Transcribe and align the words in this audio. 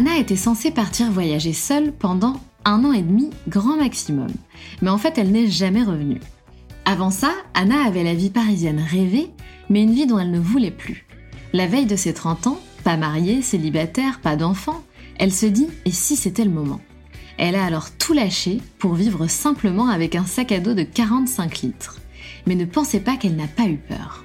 Anna 0.00 0.16
était 0.16 0.34
censée 0.34 0.70
partir 0.70 1.12
voyager 1.12 1.52
seule 1.52 1.92
pendant 1.92 2.40
un 2.64 2.86
an 2.86 2.92
et 2.94 3.02
demi, 3.02 3.28
grand 3.48 3.76
maximum. 3.76 4.30
Mais 4.80 4.88
en 4.88 4.96
fait, 4.96 5.18
elle 5.18 5.30
n'est 5.30 5.46
jamais 5.46 5.82
revenue. 5.82 6.20
Avant 6.86 7.10
ça, 7.10 7.32
Anna 7.52 7.84
avait 7.84 8.02
la 8.02 8.14
vie 8.14 8.30
parisienne 8.30 8.80
rêvée, 8.80 9.28
mais 9.68 9.82
une 9.82 9.92
vie 9.92 10.06
dont 10.06 10.18
elle 10.18 10.30
ne 10.30 10.38
voulait 10.38 10.70
plus. 10.70 11.06
La 11.52 11.66
veille 11.66 11.84
de 11.84 11.96
ses 11.96 12.14
30 12.14 12.46
ans, 12.46 12.60
pas 12.82 12.96
mariée, 12.96 13.42
célibataire, 13.42 14.20
pas 14.20 14.36
d'enfant, 14.36 14.82
elle 15.18 15.34
se 15.34 15.44
dit 15.44 15.68
et 15.84 15.90
si 15.90 16.16
c'était 16.16 16.46
le 16.46 16.50
moment? 16.50 16.80
Elle 17.36 17.54
a 17.54 17.66
alors 17.66 17.90
tout 17.90 18.14
lâché 18.14 18.62
pour 18.78 18.94
vivre 18.94 19.26
simplement 19.26 19.88
avec 19.88 20.16
un 20.16 20.24
sac 20.24 20.50
à 20.50 20.60
dos 20.60 20.72
de 20.72 20.82
45 20.82 21.60
litres. 21.60 22.00
Mais 22.46 22.54
ne 22.54 22.64
pensez 22.64 23.00
pas 23.00 23.18
qu'elle 23.18 23.36
n'a 23.36 23.48
pas 23.48 23.66
eu 23.66 23.76
peur. 23.76 24.24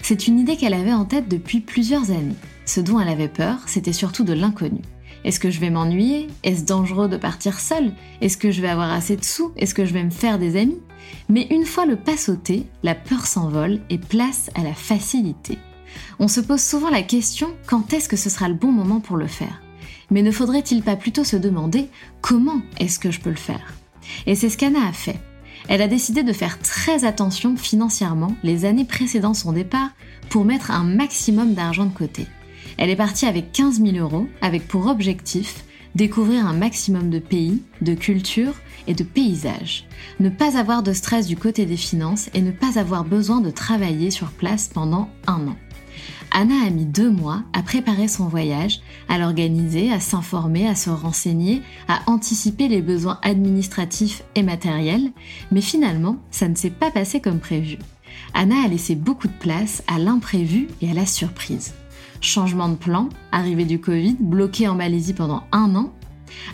C'est 0.00 0.26
une 0.26 0.38
idée 0.38 0.56
qu'elle 0.56 0.72
avait 0.72 0.94
en 0.94 1.04
tête 1.04 1.28
depuis 1.28 1.60
plusieurs 1.60 2.10
années. 2.12 2.34
Ce 2.64 2.80
dont 2.80 2.98
elle 2.98 3.10
avait 3.10 3.28
peur, 3.28 3.58
c'était 3.66 3.92
surtout 3.92 4.24
de 4.24 4.32
l'inconnu. 4.32 4.80
Est-ce 5.24 5.40
que 5.40 5.50
je 5.50 5.60
vais 5.60 5.70
m'ennuyer? 5.70 6.28
Est-ce 6.42 6.64
dangereux 6.64 7.08
de 7.08 7.16
partir 7.16 7.60
seule 7.60 7.92
Est-ce 8.20 8.36
que 8.36 8.50
je 8.50 8.60
vais 8.60 8.68
avoir 8.68 8.92
assez 8.92 9.16
de 9.16 9.24
sous? 9.24 9.52
Est-ce 9.56 9.74
que 9.74 9.84
je 9.84 9.92
vais 9.92 10.02
me 10.02 10.10
faire 10.10 10.38
des 10.38 10.56
amis? 10.56 10.80
Mais 11.28 11.46
une 11.50 11.64
fois 11.64 11.86
le 11.86 11.96
pas 11.96 12.16
sauté, 12.16 12.66
la 12.82 12.94
peur 12.94 13.26
s'envole 13.26 13.80
et 13.90 13.98
place 13.98 14.50
à 14.54 14.62
la 14.62 14.74
facilité. 14.74 15.58
On 16.18 16.28
se 16.28 16.40
pose 16.40 16.62
souvent 16.62 16.90
la 16.90 17.02
question 17.02 17.54
quand 17.66 17.92
est-ce 17.92 18.08
que 18.08 18.16
ce 18.16 18.30
sera 18.30 18.48
le 18.48 18.54
bon 18.54 18.72
moment 18.72 19.00
pour 19.00 19.16
le 19.16 19.26
faire? 19.26 19.62
Mais 20.10 20.22
ne 20.22 20.30
faudrait-il 20.30 20.82
pas 20.82 20.96
plutôt 20.96 21.24
se 21.24 21.36
demander 21.36 21.88
comment 22.20 22.60
est-ce 22.78 22.98
que 22.98 23.10
je 23.10 23.20
peux 23.20 23.30
le 23.30 23.36
faire? 23.36 23.74
Et 24.26 24.34
c'est 24.34 24.48
ce 24.48 24.58
qu'Anna 24.58 24.86
a 24.88 24.92
fait. 24.92 25.20
Elle 25.68 25.82
a 25.82 25.88
décidé 25.88 26.22
de 26.22 26.32
faire 26.32 26.58
très 26.58 27.04
attention 27.04 27.56
financièrement. 27.56 28.34
Les 28.42 28.64
années 28.64 28.84
précédant 28.84 29.34
son 29.34 29.52
départ 29.52 29.90
pour 30.28 30.44
mettre 30.44 30.70
un 30.70 30.84
maximum 30.84 31.54
d'argent 31.54 31.86
de 31.86 31.94
côté. 31.94 32.26
Elle 32.78 32.90
est 32.90 32.96
partie 32.96 33.26
avec 33.26 33.52
15 33.52 33.82
000 33.82 33.96
euros, 33.96 34.26
avec 34.40 34.66
pour 34.66 34.86
objectif 34.86 35.64
découvrir 35.94 36.46
un 36.46 36.54
maximum 36.54 37.10
de 37.10 37.18
pays, 37.18 37.62
de 37.80 37.94
cultures 37.94 38.54
et 38.86 38.94
de 38.94 39.04
paysages. 39.04 39.86
Ne 40.20 40.30
pas 40.30 40.58
avoir 40.58 40.82
de 40.82 40.92
stress 40.92 41.26
du 41.26 41.36
côté 41.36 41.66
des 41.66 41.76
finances 41.76 42.30
et 42.34 42.40
ne 42.40 42.50
pas 42.50 42.78
avoir 42.78 43.04
besoin 43.04 43.40
de 43.40 43.50
travailler 43.50 44.10
sur 44.10 44.30
place 44.30 44.70
pendant 44.72 45.08
un 45.26 45.48
an. 45.48 45.56
Anna 46.34 46.54
a 46.66 46.70
mis 46.70 46.86
deux 46.86 47.10
mois 47.10 47.42
à 47.52 47.62
préparer 47.62 48.08
son 48.08 48.26
voyage, 48.26 48.80
à 49.10 49.18
l'organiser, 49.18 49.92
à 49.92 50.00
s'informer, 50.00 50.66
à 50.66 50.74
se 50.74 50.88
renseigner, 50.88 51.60
à 51.88 52.00
anticiper 52.06 52.68
les 52.68 52.80
besoins 52.80 53.18
administratifs 53.22 54.22
et 54.34 54.42
matériels, 54.42 55.12
mais 55.50 55.60
finalement, 55.60 56.16
ça 56.30 56.48
ne 56.48 56.54
s'est 56.54 56.70
pas 56.70 56.90
passé 56.90 57.20
comme 57.20 57.38
prévu. 57.38 57.76
Anna 58.32 58.64
a 58.64 58.68
laissé 58.68 58.94
beaucoup 58.94 59.28
de 59.28 59.32
place 59.32 59.82
à 59.86 59.98
l'imprévu 59.98 60.68
et 60.80 60.90
à 60.90 60.94
la 60.94 61.04
surprise 61.04 61.74
changement 62.22 62.68
de 62.68 62.76
plan, 62.76 63.08
arrivée 63.30 63.64
du 63.64 63.80
Covid, 63.80 64.16
bloquée 64.18 64.68
en 64.68 64.74
Malaisie 64.74 65.14
pendant 65.14 65.44
un 65.52 65.74
an, 65.74 65.92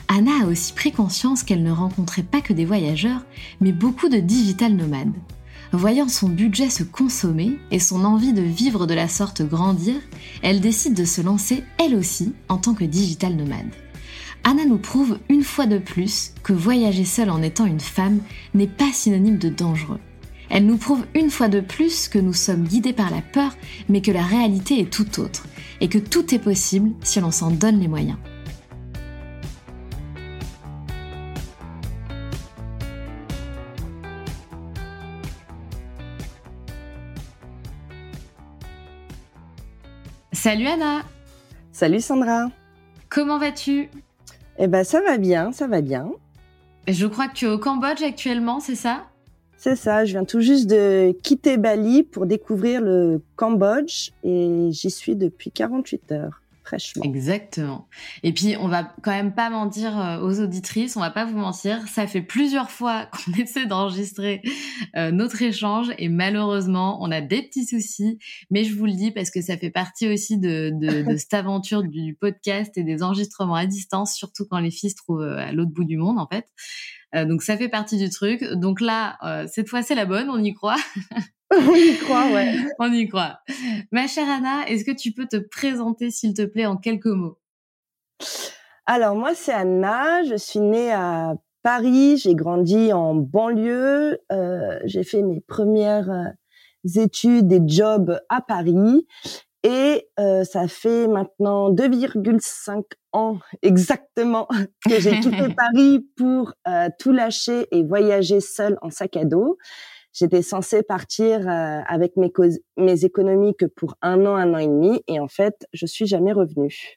Anna 0.09 0.43
a 0.43 0.47
aussi 0.47 0.73
pris 0.73 0.93
conscience 0.93 1.43
qu'elle 1.43 1.62
ne 1.62 1.71
rencontrait 1.71 2.23
pas 2.23 2.41
que 2.41 2.53
des 2.53 2.65
voyageurs, 2.65 3.23
mais 3.61 3.73
beaucoup 3.73 4.09
de 4.09 4.19
digital 4.19 4.75
nomades. 4.75 5.15
Voyant 5.73 6.09
son 6.09 6.31
budget 6.31 6.71
se 6.71 6.83
consommer 6.83 7.59
et 7.71 7.79
son 7.79 8.05
envie 8.05 8.33
de 8.33 8.43
vivre 8.43 8.87
de 8.87 8.95
la 8.95 9.06
sorte 9.06 9.43
grandir, 9.43 9.97
elle 10.43 10.61
décide 10.61 10.95
de 10.95 11.05
se 11.05 11.21
lancer 11.21 11.62
elle 11.79 11.95
aussi 11.95 12.33
en 12.49 12.56
tant 12.56 12.75
que 12.75 12.85
digital 12.85 13.37
nomade. 13.37 13.71
Anna 14.45 14.65
nous 14.65 14.79
prouve 14.79 15.19
une 15.29 15.43
fois 15.43 15.67
de 15.67 15.79
plus 15.79 16.33
que 16.43 16.55
voyager 16.55 17.05
seule 17.05 17.31
en 17.31 17.43
étant 17.43 17.67
une 17.67 17.81
femme 17.81 18.21
n'est 18.55 18.67
pas 18.67 18.93
synonyme 18.93 19.37
de 19.37 19.50
dangereux. 19.50 20.00
Elle 20.50 20.66
nous 20.66 20.78
prouve 20.78 21.06
une 21.14 21.31
fois 21.31 21.48
de 21.48 21.60
plus 21.60 22.09
que 22.09 22.19
nous 22.19 22.32
sommes 22.32 22.64
guidés 22.64 22.92
par 22.92 23.10
la 23.10 23.20
peur, 23.20 23.54
mais 23.88 24.00
que 24.00 24.10
la 24.10 24.22
réalité 24.22 24.81
est 24.81 24.91
tout 24.91 25.20
autre, 25.20 25.47
et 25.81 25.88
que 25.88 25.98
tout 25.98 26.34
est 26.34 26.38
possible 26.38 26.94
si 27.03 27.20
l'on 27.20 27.31
s'en 27.31 27.50
donne 27.50 27.81
les 27.81 27.88
moyens. 27.88 28.16
Salut 40.32 40.66
Anna 40.66 41.03
Salut 41.72 42.00
Sandra 42.00 42.48
Comment 43.08 43.38
vas-tu? 43.38 43.91
Eh 44.58 44.66
ben 44.66 44.84
ça 44.84 45.00
va 45.03 45.19
bien, 45.19 45.53
ça 45.53 45.66
va 45.66 45.81
bien. 45.81 46.10
Je 46.87 47.06
crois 47.06 47.28
que 47.28 47.34
tu 47.34 47.44
es 47.44 47.48
au 47.48 47.58
Cambodge 47.58 48.03
actuellement, 48.03 48.60
c'est 48.60 48.75
ça? 48.75 49.08
C'est 49.58 49.74
ça, 49.74 50.04
je 50.04 50.12
viens 50.12 50.24
tout 50.24 50.41
juste 50.41 50.69
de 50.69 51.12
quitter 51.24 51.56
Bali 51.56 52.04
pour 52.04 52.26
découvrir 52.26 52.80
le 52.80 53.20
Cambodge 53.34 54.10
et 54.22 54.69
j'y 54.70 54.91
suis 54.91 55.16
depuis 55.16 55.50
48 55.50 56.12
heures. 56.12 56.42
Fraîchement. 56.62 57.02
Exactement. 57.02 57.88
Et 58.22 58.34
puis, 58.34 58.54
on 58.60 58.69
va 58.69 58.84
quand 59.02 59.10
même 59.10 59.34
pas 59.34 59.48
mentir 59.48 59.98
euh, 59.98 60.20
aux 60.20 60.38
auditrices, 60.38 60.98
on 60.98 61.00
va 61.00 61.08
pas 61.08 61.24
vous 61.24 61.38
mentir, 61.38 61.88
ça 61.88 62.06
fait 62.06 62.20
plusieurs 62.20 62.70
fois 62.70 63.06
qu'on 63.12 63.32
essaie 63.41 63.64
d'enregistrer 63.64 64.42
euh, 64.94 65.10
notre 65.10 65.40
échange 65.40 65.87
et 65.96 66.11
malheureusement, 66.11 67.02
on 67.02 67.11
a 67.11 67.22
des 67.22 67.43
petits 67.43 67.64
soucis, 67.64 68.19
mais 68.50 68.64
je 68.64 68.75
vous 68.75 68.84
le 68.84 68.93
dis 68.93 69.12
parce 69.12 69.31
que 69.31 69.40
ça 69.40 69.56
fait 69.56 69.70
partie 69.70 70.12
aussi 70.12 70.37
de, 70.37 70.70
de, 70.75 71.11
de 71.11 71.16
cette 71.16 71.32
aventure 71.32 71.82
du 71.82 72.14
podcast 72.20 72.76
et 72.76 72.84
des 72.84 73.02
enregistrements 73.02 73.54
à 73.54 73.64
distance, 73.64 74.14
surtout 74.14 74.44
quand 74.44 74.58
les 74.58 74.70
filles 74.70 74.90
se 74.90 74.96
trouvent 74.96 75.22
euh, 75.22 75.38
à 75.38 75.52
l'autre 75.52 75.72
bout 75.72 75.84
du 75.84 75.96
monde, 75.96 76.19
en 76.19 76.26
fait. 76.26 76.44
Euh, 77.14 77.25
donc 77.25 77.43
ça 77.43 77.56
fait 77.56 77.69
partie 77.69 77.96
du 77.96 78.10
truc. 78.10 78.44
Donc 78.55 78.81
là, 78.81 79.16
euh, 79.25 79.46
cette 79.50 79.69
fois 79.69 79.82
c'est 79.82 79.94
la 79.94 80.06
bonne, 80.06 80.28
on 80.31 80.43
y 80.43 80.55
croit. 80.55 80.76
on 81.50 81.75
y 81.75 81.96
croit, 81.96 82.31
ouais. 82.32 82.55
on 82.78 82.93
y 82.93 83.08
croit. 83.08 83.38
Ma 83.93 84.06
chère 84.06 84.28
Anna, 84.28 84.69
est-ce 84.69 84.84
que 84.84 84.96
tu 84.96 85.12
peux 85.12 85.26
te 85.26 85.37
présenter 85.37 86.10
s'il 86.10 86.34
te 86.34 86.44
plaît 86.44 86.66
en 86.66 86.76
quelques 86.76 87.06
mots? 87.06 87.38
Alors 88.87 89.16
moi 89.16 89.34
c'est 89.34 89.52
Anna, 89.52 90.22
je 90.25 90.37
suis 90.37 90.60
née 90.60 90.93
à 90.93 91.34
Paris, 91.62 92.19
j'ai 92.19 92.34
grandi 92.34 92.93
en 92.93 93.14
banlieue, 93.14 94.19
euh, 94.32 94.78
j'ai 94.84 95.04
fait 95.04 95.22
mes 95.22 95.40
premières 95.40 96.34
études 96.96 97.52
et 97.52 97.61
jobs 97.66 98.20
à 98.28 98.40
Paris 98.40 99.06
Et 99.69 100.09
euh, 100.19 100.44
ça 100.44 100.67
fait 100.67 101.06
maintenant 101.09 101.70
2,5 101.70 102.85
ans 103.12 103.38
exactement 103.61 104.49
que 104.88 104.99
j'ai 104.99 105.20
quitté 105.20 105.49
Paris 105.56 106.06
pour 106.17 106.55
euh, 106.67 106.88
tout 106.99 107.12
lâcher 107.12 107.67
et 107.70 107.82
voyager 107.82 108.41
seule 108.41 108.79
en 108.81 108.88
sac 108.88 109.19
à 109.19 109.26
dos. 109.26 109.59
J'étais 110.15 110.41
censée 110.41 110.82
partir 110.82 111.47
euh, 111.47 111.81
avec 111.87 112.17
mes, 112.17 112.32
mes 112.79 113.05
économies 113.05 113.55
que 113.56 113.67
pour 113.67 113.94
un 114.00 114.25
an, 114.25 114.37
un 114.37 114.55
an 114.55 114.59
et 114.59 114.67
demi, 114.67 115.03
et 115.06 115.20
en 115.20 115.29
fait, 115.29 115.67
je 115.75 115.85
suis 115.85 116.06
jamais 116.06 116.32
revenue. 116.32 116.97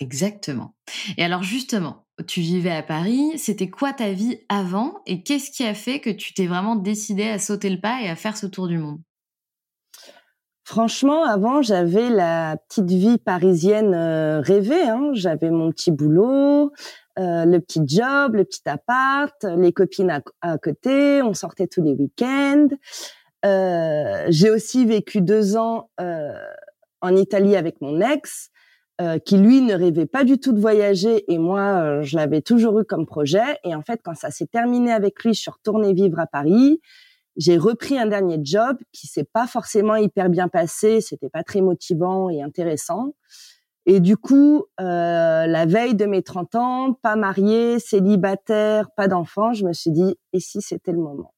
Exactement. 0.00 0.76
Et 1.16 1.24
alors 1.24 1.42
justement, 1.42 2.06
tu 2.28 2.40
vivais 2.40 2.70
à 2.70 2.84
Paris, 2.84 3.36
c'était 3.38 3.70
quoi 3.70 3.92
ta 3.92 4.12
vie 4.12 4.38
avant 4.48 5.02
et 5.04 5.24
qu'est-ce 5.24 5.50
qui 5.50 5.64
a 5.64 5.74
fait 5.74 5.98
que 5.98 6.10
tu 6.10 6.32
t'es 6.32 6.46
vraiment 6.46 6.76
décidé 6.76 7.24
à 7.24 7.40
sauter 7.40 7.70
le 7.70 7.80
pas 7.80 8.02
et 8.02 8.08
à 8.08 8.14
faire 8.14 8.36
ce 8.36 8.46
tour 8.46 8.68
du 8.68 8.78
monde? 8.78 9.00
Franchement, 10.70 11.24
avant, 11.24 11.62
j'avais 11.62 12.10
la 12.10 12.58
petite 12.68 12.90
vie 12.90 13.16
parisienne 13.16 13.94
euh, 13.94 14.42
rêvée. 14.42 14.82
Hein. 14.82 15.12
J'avais 15.14 15.48
mon 15.48 15.70
petit 15.70 15.90
boulot, 15.90 16.72
euh, 17.18 17.46
le 17.46 17.58
petit 17.58 17.80
job, 17.86 18.34
le 18.34 18.44
petit 18.44 18.60
appart, 18.66 19.32
les 19.44 19.72
copines 19.72 20.20
à, 20.42 20.58
côté. 20.58 21.22
On 21.22 21.32
sortait 21.32 21.68
tous 21.68 21.82
les 21.82 21.94
week-ends. 21.94 22.68
Euh, 23.46 24.26
j'ai 24.28 24.50
aussi 24.50 24.84
vécu 24.84 25.22
deux 25.22 25.56
ans 25.56 25.88
en 25.96 27.16
Italie 27.16 27.56
avec 27.56 27.80
mon 27.80 28.02
ex, 28.02 28.50
qui 29.24 29.38
lui 29.38 29.62
ne 29.62 29.74
rêvait 29.74 30.04
pas 30.04 30.24
du 30.24 30.38
tout 30.38 30.52
de 30.52 30.60
voyager 30.60 31.24
et 31.32 31.38
moi, 31.38 32.02
je 32.02 32.14
l'avais 32.18 32.42
toujours 32.42 32.78
eu 32.78 32.84
comme 32.84 33.06
projet. 33.06 33.58
Et 33.64 33.74
en 33.74 33.80
fait, 33.80 34.02
quand 34.04 34.14
ça 34.14 34.30
s'est 34.30 34.48
terminé 34.48 34.92
avec 34.92 35.24
lui, 35.24 35.32
je 35.32 35.40
suis 35.40 35.50
retournée 35.50 35.94
vivre 35.94 36.18
à 36.18 36.26
Paris 36.26 36.82
j'ai 37.38 37.56
repris 37.56 37.96
un 37.96 38.06
dernier 38.06 38.38
job 38.42 38.76
qui 38.92 39.06
s'est 39.06 39.24
pas 39.24 39.46
forcément 39.46 39.94
hyper 39.96 40.28
bien 40.28 40.48
passé, 40.48 41.00
c'était 41.00 41.30
pas 41.30 41.44
très 41.44 41.60
motivant 41.60 42.28
et 42.28 42.42
intéressant. 42.42 43.14
Et 43.86 44.00
du 44.00 44.18
coup, 44.18 44.64
euh, 44.80 45.46
la 45.46 45.64
veille 45.64 45.94
de 45.94 46.04
mes 46.04 46.22
30 46.22 46.54
ans, 46.56 46.92
pas 46.92 47.16
mariée, 47.16 47.78
célibataire, 47.78 48.90
pas 48.90 49.08
d'enfant, 49.08 49.54
je 49.54 49.64
me 49.64 49.72
suis 49.72 49.92
dit, 49.92 50.16
et 50.34 50.40
si 50.40 50.60
c'était 50.60 50.92
le 50.92 50.98
moment? 50.98 51.32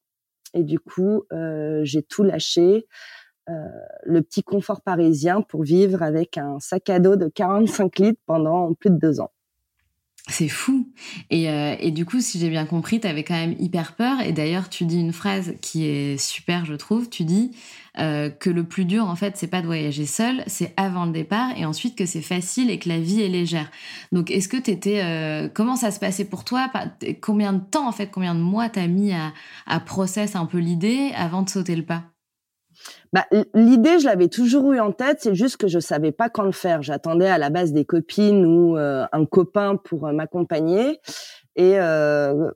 Et 0.53 0.63
du 0.63 0.79
coup, 0.79 1.23
euh, 1.31 1.79
j'ai 1.83 2.03
tout 2.03 2.23
lâché, 2.23 2.87
euh, 3.49 3.53
le 4.03 4.21
petit 4.21 4.43
confort 4.43 4.81
parisien 4.81 5.41
pour 5.41 5.63
vivre 5.63 6.03
avec 6.03 6.37
un 6.37 6.59
sac 6.59 6.89
à 6.89 6.99
dos 6.99 7.15
de 7.15 7.27
45 7.27 7.99
litres 7.99 8.21
pendant 8.25 8.73
plus 8.73 8.89
de 8.89 8.97
deux 8.97 9.21
ans. 9.21 9.31
C'est 10.27 10.49
fou. 10.49 10.87
Et, 11.31 11.49
euh, 11.49 11.75
et, 11.79 11.89
du 11.89 12.05
coup, 12.05 12.21
si 12.21 12.39
j'ai 12.39 12.49
bien 12.49 12.65
compris, 12.65 12.99
tu 12.99 13.07
avais 13.07 13.23
quand 13.23 13.33
même 13.33 13.55
hyper 13.59 13.95
peur. 13.95 14.21
Et 14.21 14.33
d'ailleurs, 14.33 14.69
tu 14.69 14.85
dis 14.85 14.99
une 14.99 15.13
phrase 15.13 15.55
qui 15.61 15.85
est 15.85 16.17
super, 16.17 16.63
je 16.63 16.75
trouve. 16.75 17.09
Tu 17.09 17.23
dis 17.23 17.51
euh, 17.97 18.29
que 18.29 18.51
le 18.51 18.63
plus 18.63 18.85
dur, 18.85 19.07
en 19.07 19.15
fait, 19.15 19.35
c'est 19.35 19.47
pas 19.47 19.61
de 19.61 19.65
voyager 19.65 20.05
seul, 20.05 20.43
c'est 20.45 20.73
avant 20.77 21.05
le 21.05 21.11
départ, 21.11 21.57
et 21.57 21.65
ensuite 21.65 21.97
que 21.97 22.05
c'est 22.05 22.21
facile 22.21 22.69
et 22.69 22.77
que 22.77 22.87
la 22.87 22.99
vie 22.99 23.21
est 23.21 23.29
légère. 23.29 23.71
Donc, 24.11 24.29
est-ce 24.29 24.47
que 24.47 24.57
tu 24.57 24.71
étais... 24.71 25.01
Euh, 25.03 25.49
comment 25.51 25.75
ça 25.75 25.89
se 25.89 25.99
passait 25.99 26.25
pour 26.25 26.45
toi? 26.45 26.71
Combien 27.19 27.53
de 27.53 27.63
temps, 27.63 27.87
en 27.87 27.91
fait, 27.91 28.07
combien 28.11 28.35
de 28.35 28.41
mois 28.41 28.69
t'as 28.69 28.87
mis 28.87 29.11
à, 29.13 29.33
à 29.65 29.79
process 29.79 30.35
un 30.35 30.45
peu 30.45 30.59
l'idée 30.59 31.11
avant 31.15 31.41
de 31.41 31.49
sauter 31.49 31.75
le 31.75 31.83
pas? 31.83 32.03
Bah, 33.13 33.25
l'idée, 33.53 33.99
je 33.99 34.05
l'avais 34.05 34.29
toujours 34.29 34.71
eu 34.71 34.79
en 34.79 34.91
tête, 34.91 35.17
c'est 35.21 35.35
juste 35.35 35.57
que 35.57 35.67
je 35.67 35.79
savais 35.79 36.11
pas 36.11 36.29
quand 36.29 36.43
le 36.43 36.53
faire. 36.53 36.81
J'attendais 36.81 37.27
à 37.27 37.37
la 37.37 37.49
base 37.49 37.73
des 37.73 37.83
copines 37.83 38.45
ou 38.45 38.77
euh, 38.77 39.05
un 39.11 39.25
copain 39.25 39.75
pour 39.75 40.07
euh, 40.07 40.13
m'accompagner, 40.13 40.99
et 41.57 41.77
euh, 41.79 42.49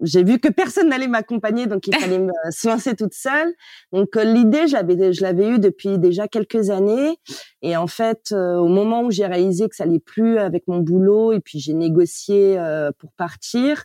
j'ai 0.00 0.24
vu 0.24 0.38
que 0.38 0.48
personne 0.48 0.88
n'allait 0.88 1.06
m'accompagner, 1.06 1.66
donc 1.66 1.86
il 1.86 1.94
fallait 1.94 2.18
me 2.18 2.32
se 2.50 2.68
lancer 2.68 2.96
toute 2.96 3.12
seule. 3.12 3.52
Donc 3.92 4.16
l'idée, 4.16 4.66
je 4.66 4.72
l'avais, 4.72 5.12
je 5.12 5.20
l'avais 5.20 5.48
eu 5.48 5.58
depuis 5.58 5.98
déjà 5.98 6.28
quelques 6.28 6.70
années, 6.70 7.18
et 7.60 7.76
en 7.76 7.86
fait, 7.86 8.32
au 8.32 8.68
moment 8.68 9.02
où 9.02 9.10
j'ai 9.10 9.26
réalisé 9.26 9.68
que 9.68 9.76
ça 9.76 9.84
allait 9.84 9.98
plus 9.98 10.38
avec 10.38 10.66
mon 10.66 10.78
boulot, 10.78 11.32
et 11.32 11.40
puis 11.40 11.60
j'ai 11.60 11.74
négocié 11.74 12.58
pour 12.98 13.12
partir. 13.12 13.84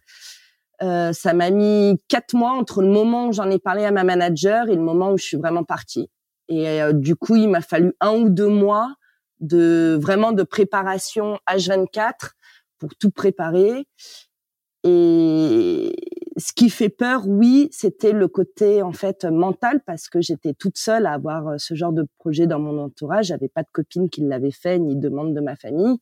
Euh, 0.82 1.14
ça 1.14 1.34
m'a 1.34 1.50
mis 1.52 1.98
quatre 2.08 2.34
mois 2.34 2.52
entre 2.52 2.82
le 2.82 2.90
moment 2.90 3.28
où 3.28 3.34
j'en 3.34 3.50
ai 3.50 3.60
parlé 3.60 3.86
à 3.86 3.92
ma 3.92 4.04
manager 4.04 4.70
et 4.70 4.76
le 4.76 4.82
moment 4.82 5.12
où 5.12 5.18
je 5.18 5.24
suis 5.24 5.38
vraiment 5.38 5.64
partie. 5.64 6.10
Et 6.50 6.82
euh, 6.82 6.94
du 6.94 7.16
coup, 7.16 7.36
il 7.36 7.50
m'a 7.50 7.62
fallu 7.62 7.94
un 8.02 8.16
ou 8.16 8.30
deux 8.30 8.48
mois 8.48 8.96
de 9.40 9.98
vraiment 10.00 10.32
de 10.32 10.44
préparation 10.44 11.40
H24 11.50 12.32
pour 12.78 12.96
tout 12.96 13.12
préparer. 13.12 13.88
Et 14.84 15.96
ce 16.38 16.54
qui 16.54 16.70
fait 16.70 16.90
peur, 16.90 17.28
oui, 17.28 17.70
c'était 17.72 18.12
le 18.12 18.28
côté 18.28 18.82
en 18.82 18.92
fait 18.92 19.26
mental 19.26 19.82
parce 19.86 20.10
que 20.10 20.22
j'étais 20.22 20.54
toute 20.54 20.78
seule 20.78 21.06
à 21.06 21.14
avoir 21.14 21.48
euh, 21.48 21.56
ce 21.58 21.74
genre 21.74 21.94
de 21.94 22.06
projet 22.20 22.48
dans 22.48 22.60
mon 22.60 22.84
entourage. 22.84 23.28
J'avais 23.28 23.50
pas 23.50 23.64
de 23.64 23.70
copine 23.72 24.10
qui 24.10 24.22
l'avait 24.22 24.52
fait 24.52 24.78
ni 24.78 24.96
de 24.96 25.10
membres 25.10 25.34
de 25.34 25.42
ma 25.42 25.56
famille. 25.56 25.98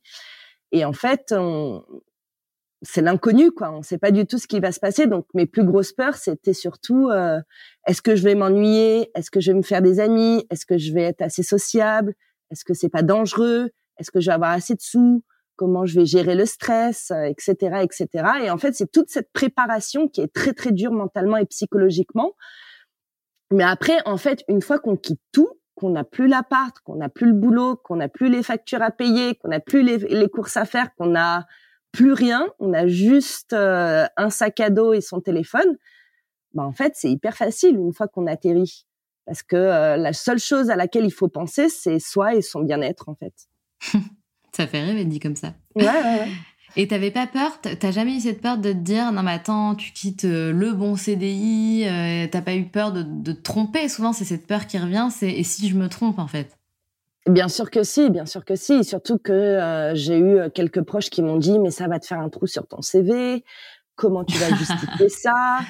Et 0.72 0.84
en 0.84 0.92
fait, 0.92 1.32
on, 1.36 1.84
c'est 2.86 3.02
l'inconnu, 3.02 3.50
quoi. 3.50 3.72
On 3.72 3.78
ne 3.78 3.82
sait 3.82 3.98
pas 3.98 4.10
du 4.10 4.26
tout 4.26 4.38
ce 4.38 4.46
qui 4.46 4.60
va 4.60 4.72
se 4.72 4.80
passer. 4.80 5.06
Donc, 5.06 5.26
mes 5.34 5.46
plus 5.46 5.64
grosses 5.64 5.92
peurs, 5.92 6.16
c'était 6.16 6.52
surtout 6.52 7.08
euh, 7.08 7.40
est-ce 7.86 8.02
que 8.02 8.14
je 8.14 8.22
vais 8.22 8.34
m'ennuyer? 8.34 9.10
Est-ce 9.14 9.30
que 9.30 9.40
je 9.40 9.52
vais 9.52 9.56
me 9.56 9.62
faire 9.62 9.82
des 9.82 10.00
amis? 10.00 10.44
Est-ce 10.50 10.66
que 10.66 10.78
je 10.78 10.92
vais 10.92 11.02
être 11.02 11.22
assez 11.22 11.42
sociable? 11.42 12.14
Est-ce 12.50 12.64
que 12.64 12.74
c'est 12.74 12.88
pas 12.88 13.02
dangereux? 13.02 13.70
Est-ce 13.98 14.10
que 14.10 14.20
je 14.20 14.26
vais 14.26 14.34
avoir 14.34 14.52
assez 14.52 14.74
de 14.74 14.80
sous? 14.80 15.24
Comment 15.56 15.86
je 15.86 15.98
vais 15.98 16.06
gérer 16.06 16.34
le 16.34 16.46
stress, 16.46 17.12
etc., 17.12 17.56
euh, 17.62 17.78
etc. 17.78 18.08
Et 18.42 18.50
en 18.50 18.58
fait, 18.58 18.74
c'est 18.74 18.90
toute 18.90 19.08
cette 19.08 19.32
préparation 19.32 20.08
qui 20.08 20.20
est 20.20 20.32
très 20.32 20.52
très 20.52 20.72
dure 20.72 20.92
mentalement 20.92 21.36
et 21.36 21.46
psychologiquement. 21.46 22.32
Mais 23.52 23.64
après, 23.64 23.98
en 24.04 24.16
fait, 24.16 24.42
une 24.48 24.62
fois 24.62 24.78
qu'on 24.78 24.96
quitte 24.96 25.20
tout, 25.32 25.48
qu'on 25.76 25.90
n'a 25.90 26.04
plus 26.04 26.26
l'appart, 26.26 26.76
qu'on 26.80 26.96
n'a 26.96 27.08
plus 27.08 27.26
le 27.26 27.34
boulot, 27.34 27.76
qu'on 27.76 27.96
n'a 27.96 28.08
plus 28.08 28.28
les 28.28 28.42
factures 28.42 28.82
à 28.82 28.90
payer, 28.90 29.36
qu'on 29.36 29.48
n'a 29.48 29.60
plus 29.60 29.82
les, 29.82 29.98
les 29.98 30.28
courses 30.28 30.56
à 30.56 30.64
faire, 30.64 30.94
qu'on 30.96 31.14
a 31.14 31.46
plus 31.94 32.12
rien, 32.12 32.48
on 32.58 32.72
a 32.72 32.88
juste 32.88 33.52
euh, 33.52 34.04
un 34.16 34.28
sac 34.28 34.58
à 34.58 34.68
dos 34.68 34.92
et 34.92 35.00
son 35.00 35.20
téléphone, 35.20 35.78
bah 36.52 36.64
en 36.64 36.72
fait 36.72 36.94
c'est 36.96 37.08
hyper 37.08 37.36
facile 37.36 37.76
une 37.76 37.92
fois 37.92 38.08
qu'on 38.08 38.26
atterrit, 38.26 38.84
parce 39.26 39.44
que 39.44 39.54
euh, 39.54 39.96
la 39.96 40.12
seule 40.12 40.40
chose 40.40 40.70
à 40.70 40.76
laquelle 40.76 41.04
il 41.04 41.12
faut 41.12 41.28
penser 41.28 41.68
c'est 41.68 42.00
soi 42.00 42.34
et 42.34 42.42
son 42.42 42.62
bien-être 42.62 43.08
en 43.08 43.14
fait. 43.14 43.32
ça 44.52 44.66
fait 44.66 44.84
rêver 44.84 45.04
dit 45.04 45.20
comme 45.20 45.36
ça. 45.36 45.54
Ouais, 45.76 45.84
ouais, 45.84 46.18
ouais. 46.18 46.28
Et 46.76 46.88
t'avais 46.88 47.12
pas 47.12 47.28
peur? 47.28 47.60
T'as 47.60 47.92
jamais 47.92 48.16
eu 48.16 48.20
cette 48.20 48.40
peur 48.40 48.58
de 48.58 48.72
te 48.72 48.78
dire 48.78 49.12
non 49.12 49.22
mais 49.22 49.30
attends 49.30 49.76
tu 49.76 49.92
quittes 49.92 50.24
euh, 50.24 50.52
le 50.52 50.72
bon 50.72 50.96
CDI 50.96 51.86
T'as 52.32 52.42
pas 52.42 52.56
eu 52.56 52.64
peur 52.64 52.92
de, 52.92 53.04
de 53.04 53.30
te 53.30 53.42
tromper? 53.42 53.88
Souvent 53.88 54.12
c'est 54.12 54.24
cette 54.24 54.48
peur 54.48 54.66
qui 54.66 54.78
revient, 54.78 55.06
c'est 55.12 55.30
et 55.30 55.44
si 55.44 55.68
je 55.68 55.76
me 55.76 55.88
trompe 55.88 56.18
en 56.18 56.26
fait? 56.26 56.58
Bien 57.26 57.48
sûr 57.48 57.70
que 57.70 57.82
si, 57.84 58.10
bien 58.10 58.26
sûr 58.26 58.44
que 58.44 58.54
si. 58.54 58.84
Surtout 58.84 59.18
que 59.18 59.32
euh, 59.32 59.94
j'ai 59.94 60.18
eu 60.18 60.38
euh, 60.38 60.50
quelques 60.50 60.82
proches 60.82 61.08
qui 61.08 61.22
m'ont 61.22 61.38
dit 61.38 61.58
mais 61.58 61.70
ça 61.70 61.88
va 61.88 61.98
te 61.98 62.06
faire 62.06 62.20
un 62.20 62.28
trou 62.28 62.46
sur 62.46 62.66
ton 62.66 62.82
CV. 62.82 63.44
Comment 63.96 64.24
tu 64.24 64.36
vas 64.36 64.54
justifier 64.54 65.08
ça? 65.08 65.60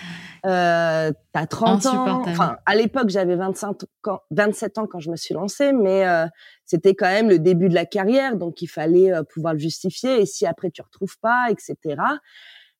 Euh, 0.46 1.12
T'as 1.32 1.46
30 1.46 1.86
ans. 1.86 2.22
Enfin, 2.26 2.56
à 2.66 2.74
l'époque 2.74 3.08
j'avais 3.08 3.36
25 3.36 3.84
ans, 4.08 4.20
27 4.32 4.78
ans 4.78 4.86
quand 4.88 4.98
je 4.98 5.10
me 5.10 5.16
suis 5.16 5.34
lancée, 5.34 5.72
mais 5.72 6.06
euh, 6.08 6.26
c'était 6.64 6.94
quand 6.94 7.06
même 7.06 7.28
le 7.28 7.38
début 7.38 7.68
de 7.68 7.74
la 7.74 7.86
carrière, 7.86 8.36
donc 8.36 8.60
il 8.60 8.66
fallait 8.66 9.12
pouvoir 9.32 9.52
le 9.54 9.60
justifier. 9.60 10.20
Et 10.20 10.26
si 10.26 10.46
après 10.46 10.70
tu 10.70 10.82
retrouves 10.82 11.18
pas, 11.20 11.48
etc. 11.50 11.76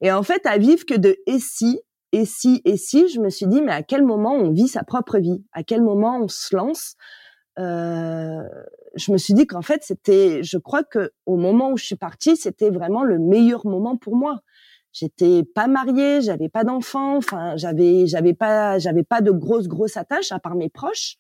Et 0.01 0.11
en 0.11 0.23
fait, 0.25 0.45
à 0.47 0.59
vivre 0.59 0.85
que 0.85 0.95
de 0.95 1.17
et 1.27 1.39
si, 1.39 1.81
et 2.11 2.25
si, 2.25 2.61
et 2.65 2.77
si, 2.77 3.09
je 3.09 3.21
me 3.21 3.31
suis 3.31 3.47
dit 3.47 3.63
mais 3.63 3.73
à 3.73 3.85
quel 3.85 4.03
moment 4.03 4.35
on 4.35 4.51
vit 4.51 4.69
sa 4.69 4.83
propre 4.83 5.19
vie? 5.19 5.45
À 5.53 5.63
quel 5.63 5.83
moment 5.83 6.19
on 6.21 6.29
se 6.29 6.57
lance? 6.57 6.97
euh, 6.97 7.34
je 7.57 9.13
me 9.13 9.17
suis 9.17 9.35
dit 9.35 9.47
qu'en 9.47 9.63
fait 9.63 9.83
c'était, 9.83 10.43
je 10.43 10.59
crois 10.59 10.85
que 10.85 11.13
au 11.27 11.37
moment 11.37 11.71
où 11.73 11.77
je 11.77 11.85
suis 11.85 11.97
partie, 11.97 12.37
c'était 12.37 12.71
vraiment 12.71 13.05
le 13.05 13.19
meilleur 13.19 13.67
moment 13.67 13.97
pour 13.97 14.17
moi. 14.17 14.41
J'étais 14.93 15.43
pas 15.43 15.67
mariée, 15.67 16.21
j'avais 16.23 16.49
pas 16.49 16.63
d'enfants, 16.63 17.17
enfin 17.17 17.57
j'avais 17.57 18.07
j'avais 18.07 18.35
pas 18.35 18.79
j'avais 18.79 19.03
pas 19.03 19.21
de 19.21 19.33
grosses 19.33 19.67
grosses 19.67 19.97
attaches 19.97 20.31
à 20.31 20.39
part 20.39 20.55
mes 20.55 20.69
proches, 20.69 21.17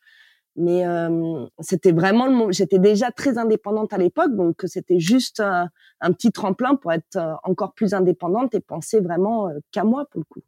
mais 0.56 0.86
euh, 0.86 1.46
c'était 1.58 1.90
vraiment 1.90 2.52
j'étais 2.52 2.78
déjà 2.78 3.10
très 3.10 3.36
indépendante 3.36 3.92
à 3.92 3.98
l'époque, 3.98 4.34
donc 4.36 4.62
c'était 4.66 5.00
juste 5.00 5.40
un, 5.40 5.68
un, 6.00 6.12
petit 6.12 6.30
tremplin 6.30 6.76
pour 6.76 6.92
être 6.92 7.16
euh, 7.16 7.34
encore 7.42 7.74
plus 7.74 7.94
indépendante 7.94 8.54
et 8.54 8.60
penser 8.60 9.00
vraiment 9.00 9.48
euh, 9.48 9.58
qu'à 9.72 9.82
moi 9.82 10.06
pour 10.10 10.20
le 10.20 10.24
coup. 10.24 10.40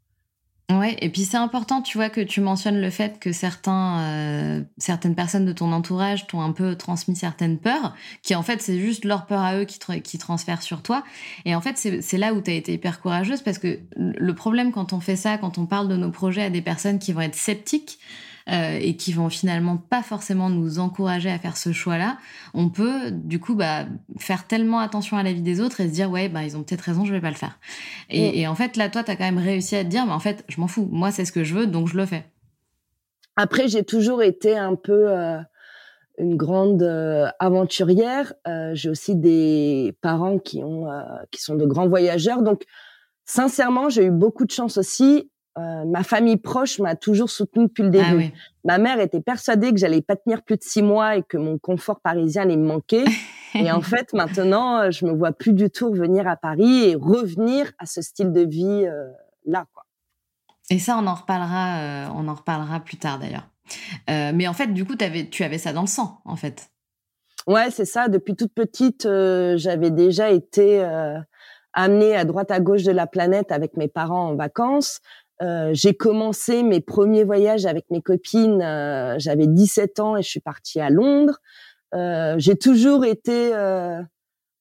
Ouais, 0.68 0.96
et 1.00 1.10
puis 1.10 1.24
c'est 1.24 1.36
important, 1.36 1.80
tu 1.80 1.96
vois, 1.96 2.08
que 2.08 2.20
tu 2.20 2.40
mentionnes 2.40 2.80
le 2.80 2.90
fait 2.90 3.20
que 3.20 3.30
certains, 3.30 4.00
euh, 4.00 4.62
certaines 4.78 5.14
personnes 5.14 5.46
de 5.46 5.52
ton 5.52 5.70
entourage 5.70 6.26
t'ont 6.26 6.40
un 6.40 6.50
peu 6.50 6.74
transmis 6.74 7.14
certaines 7.14 7.58
peurs, 7.58 7.94
qui 8.22 8.34
en 8.34 8.42
fait 8.42 8.60
c'est 8.60 8.80
juste 8.80 9.04
leur 9.04 9.26
peur 9.26 9.42
à 9.42 9.56
eux 9.56 9.64
qui, 9.64 9.78
qui 10.02 10.18
transfèrent 10.18 10.62
sur 10.62 10.82
toi. 10.82 11.04
Et 11.44 11.54
en 11.54 11.60
fait 11.60 11.78
c'est 11.78 12.18
là 12.18 12.34
où 12.34 12.40
tu 12.40 12.50
as 12.50 12.54
été 12.54 12.72
hyper 12.72 13.00
courageuse 13.00 13.42
parce 13.42 13.58
que 13.58 13.78
le 13.96 14.34
problème 14.34 14.72
quand 14.72 14.92
on 14.92 14.98
fait 14.98 15.14
ça, 15.14 15.38
quand 15.38 15.56
on 15.56 15.66
parle 15.66 15.86
de 15.86 15.96
nos 15.96 16.10
projets 16.10 16.42
à 16.42 16.50
des 16.50 16.62
personnes 16.62 16.98
qui 16.98 17.12
vont 17.12 17.20
être 17.20 17.36
sceptiques, 17.36 18.00
euh, 18.48 18.78
et 18.80 18.96
qui 18.96 19.12
vont 19.12 19.28
finalement 19.28 19.76
pas 19.76 20.02
forcément 20.02 20.48
nous 20.48 20.78
encourager 20.78 21.30
à 21.30 21.38
faire 21.38 21.56
ce 21.56 21.72
choix-là, 21.72 22.18
on 22.54 22.68
peut 22.68 23.10
du 23.10 23.40
coup 23.40 23.54
bah, 23.54 23.86
faire 24.18 24.46
tellement 24.46 24.78
attention 24.78 25.16
à 25.16 25.22
la 25.22 25.32
vie 25.32 25.42
des 25.42 25.60
autres 25.60 25.80
et 25.80 25.88
se 25.88 25.92
dire 25.92 26.10
ouais 26.10 26.28
bah 26.28 26.44
ils 26.44 26.56
ont 26.56 26.62
peut-être 26.62 26.82
raison, 26.82 27.04
je 27.04 27.12
vais 27.12 27.20
pas 27.20 27.30
le 27.30 27.36
faire. 27.36 27.58
Et, 28.08 28.40
et 28.40 28.46
en 28.46 28.54
fait 28.54 28.76
là 28.76 28.88
toi 28.88 29.02
tu 29.02 29.10
as 29.10 29.16
quand 29.16 29.24
même 29.24 29.38
réussi 29.38 29.76
à 29.76 29.84
te 29.84 29.88
dire 29.88 30.06
mais 30.06 30.12
en 30.12 30.20
fait 30.20 30.44
je 30.48 30.60
m'en 30.60 30.68
fous, 30.68 30.88
moi 30.92 31.10
c'est 31.10 31.24
ce 31.24 31.32
que 31.32 31.44
je 31.44 31.54
veux 31.54 31.66
donc 31.66 31.88
je 31.88 31.96
le 31.96 32.06
fais. 32.06 32.24
Après 33.36 33.68
j'ai 33.68 33.84
toujours 33.84 34.22
été 34.22 34.56
un 34.56 34.74
peu 34.74 35.10
euh 35.10 35.38
une 36.18 36.36
grande 36.36 36.82
aventurière. 37.40 38.32
j'ai 38.72 38.88
aussi 38.88 39.16
des 39.16 39.94
parents 40.00 40.38
qui 40.38 40.64
ont 40.64 40.86
qui 41.30 41.42
sont 41.42 41.56
de 41.56 41.66
grands 41.66 41.88
voyageurs. 41.88 42.40
Donc 42.40 42.62
sincèrement, 43.26 43.90
j'ai 43.90 44.04
eu 44.04 44.10
beaucoup 44.10 44.46
de 44.46 44.50
chance 44.50 44.78
aussi. 44.78 45.30
Ma 45.56 46.02
famille 46.02 46.36
proche 46.36 46.78
m'a 46.78 46.96
toujours 46.96 47.30
soutenue 47.30 47.66
depuis 47.66 47.82
le 47.82 47.90
ah 47.98 48.10
début. 48.10 48.32
Ma 48.64 48.78
mère 48.78 49.00
était 49.00 49.20
persuadée 49.20 49.72
que 49.72 49.78
j'allais 49.78 50.02
pas 50.02 50.16
tenir 50.16 50.42
plus 50.42 50.56
de 50.56 50.62
six 50.62 50.82
mois 50.82 51.16
et 51.16 51.22
que 51.22 51.36
mon 51.36 51.58
confort 51.58 52.00
parisien 52.00 52.42
allait 52.42 52.56
me 52.56 52.66
manquer. 52.66 53.04
et 53.54 53.70
en 53.70 53.80
fait, 53.80 54.12
maintenant, 54.12 54.90
je 54.90 55.06
me 55.06 55.12
vois 55.12 55.32
plus 55.32 55.54
du 55.54 55.70
tout 55.70 55.90
revenir 55.90 56.28
à 56.28 56.36
Paris 56.36 56.90
et 56.90 56.94
revenir 56.94 57.72
à 57.78 57.86
ce 57.86 58.02
style 58.02 58.32
de 58.32 58.42
vie 58.42 58.86
là, 59.46 59.64
quoi. 59.72 59.86
Et 60.70 60.78
ça, 60.78 60.98
on 61.00 61.06
en 61.06 61.14
reparlera, 61.14 61.78
euh, 61.78 62.08
on 62.14 62.26
en 62.28 62.34
reparlera 62.34 62.80
plus 62.80 62.96
tard 62.96 63.18
d'ailleurs. 63.18 63.48
Euh, 64.10 64.32
mais 64.34 64.48
en 64.48 64.52
fait, 64.52 64.68
du 64.68 64.84
coup, 64.84 64.94
avais, 65.00 65.28
tu 65.28 65.44
avais 65.44 65.58
ça 65.58 65.72
dans 65.72 65.82
le 65.82 65.86
sang, 65.86 66.20
en 66.24 66.36
fait. 66.36 66.70
Ouais, 67.46 67.70
c'est 67.70 67.84
ça. 67.84 68.08
Depuis 68.08 68.34
toute 68.34 68.52
petite, 68.52 69.06
euh, 69.06 69.56
j'avais 69.56 69.90
déjà 69.90 70.30
été 70.30 70.84
amenée 71.72 72.16
à 72.16 72.24
droite 72.24 72.50
à 72.50 72.58
gauche 72.58 72.82
de 72.82 72.92
la 72.92 73.06
planète 73.06 73.52
avec 73.52 73.76
mes 73.76 73.88
parents 73.88 74.30
en 74.30 74.34
vacances. 74.34 75.00
J'ai 75.72 75.94
commencé 75.94 76.62
mes 76.62 76.80
premiers 76.80 77.24
voyages 77.24 77.66
avec 77.66 77.90
mes 77.90 78.02
copines. 78.02 78.60
j'avais 79.18 79.46
17 79.46 80.00
ans 80.00 80.16
et 80.16 80.22
je 80.22 80.28
suis 80.28 80.40
partie 80.40 80.80
à 80.80 80.90
Londres. 80.90 81.40
j'ai 82.38 82.56
toujours 82.56 83.04
été 83.04 83.52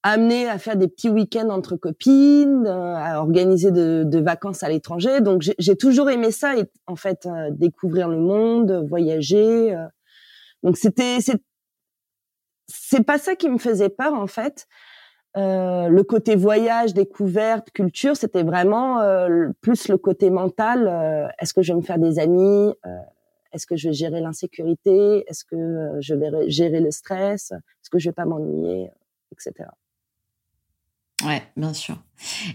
amené 0.05 0.47
à 0.47 0.59
faire 0.59 0.75
des 0.75 0.87
petits 0.87 1.09
week-ends 1.09 1.49
entre 1.49 1.77
copines, 1.77 2.67
euh, 2.67 2.95
à 2.95 3.19
organiser 3.19 3.71
de, 3.71 4.03
de 4.05 4.19
vacances 4.19 4.61
à 4.61 4.69
l'étranger. 4.69 5.19
Donc 5.19 5.43
j'ai 5.57 5.75
toujours 5.75 6.11
aimé 6.11 6.29
ça, 6.29 6.55
et, 6.55 6.65
en 6.85 6.95
fait, 6.95 7.25
euh, 7.25 7.49
découvrir 7.49 8.07
le 8.07 8.19
monde, 8.19 8.85
voyager. 8.87 9.73
Euh. 9.73 9.87
Donc 10.61 10.77
c'était 10.77 11.17
c'est 12.67 13.03
pas 13.03 13.17
ça 13.17 13.35
qui 13.35 13.49
me 13.49 13.57
faisait 13.57 13.89
peur 13.89 14.13
en 14.13 14.27
fait. 14.27 14.67
Le 15.35 16.01
côté 16.03 16.35
voyage, 16.35 16.93
découverte, 16.93 17.71
culture, 17.71 18.15
c'était 18.15 18.43
vraiment 18.43 18.99
plus 19.61 19.87
le 19.87 19.97
côté 19.97 20.29
mental. 20.29 21.31
Est-ce 21.39 21.53
que 21.53 21.61
je 21.61 21.73
vais 21.73 21.77
me 21.77 21.83
faire 21.83 21.99
des 21.99 22.19
amis 22.19 22.73
Est-ce 23.51 23.65
que 23.65 23.75
je 23.75 23.89
vais 23.89 23.93
gérer 23.93 24.21
l'insécurité 24.21 25.25
Est-ce 25.27 25.43
que 25.43 25.97
je 25.99 26.15
vais 26.15 26.49
gérer 26.49 26.79
le 26.79 26.91
stress 26.91 27.51
Est-ce 27.51 27.89
que 27.89 27.99
je 27.99 28.09
vais 28.09 28.13
pas 28.13 28.25
m'ennuyer, 28.25 28.89
etc. 29.31 29.67
Ouais, 31.25 31.43
bien 31.57 31.73
sûr. 31.73 31.97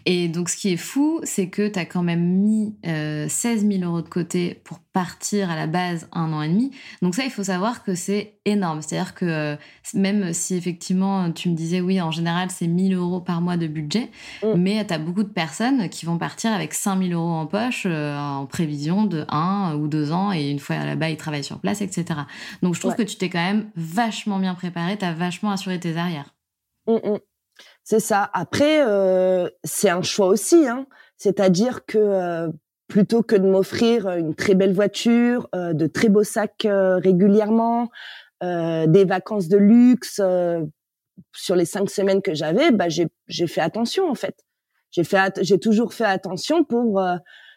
Et 0.06 0.28
donc, 0.28 0.48
ce 0.48 0.56
qui 0.56 0.72
est 0.72 0.76
fou, 0.76 1.20
c'est 1.22 1.48
que 1.48 1.68
tu 1.68 1.78
as 1.78 1.84
quand 1.84 2.02
même 2.02 2.24
mis 2.24 2.74
16 2.84 3.66
000 3.66 3.84
euros 3.84 4.02
de 4.02 4.08
côté 4.08 4.60
pour 4.64 4.78
partir 4.92 5.50
à 5.50 5.56
la 5.56 5.66
base 5.66 6.08
un 6.12 6.32
an 6.32 6.42
et 6.42 6.48
demi. 6.48 6.70
Donc 7.02 7.14
ça, 7.14 7.24
il 7.24 7.30
faut 7.30 7.44
savoir 7.44 7.84
que 7.84 7.94
c'est 7.94 8.38
énorme. 8.44 8.82
C'est-à-dire 8.82 9.14
que 9.14 9.24
euh, 9.24 9.56
même 9.94 10.32
si 10.32 10.56
effectivement, 10.56 11.30
tu 11.30 11.48
me 11.48 11.54
disais, 11.54 11.80
oui, 11.80 12.00
en 12.00 12.10
général, 12.10 12.50
c'est 12.50 12.66
1000 12.66 12.94
euros 12.94 13.20
par 13.20 13.40
mois 13.40 13.56
de 13.56 13.66
budget, 13.66 14.10
mm. 14.42 14.54
mais 14.56 14.84
tu 14.84 14.92
as 14.92 14.98
beaucoup 14.98 15.22
de 15.22 15.28
personnes 15.28 15.88
qui 15.88 16.06
vont 16.06 16.18
partir 16.18 16.52
avec 16.52 16.74
5000 16.74 17.12
euros 17.12 17.30
en 17.30 17.46
poche 17.46 17.84
euh, 17.86 18.18
en 18.18 18.46
prévision 18.46 19.04
de 19.04 19.24
1 19.28 19.76
ou 19.76 19.86
2 19.86 20.12
ans 20.12 20.32
et 20.32 20.50
une 20.50 20.58
fois 20.58 20.84
là-bas, 20.84 21.10
ils 21.10 21.16
travaillent 21.16 21.44
sur 21.44 21.60
place, 21.60 21.80
etc. 21.80 22.20
Donc 22.62 22.74
je 22.74 22.80
trouve 22.80 22.96
que 22.96 23.02
tu 23.02 23.16
t'es 23.16 23.28
quand 23.28 23.38
même 23.38 23.70
vachement 23.76 24.38
bien 24.38 24.54
préparé, 24.54 24.96
tu 24.98 25.04
as 25.04 25.12
vachement 25.12 25.50
assuré 25.50 25.78
tes 25.78 25.96
arrières. 25.96 26.34
Mm, 26.86 26.94
mm. 26.94 27.18
C'est 27.84 28.00
ça. 28.00 28.30
Après, 28.32 28.86
euh, 28.86 29.48
c'est 29.64 29.90
un 29.90 30.02
choix 30.02 30.28
aussi. 30.28 30.68
Hein. 30.68 30.86
C'est-à-dire 31.16 31.84
que 31.86 31.98
euh, 31.98 32.48
plutôt 32.88 33.22
que 33.22 33.36
de 33.36 33.48
m'offrir 33.48 34.08
une 34.08 34.34
très 34.34 34.54
belle 34.54 34.72
voiture, 34.72 35.48
euh, 35.54 35.72
de 35.72 35.86
très 35.86 36.08
beaux 36.08 36.24
sacs 36.24 36.66
régulièrement, 36.66 37.90
des 38.42 39.04
vacances 39.04 39.48
de 39.48 39.58
luxe 39.58 40.18
sur 41.34 41.56
les 41.56 41.66
cinq 41.66 41.90
semaines 41.90 42.22
que 42.22 42.32
j'avais, 42.32 42.70
bah, 42.70 42.86
j'ai 42.88 43.46
fait 43.46 43.60
attention 43.60 44.10
en 44.10 44.14
fait. 44.14 44.34
J'ai 44.90 45.04
fait, 45.04 45.38
j'ai 45.42 45.58
toujours 45.58 45.92
fait 45.92 46.06
attention 46.06 46.64
pour 46.64 47.02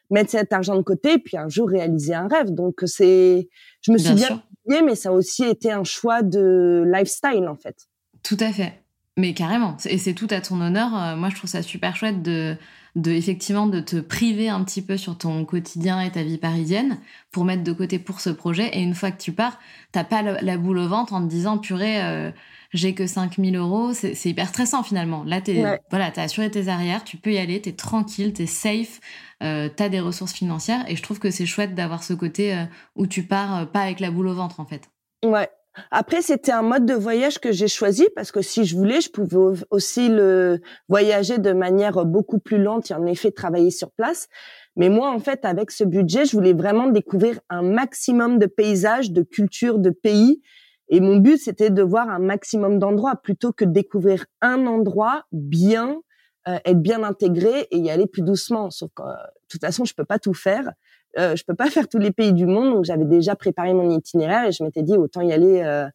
mettre 0.09 0.31
cet 0.31 0.51
argent 0.51 0.75
de 0.75 0.81
côté, 0.81 1.19
puis 1.19 1.37
un 1.37 1.47
jour 1.47 1.69
réaliser 1.69 2.13
un 2.13 2.27
rêve. 2.27 2.51
Donc 2.51 2.81
c'est, 2.85 3.47
je 3.79 3.93
me 3.93 3.97
suis 3.97 4.13
bien, 4.13 4.43
bien 4.67 4.81
mais 4.81 4.95
ça 4.95 5.07
a 5.07 5.11
aussi 5.13 5.45
été 5.45 5.71
un 5.71 5.85
choix 5.85 6.21
de 6.21 6.83
lifestyle 6.85 7.47
en 7.47 7.55
fait. 7.55 7.87
Tout 8.23 8.37
à 8.41 8.51
fait. 8.51 8.82
Mais 9.17 9.34
carrément, 9.34 9.77
et 9.86 9.98
c'est 9.98 10.13
tout 10.13 10.27
à 10.32 10.41
ton 10.41 10.60
honneur. 10.60 10.96
Euh, 10.96 11.15
moi, 11.15 11.29
je 11.29 11.36
trouve 11.36 11.50
ça 11.50 11.62
super 11.62 11.96
chouette 11.96 12.24
de, 12.24 12.58
de 12.96 13.12
effectivement 13.12 13.65
de 13.65 13.79
te 13.79 13.96
priver 13.96 14.50
un 14.50 14.63
petit 14.63 14.82
peu 14.82 14.98
sur 14.98 15.17
ton 15.17 15.46
quotidien 15.46 16.00
et 16.00 16.12
ta 16.12 16.22
vie 16.22 16.38
parisienne 16.38 17.00
pour 17.32 17.43
mettre 17.43 17.63
de 17.63 17.74
côté 17.74 17.98
pour 17.98 18.22
ce 18.22 18.29
projet. 18.29 18.70
Et 18.74 18.82
une 18.82 18.93
fois 18.93 19.12
que 19.12 19.22
tu 19.22 19.32
pars, 19.32 19.60
t'as 19.91 20.03
pas 20.03 20.22
la, 20.22 20.58
boule 20.58 20.77
au 20.77 20.88
ventre 20.88 21.13
en 21.13 21.22
te 21.22 21.27
disant 21.27 21.58
purée, 21.58 22.03
euh, 22.03 22.32
j'ai 22.72 22.93
que 22.93 23.08
5000 23.08 23.55
euros. 23.55 23.93
C'est 23.93 24.25
hyper 24.25 24.48
stressant 24.48 24.84
finalement. 24.84 25.24
Là, 25.24 25.41
t'es 25.41 25.63
voilà, 25.89 26.12
t'as 26.12 26.24
assuré 26.24 26.51
tes 26.51 26.67
arrières, 26.67 27.03
tu 27.03 27.17
peux 27.17 27.34
y 27.34 27.39
aller, 27.39 27.60
t'es 27.62 27.74
tranquille, 27.74 28.34
t'es 28.34 28.46
safe, 28.46 29.00
euh, 29.41 29.70
t'as 29.75 29.89
des 29.89 30.00
ressources 30.00 30.34
financières. 30.34 30.86
Et 30.88 30.96
je 30.96 31.01
trouve 31.01 31.17
que 31.17 31.32
c'est 31.32 31.48
chouette 31.48 31.74
d'avoir 31.74 32.03
ce 32.03 32.13
côté 32.13 32.53
euh, 32.53 32.65
où 32.96 33.08
tu 33.08 33.24
pars 33.24 33.70
pas 33.72 33.82
avec 33.82 34.00
la 34.00 34.12
boule 34.12 34.27
au 34.27 34.36
ventre 34.36 34.60
en 34.60 34.65
fait. 34.65 34.89
Ouais, 35.25 35.50
après, 35.91 36.21
c'était 36.21 36.51
un 36.51 36.61
mode 36.61 36.85
de 36.85 36.93
voyage 36.93 37.39
que 37.39 37.51
j'ai 37.51 37.67
choisi 37.67 38.07
parce 38.15 38.31
que 38.31 38.41
si 38.41 38.65
je 38.65 38.75
voulais, 38.75 39.01
je 39.01 39.09
pouvais 39.09 39.59
aussi 39.71 40.07
le 40.09 40.59
voyager 40.87 41.39
de 41.39 41.51
manière 41.51 42.05
beaucoup 42.05 42.39
plus 42.39 42.61
lente 42.61 42.91
et 42.91 42.93
en 42.93 43.05
effet 43.05 43.31
travailler 43.31 43.71
sur 43.71 43.91
place. 43.91 44.27
Mais 44.75 44.89
moi, 44.89 45.11
en 45.11 45.19
fait, 45.19 45.45
avec 45.45 45.71
ce 45.71 45.83
budget, 45.83 46.25
je 46.25 46.35
voulais 46.35 46.53
vraiment 46.53 46.87
découvrir 46.87 47.39
un 47.49 47.61
maximum 47.61 48.39
de 48.39 48.45
paysages, 48.45 49.11
de 49.11 49.23
cultures, 49.23 49.79
de 49.79 49.89
pays. 49.89 50.41
Et 50.89 50.99
mon 50.99 51.17
but, 51.17 51.37
c'était 51.37 51.69
de 51.69 51.81
voir 51.81 52.09
un 52.09 52.19
maximum 52.19 52.77
d'endroits 52.77 53.15
plutôt 53.15 53.51
que 53.51 53.65
de 53.65 53.71
découvrir 53.71 54.25
un 54.41 54.67
endroit 54.67 55.23
bien, 55.31 56.01
euh, 56.47 56.57
être 56.65 56.81
bien 56.81 57.03
intégré 57.03 57.67
et 57.71 57.77
y 57.77 57.89
aller 57.89 58.07
plus 58.07 58.21
doucement. 58.21 58.69
Sauf 58.69 58.91
que, 58.95 59.03
de 59.03 59.47
toute 59.47 59.61
façon, 59.61 59.85
je 59.85 59.93
peux 59.93 60.05
pas 60.05 60.19
tout 60.19 60.33
faire 60.33 60.71
euh, 61.20 61.36
je 61.36 61.43
peux 61.43 61.55
pas 61.55 61.70
faire 61.70 61.88
tous 61.88 62.00
les 62.00 62.12
pays 62.12 62.34
du 62.34 62.46
monde, 62.46 62.74
donc 62.74 62.86
j'avais 62.86 63.05
déjà 63.05 63.36
préparé 63.36 63.74
mon 63.74 63.89
itinéraire 63.89 64.46
et 64.48 64.51
je 64.51 64.63
m'étais 64.63 64.84
dit 64.84 64.98
autant 64.98 65.22
y 65.22 65.32
aller 65.32 65.62
euh, 65.62 65.88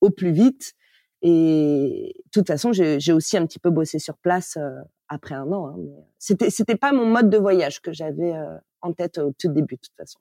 au 0.00 0.10
plus 0.10 0.32
vite. 0.32 0.74
Et 1.22 2.14
de 2.26 2.30
toute 2.30 2.46
façon, 2.46 2.72
j'ai 2.72 3.12
aussi 3.12 3.36
un 3.36 3.46
petit 3.46 3.58
peu 3.58 3.70
bossé 3.70 3.98
sur 3.98 4.16
place 4.18 4.58
euh, 4.58 4.80
après 5.08 5.34
un 5.34 5.50
an. 5.50 5.68
Hein, 5.68 5.76
c'était 6.18 6.50
c'était 6.50 6.76
pas 6.76 6.92
mon 6.92 7.06
mode 7.06 7.30
de 7.30 7.38
voyage 7.38 7.80
que 7.80 7.92
j'avais 7.92 8.34
euh, 8.34 8.56
en 8.82 8.92
tête 8.92 9.18
au 9.18 9.32
tout 9.32 9.48
début 9.48 9.76
de 9.76 9.80
toute 9.80 9.96
façon. 9.96 10.18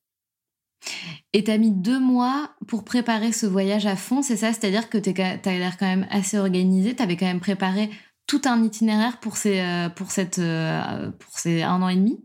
Et 1.33 1.43
tu 1.43 1.51
as 1.51 1.57
mis 1.57 1.71
deux 1.71 1.99
mois 1.99 2.51
pour 2.67 2.85
préparer 2.85 3.31
ce 3.33 3.45
voyage 3.45 3.85
à 3.85 3.95
fond, 3.95 4.21
c'est 4.21 4.37
ça? 4.37 4.53
C'est-à-dire 4.53 4.89
que 4.89 4.97
tu 4.97 5.09
as 5.21 5.57
l'air 5.57 5.77
quand 5.77 5.85
même 5.85 6.07
assez 6.11 6.37
organisé, 6.37 6.95
tu 6.95 7.03
avais 7.03 7.17
quand 7.17 7.25
même 7.25 7.39
préparé 7.41 7.89
tout 8.25 8.41
un 8.45 8.63
itinéraire 8.63 9.19
pour 9.19 9.35
ces, 9.37 9.61
pour 9.95 10.11
cette, 10.11 10.39
pour 11.19 11.37
ces 11.37 11.63
un 11.63 11.81
an 11.81 11.89
et 11.89 11.95
demi? 11.95 12.23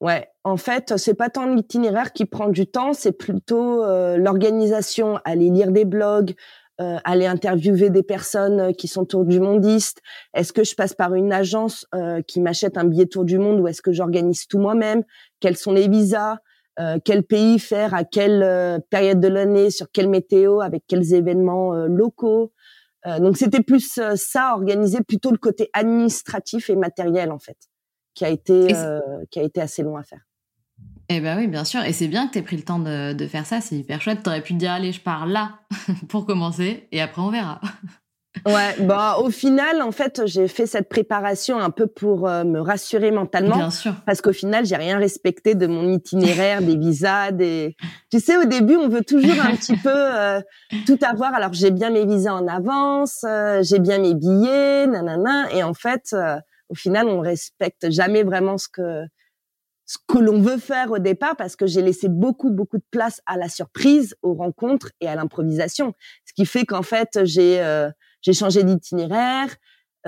Ouais, 0.00 0.28
en 0.44 0.56
fait, 0.56 0.96
c'est 0.96 1.14
pas 1.14 1.30
tant 1.30 1.46
l'itinéraire 1.46 2.12
qui 2.12 2.26
prend 2.26 2.48
du 2.48 2.66
temps, 2.66 2.92
c'est 2.92 3.12
plutôt 3.12 3.82
euh, 3.82 4.16
l'organisation, 4.16 5.18
aller 5.24 5.50
lire 5.50 5.70
des 5.70 5.84
blogs, 5.84 6.34
euh, 6.80 6.98
aller 7.04 7.26
interviewer 7.26 7.88
des 7.88 8.02
personnes 8.02 8.60
euh, 8.60 8.72
qui 8.72 8.88
sont 8.88 9.04
tour 9.04 9.24
du 9.24 9.40
mondiste. 9.40 10.00
Est-ce 10.34 10.52
que 10.52 10.64
je 10.64 10.74
passe 10.74 10.92
par 10.94 11.14
une 11.14 11.32
agence 11.32 11.86
qui 12.26 12.40
m'achète 12.40 12.76
un 12.76 12.84
billet 12.84 13.06
tour 13.06 13.24
du 13.24 13.38
monde 13.38 13.60
ou 13.60 13.68
est-ce 13.68 13.82
que 13.82 13.92
j'organise 13.92 14.46
tout 14.46 14.58
moi-même? 14.58 15.04
Quels 15.40 15.56
sont 15.56 15.72
les 15.72 15.88
visas? 15.88 16.38
Quel 17.04 17.22
pays 17.22 17.60
faire? 17.60 17.94
À 17.94 18.02
quelle 18.02 18.82
période 18.90 19.20
de 19.20 19.28
l'année? 19.28 19.70
Sur 19.70 19.86
quelle 19.92 20.08
météo? 20.08 20.60
Avec 20.60 20.82
quels 20.88 21.14
événements 21.14 21.72
locaux? 21.86 22.52
Donc 23.20 23.36
c'était 23.36 23.62
plus 23.62 24.00
ça, 24.16 24.54
organiser 24.54 24.98
plutôt 25.02 25.30
le 25.30 25.38
côté 25.38 25.70
administratif 25.72 26.68
et 26.68 26.76
matériel 26.76 27.30
en 27.30 27.38
fait 27.38 27.58
qui 28.14 28.24
a 28.24 28.28
été 28.28 28.74
euh, 28.74 29.00
qui 29.30 29.38
a 29.40 29.42
été 29.42 29.60
assez 29.60 29.82
long 29.82 29.96
à 29.96 30.02
faire. 30.02 30.20
Eh 31.08 31.20
ben 31.20 31.38
oui, 31.38 31.48
bien 31.48 31.64
sûr. 31.64 31.82
Et 31.84 31.92
c'est 31.92 32.08
bien 32.08 32.26
que 32.26 32.32
tu 32.32 32.38
aies 32.38 32.42
pris 32.42 32.56
le 32.56 32.62
temps 32.62 32.78
de, 32.78 33.12
de 33.12 33.26
faire 33.26 33.44
ça. 33.44 33.60
C'est 33.60 33.76
hyper 33.76 34.00
chouette. 34.00 34.22
Tu 34.22 34.28
aurais 34.30 34.42
pu 34.42 34.54
te 34.54 34.58
dire, 34.58 34.72
allez, 34.72 34.92
je 34.92 35.00
pars 35.00 35.26
là 35.26 35.60
pour 36.08 36.26
commencer 36.26 36.88
et 36.92 37.00
après 37.00 37.20
on 37.20 37.30
verra. 37.30 37.60
ouais, 38.46 38.74
bah 38.80 39.18
au 39.20 39.30
final, 39.30 39.82
en 39.82 39.92
fait, 39.92 40.22
j'ai 40.24 40.48
fait 40.48 40.66
cette 40.66 40.88
préparation 40.88 41.58
un 41.58 41.68
peu 41.68 41.86
pour 41.86 42.26
euh, 42.26 42.44
me 42.44 42.58
rassurer 42.58 43.10
mentalement. 43.10 43.56
Bien 43.56 43.70
sûr. 43.70 43.94
Parce 44.06 44.22
qu'au 44.22 44.32
final, 44.32 44.64
j'ai 44.64 44.76
rien 44.76 44.98
respecté 44.98 45.54
de 45.54 45.66
mon 45.66 45.92
itinéraire, 45.92 46.62
des 46.62 46.76
visas, 46.76 47.32
des. 47.32 47.76
Tu 48.10 48.18
sais, 48.18 48.38
au 48.38 48.46
début, 48.46 48.76
on 48.76 48.88
veut 48.88 49.04
toujours 49.04 49.40
un 49.44 49.54
petit 49.54 49.76
peu 49.76 49.90
euh, 49.92 50.40
tout 50.86 50.98
avoir. 51.02 51.34
Alors, 51.34 51.52
j'ai 51.52 51.70
bien 51.70 51.90
mes 51.90 52.06
visas 52.06 52.32
en 52.32 52.48
avance, 52.48 53.26
j'ai 53.60 53.78
bien 53.78 53.98
mes 53.98 54.14
billets, 54.14 54.86
nanana. 54.86 55.52
Et 55.52 55.62
en 55.62 55.74
fait, 55.74 56.14
au 56.74 56.76
final, 56.76 57.06
on 57.06 57.20
respecte 57.20 57.88
jamais 57.88 58.24
vraiment 58.24 58.58
ce 58.58 58.66
que 58.68 59.04
ce 59.86 59.96
que 60.08 60.18
l'on 60.18 60.40
veut 60.40 60.58
faire 60.58 60.90
au 60.90 60.98
départ 60.98 61.36
parce 61.36 61.54
que 61.54 61.66
j'ai 61.66 61.82
laissé 61.82 62.08
beaucoup 62.08 62.50
beaucoup 62.50 62.78
de 62.78 62.86
place 62.90 63.20
à 63.26 63.36
la 63.36 63.48
surprise, 63.48 64.16
aux 64.22 64.34
rencontres 64.34 64.90
et 65.00 65.06
à 65.06 65.14
l'improvisation. 65.14 65.94
Ce 66.24 66.32
qui 66.32 66.46
fait 66.46 66.64
qu'en 66.64 66.82
fait, 66.82 67.20
j'ai 67.22 67.60
euh, 67.60 67.88
j'ai 68.22 68.32
changé 68.32 68.64
d'itinéraire, 68.64 69.54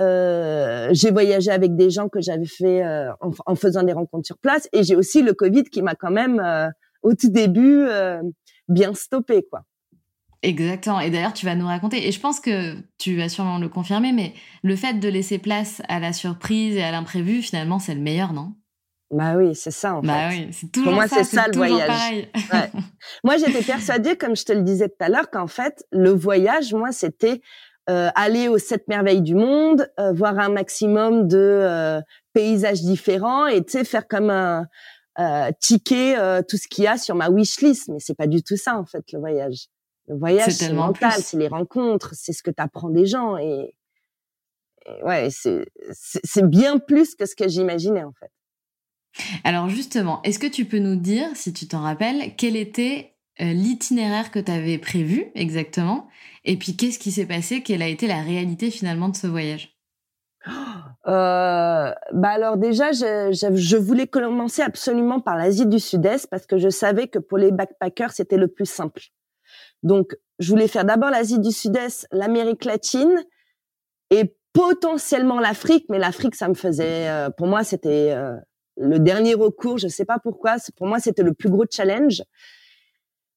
euh, 0.01 0.89
j'ai 0.91 1.11
voyagé 1.11 1.51
avec 1.51 1.77
des 1.77 1.89
gens 1.89 2.09
que 2.09 2.19
j'avais 2.19 2.45
fait 2.45 2.83
euh, 2.83 3.13
en, 3.21 3.31
en, 3.45 3.55
faisant 3.55 3.83
des 3.83 3.93
rencontres 3.93 4.25
sur 4.25 4.39
place 4.39 4.67
et 4.73 4.83
j'ai 4.83 4.97
aussi 4.97 5.21
le 5.21 5.33
Covid 5.33 5.63
qui 5.63 5.81
m'a 5.81 5.95
quand 5.95 6.11
même 6.11 6.43
au 7.01 7.13
tout 7.13 7.29
début 7.29 7.87
bien 8.67 8.93
stoppé 8.93 9.47
quoi. 9.49 9.63
Exactement. 10.43 10.99
Et 10.99 11.09
d'ailleurs, 11.09 11.33
tu 11.33 11.45
vas 11.45 11.55
nous 11.55 11.65
raconter, 11.65 12.07
et 12.07 12.11
je 12.11 12.19
pense 12.19 12.39
que 12.39 12.75
tu 12.97 13.17
vas 13.17 13.29
sûrement 13.29 13.57
le 13.57 13.69
confirmer, 13.69 14.11
mais 14.11 14.33
le 14.63 14.75
fait 14.75 14.93
de 14.93 15.07
laisser 15.07 15.39
place 15.39 15.81
à 15.87 15.99
la 15.99 16.13
surprise 16.13 16.75
et 16.75 16.83
à 16.83 16.91
l'imprévu, 16.91 17.41
finalement, 17.41 17.79
c'est 17.79 17.95
le 17.95 18.01
meilleur, 18.01 18.33
non? 18.33 18.53
Bah 19.09 19.35
oui, 19.37 19.55
c'est 19.55 19.71
ça 19.71 19.95
en 19.95 20.01
bah 20.01 20.29
fait. 20.29 20.35
oui, 20.35 20.47
c'est 20.51 20.69
toujours 20.69 20.89
Pour 20.89 20.95
moi, 20.95 21.07
c'est 21.07 21.23
ça, 21.23 21.47
le 21.47 21.55
voyage. 21.55 22.27
Moi, 23.23 23.37
j'étais 23.37 23.63
persuadée, 23.63 24.17
comme 24.17 24.35
je 24.35 24.43
te 24.43 24.51
le 24.51 24.63
disais 24.63 24.89
tout 24.89 24.97
à 24.99 25.07
l'heure, 25.07 25.29
qu'en 25.29 25.47
fait, 25.47 25.85
le 25.91 26.09
voyage, 26.09 26.73
moi, 26.73 26.91
c'était 26.91 27.41
euh, 27.89 28.09
aller 28.15 28.49
aux 28.49 28.57
sept 28.57 28.85
merveilles 28.89 29.21
du 29.21 29.33
monde, 29.33 29.89
euh, 29.97 30.11
voir 30.11 30.37
un 30.39 30.49
maximum 30.49 31.29
de 31.29 31.37
euh, 31.37 32.01
paysages 32.33 32.81
différents 32.81 33.47
et 33.47 33.63
tu 33.63 33.71
sais 33.71 33.85
faire 33.85 34.09
comme 34.09 34.29
un 34.29 34.65
ticket 35.61 36.15
tout 36.47 36.57
ce 36.57 36.67
qu'il 36.67 36.83
y 36.83 36.87
a 36.87 36.97
sur 36.97 37.15
ma 37.15 37.29
wish 37.29 37.61
list. 37.61 37.87
Mais 37.87 37.99
c'est 37.99 38.13
pas 38.13 38.27
du 38.27 38.43
tout 38.43 38.57
ça 38.57 38.77
en 38.77 38.85
fait 38.85 39.03
le 39.13 39.19
voyage. 39.19 39.67
Le 40.07 40.17
voyage, 40.17 40.53
c'est 40.53 40.71
mental, 40.71 41.13
c'est 41.13 41.37
les 41.37 41.47
rencontres, 41.47 42.13
c'est 42.13 42.33
ce 42.33 42.41
que 42.41 42.51
tu 42.51 42.61
apprends 42.61 42.89
des 42.89 43.05
gens. 43.05 43.37
Et, 43.37 43.75
ouais, 45.03 45.29
c'est 45.31 46.49
bien 46.49 46.79
plus 46.79 47.15
que 47.15 47.25
ce 47.25 47.35
que 47.35 47.47
j'imaginais, 47.47 48.03
en 48.03 48.13
fait. 48.13 48.31
Alors 49.43 49.67
justement, 49.69 50.21
est-ce 50.23 50.39
que 50.39 50.47
tu 50.47 50.65
peux 50.65 50.79
nous 50.79 50.95
dire, 50.95 51.27
si 51.33 51.51
tu 51.51 51.67
t'en 51.67 51.81
rappelles, 51.81 52.35
quel 52.37 52.55
était 52.55 53.15
euh, 53.41 53.51
l'itinéraire 53.51 54.31
que 54.31 54.39
tu 54.39 54.51
avais 54.51 54.77
prévu 54.77 55.31
exactement 55.35 56.07
Et 56.45 56.57
puis 56.57 56.75
qu'est-ce 56.75 56.99
qui 56.99 57.11
s'est 57.11 57.25
passé 57.25 57.63
Quelle 57.63 57.81
a 57.81 57.87
été 57.87 58.07
la 58.07 58.21
réalité 58.21 58.69
finalement 58.69 59.09
de 59.09 59.15
ce 59.15 59.27
voyage? 59.27 59.75
Euh, 61.07 61.91
bah 62.13 62.29
alors 62.29 62.57
déjà, 62.57 62.91
je, 62.91 63.31
je, 63.31 63.77
voulais 63.77 64.07
commencer 64.07 64.61
absolument 64.61 65.19
par 65.19 65.35
l'Asie 65.35 65.65
du 65.65 65.79
Sud-Est 65.79 66.29
parce 66.29 66.45
que 66.45 66.57
je 66.57 66.69
savais 66.69 67.07
que 67.07 67.19
pour 67.19 67.37
les 67.37 67.51
backpackers, 67.51 68.11
c'était 68.11 68.37
le 68.37 68.47
plus 68.47 68.65
simple. 68.65 69.01
Donc, 69.87 70.15
je 70.39 70.49
voulais 70.49 70.67
faire 70.67 70.85
d'abord 70.85 71.09
l'Asie 71.09 71.39
du 71.39 71.51
Sud-Est, 71.51 72.07
l'Amérique 72.11 72.65
latine 72.65 73.23
et 74.11 74.35
potentiellement 74.53 75.39
l'Afrique. 75.39 75.85
Mais 75.89 75.97
l'Afrique, 75.97 76.35
ça 76.35 76.47
me 76.47 76.53
faisait, 76.53 77.09
euh, 77.09 77.29
pour 77.29 77.47
moi, 77.47 77.63
c'était 77.63 78.11
euh, 78.11 78.35
le 78.75 78.99
dernier 78.99 79.33
recours. 79.33 79.77
Je 79.77 79.87
sais 79.87 80.05
pas 80.05 80.19
pourquoi. 80.19 80.57
Pour 80.75 80.87
moi, 80.87 80.99
c'était 80.99 81.23
le 81.23 81.33
plus 81.33 81.49
gros 81.49 81.65
challenge. 81.69 82.21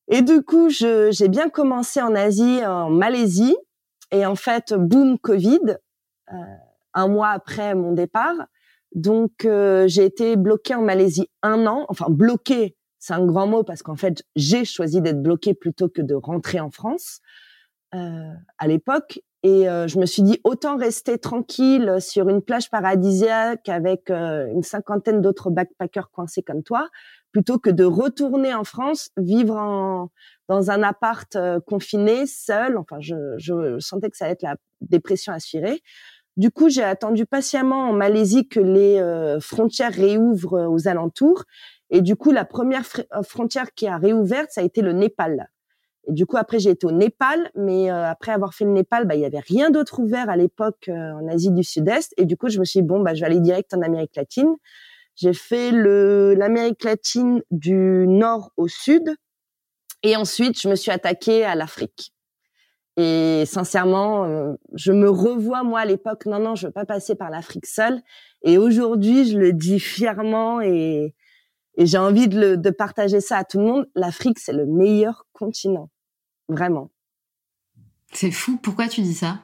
Et 0.08 0.22
du 0.22 0.42
coup, 0.42 0.68
j'ai 0.68 1.28
bien 1.28 1.48
commencé 1.48 2.02
en 2.02 2.14
Asie, 2.16 2.66
en 2.66 2.90
Malaisie. 2.90 3.56
Et 4.10 4.26
en 4.26 4.34
fait, 4.34 4.74
boom, 4.74 5.18
Covid, 5.20 5.76
euh, 6.32 6.36
un 6.94 7.06
mois 7.06 7.28
après 7.28 7.76
mon 7.76 7.92
départ. 7.92 8.34
Donc, 8.92 9.30
j'ai 9.42 10.04
été 10.04 10.34
bloquée 10.34 10.74
en 10.74 10.82
Malaisie 10.82 11.30
un 11.42 11.64
an. 11.68 11.86
Enfin, 11.88 12.06
bloquée 12.08 12.76
c'est 13.00 13.14
un 13.14 13.26
grand 13.26 13.46
mot 13.46 13.64
parce 13.64 13.82
qu'en 13.82 13.96
fait, 13.96 14.22
j'ai 14.36 14.64
choisi 14.64 15.00
d'être 15.00 15.22
bloquée 15.22 15.54
plutôt 15.54 15.88
que 15.88 16.02
de 16.02 16.14
rentrer 16.14 16.60
en 16.60 16.70
France 16.70 17.20
euh, 17.94 18.32
à 18.58 18.68
l'époque. 18.68 19.20
Et 19.42 19.68
euh, 19.68 19.88
je 19.88 19.98
me 19.98 20.04
suis 20.04 20.22
dit, 20.22 20.38
autant 20.44 20.76
rester 20.76 21.16
tranquille 21.16 21.96
sur 21.98 22.28
une 22.28 22.42
plage 22.42 22.68
paradisiaque 22.68 23.68
avec 23.70 24.10
euh, 24.10 24.46
une 24.52 24.62
cinquantaine 24.62 25.22
d'autres 25.22 25.50
backpackers 25.50 26.10
coincés 26.10 26.42
comme 26.42 26.62
toi, 26.62 26.90
plutôt 27.32 27.58
que 27.58 27.70
de 27.70 27.84
retourner 27.84 28.52
en 28.52 28.64
France, 28.64 29.08
vivre 29.16 29.56
en, 29.56 30.10
dans 30.48 30.70
un 30.70 30.82
appart 30.82 31.34
euh, 31.36 31.58
confiné, 31.58 32.26
seul. 32.26 32.76
Enfin, 32.76 32.98
je, 33.00 33.14
je, 33.38 33.78
sentais 33.78 34.10
que 34.10 34.16
ça 34.18 34.26
allait 34.26 34.34
être 34.34 34.42
la 34.42 34.56
dépression 34.82 35.32
aspirée. 35.32 35.80
Du 36.36 36.50
coup, 36.50 36.68
j'ai 36.68 36.84
attendu 36.84 37.24
patiemment 37.24 37.88
en 37.88 37.92
Malaisie 37.94 38.46
que 38.46 38.60
les 38.60 39.02
frontières 39.40 39.92
réouvrent 39.92 40.68
aux 40.70 40.86
alentours. 40.86 41.44
Et 41.90 42.02
du 42.02 42.16
coup, 42.16 42.30
la 42.30 42.44
première 42.44 42.84
euh, 43.14 43.22
frontière 43.22 43.74
qui 43.74 43.86
a 43.86 43.98
réouverte, 43.98 44.50
ça 44.50 44.60
a 44.60 44.64
été 44.64 44.80
le 44.80 44.92
Népal. 44.92 45.50
Et 46.06 46.12
du 46.12 46.24
coup, 46.24 46.36
après, 46.36 46.58
j'ai 46.58 46.70
été 46.70 46.86
au 46.86 46.92
Népal, 46.92 47.50
mais 47.54 47.90
euh, 47.90 48.06
après 48.06 48.32
avoir 48.32 48.54
fait 48.54 48.64
le 48.64 48.70
Népal, 48.70 49.06
bah, 49.06 49.16
il 49.16 49.20
y 49.20 49.24
avait 49.24 49.40
rien 49.40 49.70
d'autre 49.70 49.98
ouvert 49.98 50.30
à 50.30 50.36
l'époque 50.36 50.88
euh, 50.88 51.12
en 51.12 51.28
Asie 51.28 51.50
du 51.50 51.64
Sud-Est. 51.64 52.14
Et 52.16 52.24
du 52.24 52.36
coup, 52.36 52.48
je 52.48 52.60
me 52.60 52.64
suis 52.64 52.80
dit, 52.80 52.86
bon, 52.86 53.00
bah, 53.00 53.14
je 53.14 53.20
vais 53.20 53.26
aller 53.26 53.40
direct 53.40 53.74
en 53.74 53.82
Amérique 53.82 54.16
latine. 54.16 54.54
J'ai 55.16 55.34
fait 55.34 55.72
l'Amérique 55.72 56.84
latine 56.84 57.42
du 57.50 58.06
nord 58.06 58.52
au 58.56 58.68
sud. 58.68 59.14
Et 60.02 60.16
ensuite, 60.16 60.58
je 60.58 60.68
me 60.68 60.76
suis 60.76 60.90
attaquée 60.90 61.44
à 61.44 61.54
l'Afrique. 61.54 62.14
Et 62.96 63.44
sincèrement, 63.44 64.56
je 64.72 64.92
me 64.92 65.10
revois, 65.10 65.62
moi, 65.62 65.80
à 65.80 65.84
l'époque, 65.84 66.24
non, 66.24 66.38
non, 66.38 66.54
je 66.54 66.68
veux 66.68 66.72
pas 66.72 66.86
passer 66.86 67.16
par 67.16 67.28
l'Afrique 67.28 67.66
seule. 67.66 68.00
Et 68.44 68.56
aujourd'hui, 68.56 69.28
je 69.28 69.36
le 69.36 69.52
dis 69.52 69.78
fièrement 69.78 70.62
et, 70.62 71.14
et 71.80 71.86
j'ai 71.86 71.98
envie 71.98 72.28
de, 72.28 72.38
le, 72.38 72.56
de 72.58 72.70
partager 72.70 73.20
ça 73.20 73.38
à 73.38 73.44
tout 73.44 73.58
le 73.58 73.64
monde. 73.64 73.86
L'Afrique, 73.94 74.38
c'est 74.38 74.52
le 74.52 74.66
meilleur 74.66 75.26
continent. 75.32 75.88
Vraiment. 76.48 76.90
C'est 78.12 78.30
fou. 78.30 78.58
Pourquoi 78.62 78.86
tu 78.86 79.00
dis 79.00 79.14
ça? 79.14 79.38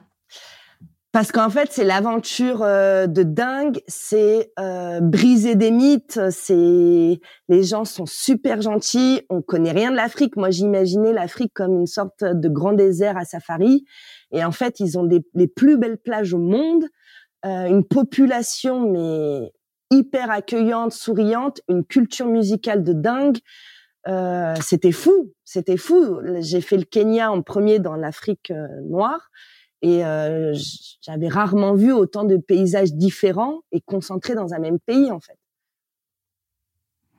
Parce 1.11 1.31
qu'en 1.31 1.49
fait, 1.49 1.69
c'est 1.71 1.83
l'aventure 1.83 2.61
euh, 2.61 3.07
de 3.07 3.23
dingue, 3.23 3.81
c'est 3.87 4.51
euh, 4.59 4.99
briser 4.99 5.55
des 5.55 5.71
mythes, 5.71 6.19
c'est 6.29 7.19
les 7.49 7.63
gens 7.63 7.85
sont 7.85 8.05
super 8.05 8.61
gentils, 8.61 9.21
on 9.31 9.41
connaît 9.41 9.71
rien 9.71 9.89
de 9.89 9.95
l'Afrique. 9.95 10.35
Moi, 10.35 10.51
j'imaginais 10.51 11.13
l'Afrique 11.13 11.53
comme 11.55 11.73
une 11.79 11.87
sorte 11.87 12.23
de 12.23 12.49
grand 12.49 12.73
désert 12.73 13.17
à 13.17 13.25
safari, 13.25 13.83
et 14.31 14.45
en 14.45 14.51
fait, 14.51 14.79
ils 14.79 14.99
ont 14.99 15.05
des, 15.05 15.25
les 15.33 15.47
plus 15.47 15.79
belles 15.79 15.97
plages 15.97 16.35
au 16.35 16.39
monde, 16.39 16.83
euh, 17.45 17.65
une 17.65 17.83
population 17.83 18.91
mais 18.91 19.51
hyper 19.91 20.31
accueillante, 20.31 20.93
souriante, 20.93 21.61
une 21.69 21.83
culture 21.83 22.27
musicale 22.27 22.83
de 22.83 22.93
dingue. 22.93 23.37
Euh, 24.07 24.55
c'était 24.61 24.91
fou, 24.91 25.33
c'était 25.43 25.77
fou. 25.77 26.19
J'ai 26.39 26.61
fait 26.61 26.77
le 26.77 26.85
Kenya 26.85 27.31
en 27.31 27.41
premier 27.41 27.79
dans 27.79 27.95
l'Afrique 27.95 28.51
euh, 28.51 28.67
noire 28.85 29.29
et 29.81 30.05
euh, 30.05 30.55
j'avais 31.01 31.27
rarement 31.27 31.73
vu 31.73 31.91
autant 31.91 32.23
de 32.23 32.37
paysages 32.37 32.93
différents 32.93 33.61
et 33.71 33.81
concentrés 33.81 34.33
dans 34.33 34.53
un 34.53 34.59
même 34.59 34.79
pays 34.79 35.11
en 35.11 35.19
fait. 35.19 35.37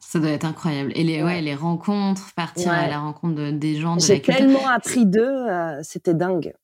Ça 0.01 0.19
doit 0.19 0.31
être 0.31 0.47
incroyable. 0.47 0.93
Et 0.95 1.05
les, 1.05 1.23
ouais. 1.23 1.43
les 1.43 1.55
rencontres, 1.55 2.33
partir 2.35 2.73
à 2.73 2.89
la 2.89 2.99
rencontre 2.99 3.35
de, 3.35 3.51
des 3.51 3.75
gens 3.75 3.97
de. 3.97 4.01
J'ai 4.01 4.23
tellement 4.23 4.67
appris 4.67 5.05
d'eux, 5.05 5.47
c'était 5.83 6.15
dingue. 6.15 6.55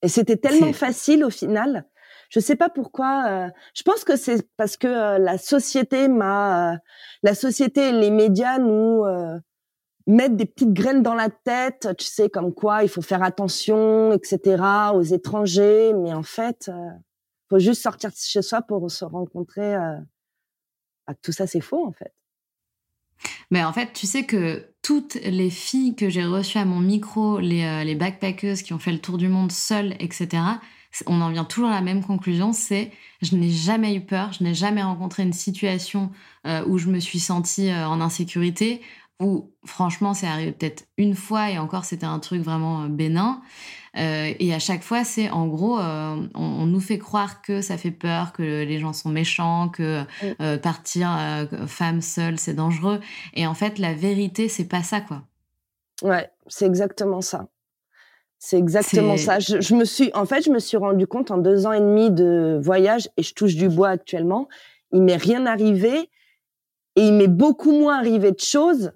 Et 0.00 0.08
c'était 0.08 0.36
tellement 0.36 0.72
facile 0.72 1.24
au 1.24 1.30
final. 1.30 1.84
Je 2.28 2.40
sais 2.40 2.56
pas 2.56 2.68
pourquoi. 2.68 3.24
Euh, 3.28 3.48
je 3.74 3.82
pense 3.82 4.04
que 4.04 4.16
c'est 4.16 4.46
parce 4.56 4.76
que 4.76 4.86
euh, 4.86 5.18
la 5.18 5.38
société 5.38 6.08
euh, 6.08 6.74
la 7.22 7.34
société 7.34 7.88
et 7.88 7.92
les 7.92 8.10
médias 8.10 8.58
nous 8.58 9.04
mettent 10.06 10.36
des 10.36 10.46
petites 10.46 10.72
graines 10.72 11.02
dans 11.02 11.14
la 11.14 11.30
tête. 11.30 11.88
Tu 11.98 12.06
sais 12.06 12.28
comme 12.28 12.52
quoi 12.52 12.82
il 12.82 12.88
faut 12.88 13.02
faire 13.02 13.22
attention, 13.22 14.12
etc. 14.12 14.62
aux 14.94 15.02
étrangers. 15.02 15.94
Mais 15.94 16.12
en 16.12 16.22
fait, 16.22 16.70
faut 17.48 17.58
juste 17.58 17.82
sortir 17.82 18.10
de 18.10 18.16
chez 18.16 18.42
soi 18.42 18.62
pour 18.62 18.90
se 18.90 19.04
rencontrer. 19.04 19.76
Bah, 21.06 21.14
tout 21.22 21.32
ça 21.32 21.46
c'est 21.46 21.60
faux 21.60 21.86
en 21.86 21.92
fait. 21.92 22.12
Mais 23.50 23.64
en 23.64 23.72
fait, 23.72 23.92
tu 23.94 24.06
sais 24.06 24.24
que 24.24 24.68
toutes 24.82 25.14
les 25.14 25.50
filles 25.50 25.96
que 25.96 26.08
j'ai 26.08 26.24
reçues 26.24 26.58
à 26.58 26.64
mon 26.64 26.78
micro, 26.78 27.40
les, 27.40 27.84
les 27.84 27.94
backpackers 27.94 28.58
qui 28.58 28.74
ont 28.74 28.78
fait 28.78 28.92
le 28.92 29.00
tour 29.00 29.16
du 29.16 29.28
monde 29.28 29.50
seules, 29.50 29.94
etc., 29.98 30.42
on 31.06 31.20
en 31.20 31.30
vient 31.30 31.44
toujours 31.44 31.68
à 31.68 31.74
la 31.74 31.80
même 31.80 32.04
conclusion, 32.04 32.52
c'est 32.52 32.90
je 33.22 33.36
n'ai 33.36 33.50
jamais 33.50 33.94
eu 33.94 34.00
peur, 34.00 34.32
je 34.32 34.44
n'ai 34.44 34.54
jamais 34.54 34.82
rencontré 34.82 35.22
une 35.22 35.32
situation 35.32 36.10
euh, 36.46 36.64
où 36.66 36.78
je 36.78 36.88
me 36.88 37.00
suis 37.00 37.20
sentie 37.20 37.70
euh, 37.70 37.86
en 37.86 38.00
insécurité, 38.00 38.80
où 39.20 39.50
franchement 39.64 40.14
c'est 40.14 40.26
arrivé 40.26 40.52
peut-être 40.52 40.84
une 40.96 41.14
fois 41.14 41.50
et 41.50 41.58
encore 41.58 41.84
c'était 41.84 42.06
un 42.06 42.20
truc 42.20 42.42
vraiment 42.42 42.84
euh, 42.84 42.88
bénin. 42.88 43.42
et 43.94 44.54
à 44.54 44.58
chaque 44.60 44.82
fois 44.82 45.02
c'est 45.02 45.28
en 45.30 45.48
gros, 45.48 45.78
on, 45.78 46.66
nous 46.66 46.80
fait 46.80 46.98
croire 46.98 47.42
que 47.42 47.60
ça 47.60 47.76
fait 47.76 47.90
peur, 47.90 48.32
que 48.32 48.42
les 48.42 48.78
gens 48.78 48.92
sont 48.92 49.08
méchants, 49.08 49.68
que 49.68 50.04
partir 50.58 51.08
femme 51.66 52.00
seule 52.00 52.38
c'est 52.38 52.54
dangereux. 52.54 53.00
Et 53.34 53.46
en 53.46 53.54
fait 53.54 53.78
la 53.78 53.94
vérité 53.94 54.48
c'est 54.48 54.68
pas 54.68 54.84
ça 54.84 55.00
quoi. 55.00 55.22
Ouais, 56.02 56.30
c'est 56.46 56.66
exactement 56.66 57.20
ça. 57.20 57.48
C'est 58.38 58.56
exactement 58.56 59.16
ça. 59.16 59.40
Je, 59.40 59.74
me 59.74 59.84
suis, 59.84 60.10
en 60.14 60.24
fait, 60.24 60.42
je 60.42 60.50
me 60.50 60.60
suis 60.60 60.76
rendu 60.76 61.06
compte 61.06 61.30
en 61.30 61.38
deux 61.38 61.66
ans 61.66 61.72
et 61.72 61.80
demi 61.80 62.10
de 62.10 62.58
voyage 62.62 63.08
et 63.16 63.22
je 63.22 63.34
touche 63.34 63.56
du 63.56 63.68
bois 63.68 63.88
actuellement. 63.88 64.48
Il 64.92 65.02
m'est 65.02 65.16
rien 65.16 65.44
arrivé 65.44 66.08
et 66.94 67.08
il 67.08 67.14
m'est 67.14 67.26
beaucoup 67.26 67.72
moins 67.72 67.98
arrivé 67.98 68.30
de 68.30 68.40
choses 68.40 68.92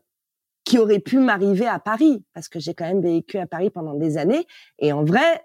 qui 0.64 0.78
auraient 0.78 1.00
pu 1.00 1.18
m'arriver 1.18 1.66
à 1.66 1.80
Paris 1.80 2.22
parce 2.34 2.48
que 2.48 2.60
j'ai 2.60 2.72
quand 2.72 2.86
même 2.86 3.02
vécu 3.02 3.38
à 3.38 3.48
Paris 3.48 3.70
pendant 3.70 3.94
des 3.94 4.16
années. 4.16 4.46
Et 4.78 4.92
en 4.92 5.04
vrai, 5.04 5.42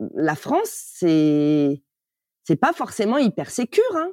euh, 0.00 0.06
la 0.14 0.34
France, 0.34 0.70
c'est, 0.70 1.82
c'est 2.44 2.56
pas 2.56 2.74
forcément 2.74 3.16
hyper 3.16 3.50
sécure, 3.50 3.96
hein. 3.96 4.10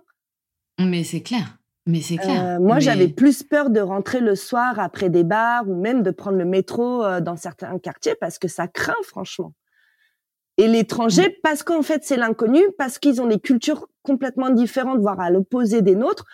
Mais 0.80 1.04
c'est 1.04 1.22
clair. 1.22 1.57
Mais 1.88 2.02
c'est 2.02 2.18
clair. 2.18 2.58
Euh, 2.58 2.60
moi, 2.60 2.80
j'avais 2.80 3.08
plus 3.08 3.44
peur 3.44 3.70
de 3.70 3.80
rentrer 3.80 4.20
le 4.20 4.36
soir 4.36 4.78
après 4.78 5.10
des 5.10 5.24
bars 5.24 5.68
ou 5.68 5.76
même 5.76 6.04
de 6.04 6.12
prendre 6.12 6.38
le 6.38 6.46
métro 6.46 7.04
euh, 7.04 7.22
dans 7.22 7.38
certains 7.38 7.80
quartiers 7.80 8.16
parce 8.20 8.38
que 8.38 8.50
ça 8.50 8.68
craint, 8.68 8.94
franchement. 9.04 9.54
Et 10.58 10.68
l'étranger, 10.68 11.30
mmh. 11.30 11.42
parce 11.44 11.64
qu'en 11.64 11.82
fait, 11.82 12.04
c'est 12.04 12.18
l'inconnu, 12.18 12.62
parce 12.78 13.00
qu'ils 13.00 13.22
ont 13.22 13.28
des 13.28 13.40
cultures 13.40 13.88
complètement 14.04 14.50
différentes, 14.50 15.00
voire 15.00 15.20
à 15.20 15.30
l'opposé 15.30 15.82
des 15.82 15.96
nôtres, 15.96 16.26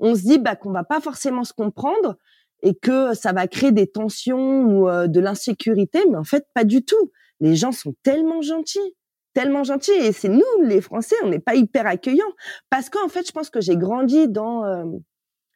on 0.00 0.14
se 0.14 0.22
dit 0.22 0.38
bah, 0.38 0.56
qu'on 0.56 0.72
va 0.72 0.84
pas 0.84 1.00
forcément 1.00 1.44
se 1.44 1.52
comprendre. 1.52 2.16
et 2.64 2.74
que 2.74 3.12
ça 3.14 3.32
va 3.32 3.48
créer 3.48 3.72
des 3.72 3.88
tensions 3.88 4.62
ou 4.62 4.88
euh, 4.88 5.08
de 5.08 5.18
l'insécurité, 5.20 6.00
mais 6.08 6.16
en 6.16 6.24
fait 6.24 6.46
pas 6.54 6.64
du 6.64 6.84
tout. 6.84 7.10
Les 7.40 7.56
gens 7.56 7.72
sont 7.72 7.94
tellement 8.04 8.40
gentils, 8.40 8.94
tellement 9.34 9.64
gentils, 9.64 9.90
et 9.92 10.12
c'est 10.12 10.28
nous 10.28 10.42
les 10.62 10.80
Français, 10.80 11.16
on 11.24 11.28
n'est 11.28 11.38
pas 11.38 11.54
hyper 11.54 11.86
accueillants 11.86 12.32
parce 12.70 12.90
qu'en 12.90 13.08
fait, 13.08 13.26
je 13.26 13.32
pense 13.32 13.50
que 13.50 13.60
j'ai 13.60 13.76
grandi 13.76 14.28
dans 14.28 14.64
euh, 14.64 14.84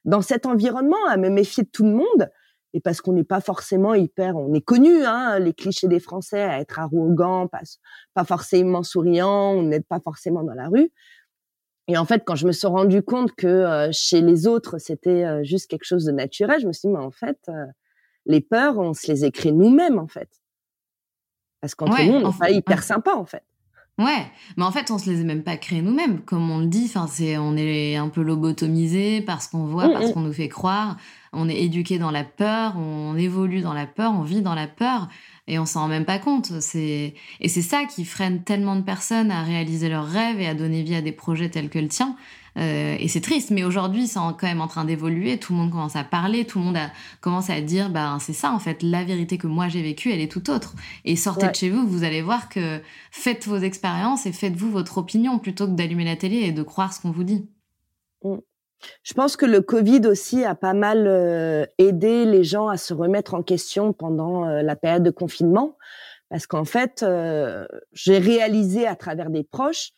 dans 0.04 0.22
cet 0.22 0.46
environnement 0.46 1.04
à 1.08 1.16
me 1.16 1.28
méfier 1.28 1.64
de 1.64 1.68
tout 1.68 1.84
le 1.84 1.92
monde 1.92 2.30
et 2.76 2.80
parce 2.80 3.00
qu'on 3.00 3.12
n'est 3.12 3.24
pas 3.24 3.40
forcément 3.40 3.94
hyper, 3.94 4.36
on 4.36 4.52
est 4.52 4.60
connu, 4.60 5.04
hein, 5.04 5.38
les 5.38 5.54
clichés 5.54 5.88
des 5.88 5.98
Français 6.00 6.42
à 6.42 6.60
être 6.60 6.78
arrogants, 6.78 7.48
pas, 7.48 7.62
pas 8.12 8.24
forcément 8.24 8.82
souriants, 8.82 9.52
on 9.52 9.62
n'aide 9.62 9.86
pas 9.86 10.00
forcément 10.00 10.42
dans 10.42 10.54
la 10.54 10.68
rue. 10.68 10.92
Et 11.88 11.96
en 11.96 12.04
fait, 12.04 12.22
quand 12.26 12.34
je 12.34 12.46
me 12.46 12.52
suis 12.52 12.66
rendu 12.66 13.02
compte 13.02 13.32
que 13.34 13.46
euh, 13.46 13.88
chez 13.92 14.20
les 14.20 14.46
autres, 14.46 14.78
c'était 14.78 15.24
euh, 15.24 15.44
juste 15.44 15.70
quelque 15.70 15.84
chose 15.84 16.04
de 16.04 16.12
naturel, 16.12 16.60
je 16.60 16.66
me 16.66 16.72
suis 16.72 16.88
dit, 16.88 16.92
mais 16.92 17.00
en 17.00 17.12
fait, 17.12 17.38
euh, 17.48 17.64
les 18.26 18.40
peurs, 18.40 18.76
on 18.78 18.92
se 18.92 19.10
les 19.10 19.24
écrit 19.24 19.52
nous-mêmes, 19.52 19.98
en 19.98 20.08
fait. 20.08 20.28
Parce 21.60 21.74
qu'entre 21.74 22.02
nous, 22.02 22.14
on 22.14 22.30
n'est 22.30 22.38
pas 22.38 22.50
hyper 22.50 22.82
sympa, 22.82 23.14
en 23.14 23.24
fait. 23.24 23.44
Ouais, 23.98 24.26
mais 24.58 24.64
en 24.64 24.70
fait, 24.70 24.90
on 24.90 24.98
se 24.98 25.08
les 25.08 25.22
a 25.22 25.24
même 25.24 25.42
pas 25.42 25.56
créés 25.56 25.80
nous-mêmes, 25.80 26.20
comme 26.20 26.50
on 26.50 26.58
le 26.58 26.66
dit. 26.66 26.84
Enfin, 26.84 27.06
c'est, 27.10 27.38
on 27.38 27.56
est 27.56 27.96
un 27.96 28.08
peu 28.10 28.20
lobotomisé 28.20 29.22
parce 29.22 29.48
qu'on 29.48 29.64
voit, 29.64 29.88
mmh, 29.88 29.92
parce 29.92 30.10
mmh. 30.10 30.12
qu'on 30.12 30.20
nous 30.20 30.32
fait 30.34 30.48
croire. 30.50 30.98
On 31.32 31.48
est 31.48 31.62
éduqué 31.62 31.98
dans 31.98 32.10
la 32.10 32.24
peur, 32.24 32.76
on 32.76 33.16
évolue 33.16 33.62
dans 33.62 33.72
la 33.72 33.86
peur, 33.86 34.12
on 34.12 34.22
vit 34.22 34.42
dans 34.42 34.54
la 34.54 34.66
peur 34.66 35.08
et 35.48 35.58
on 35.58 35.64
s'en 35.64 35.82
rend 35.82 35.88
même 35.88 36.04
pas 36.04 36.18
compte. 36.18 36.60
C'est 36.60 37.14
et 37.40 37.48
c'est 37.48 37.62
ça 37.62 37.84
qui 37.84 38.04
freine 38.04 38.42
tellement 38.42 38.76
de 38.76 38.82
personnes 38.82 39.30
à 39.30 39.42
réaliser 39.42 39.88
leurs 39.88 40.06
rêves 40.06 40.40
et 40.40 40.46
à 40.46 40.54
donner 40.54 40.82
vie 40.82 40.94
à 40.94 41.02
des 41.02 41.12
projets 41.12 41.48
tels 41.48 41.70
que 41.70 41.78
le 41.78 41.88
tien. 41.88 42.16
Euh, 42.56 42.96
et 42.98 43.08
c'est 43.08 43.20
triste, 43.20 43.50
mais 43.50 43.64
aujourd'hui, 43.64 44.06
c'est 44.06 44.18
quand 44.18 44.42
même 44.44 44.60
en 44.60 44.66
train 44.66 44.84
d'évoluer. 44.84 45.38
Tout 45.38 45.52
le 45.52 45.58
monde 45.58 45.70
commence 45.70 45.96
à 45.96 46.04
parler, 46.04 46.44
tout 46.46 46.58
le 46.58 46.64
monde 46.64 46.76
a, 46.76 46.90
commence 47.20 47.50
à 47.50 47.60
dire, 47.60 47.90
bah 47.90 48.16
c'est 48.20 48.32
ça 48.32 48.52
en 48.52 48.58
fait, 48.58 48.82
la 48.82 49.04
vérité 49.04 49.36
que 49.36 49.46
moi 49.46 49.68
j'ai 49.68 49.82
vécue, 49.82 50.10
elle 50.10 50.20
est 50.20 50.30
tout 50.30 50.50
autre. 50.50 50.74
Et 51.04 51.16
sortez 51.16 51.48
de 51.48 51.54
chez 51.54 51.70
vous, 51.70 51.86
vous 51.86 52.04
allez 52.04 52.22
voir 52.22 52.48
que 52.48 52.80
faites 53.10 53.46
vos 53.46 53.58
expériences 53.58 54.26
et 54.26 54.32
faites-vous 54.32 54.70
votre 54.70 54.98
opinion 54.98 55.38
plutôt 55.38 55.66
que 55.66 55.72
d'allumer 55.72 56.04
la 56.04 56.16
télé 56.16 56.36
et 56.36 56.52
de 56.52 56.62
croire 56.62 56.92
ce 56.92 57.00
qu'on 57.00 57.10
vous 57.10 57.24
dit. 57.24 57.48
Mm. 58.22 58.36
Je 59.02 59.14
pense 59.14 59.36
que 59.36 59.46
le 59.46 59.60
Covid 59.60 60.06
aussi 60.06 60.44
a 60.44 60.54
pas 60.54 60.74
mal 60.74 61.06
euh, 61.06 61.64
aidé 61.78 62.24
les 62.24 62.44
gens 62.44 62.68
à 62.68 62.76
se 62.76 62.94
remettre 62.94 63.34
en 63.34 63.42
question 63.42 63.92
pendant 63.92 64.46
euh, 64.46 64.62
la 64.62 64.76
période 64.76 65.02
de 65.02 65.10
confinement, 65.10 65.76
parce 66.28 66.46
qu'en 66.46 66.64
fait, 66.64 67.02
euh, 67.02 67.66
j'ai 67.92 68.18
réalisé 68.18 68.86
à 68.86 68.96
travers 68.96 69.30
des 69.30 69.44
proches 69.44 69.92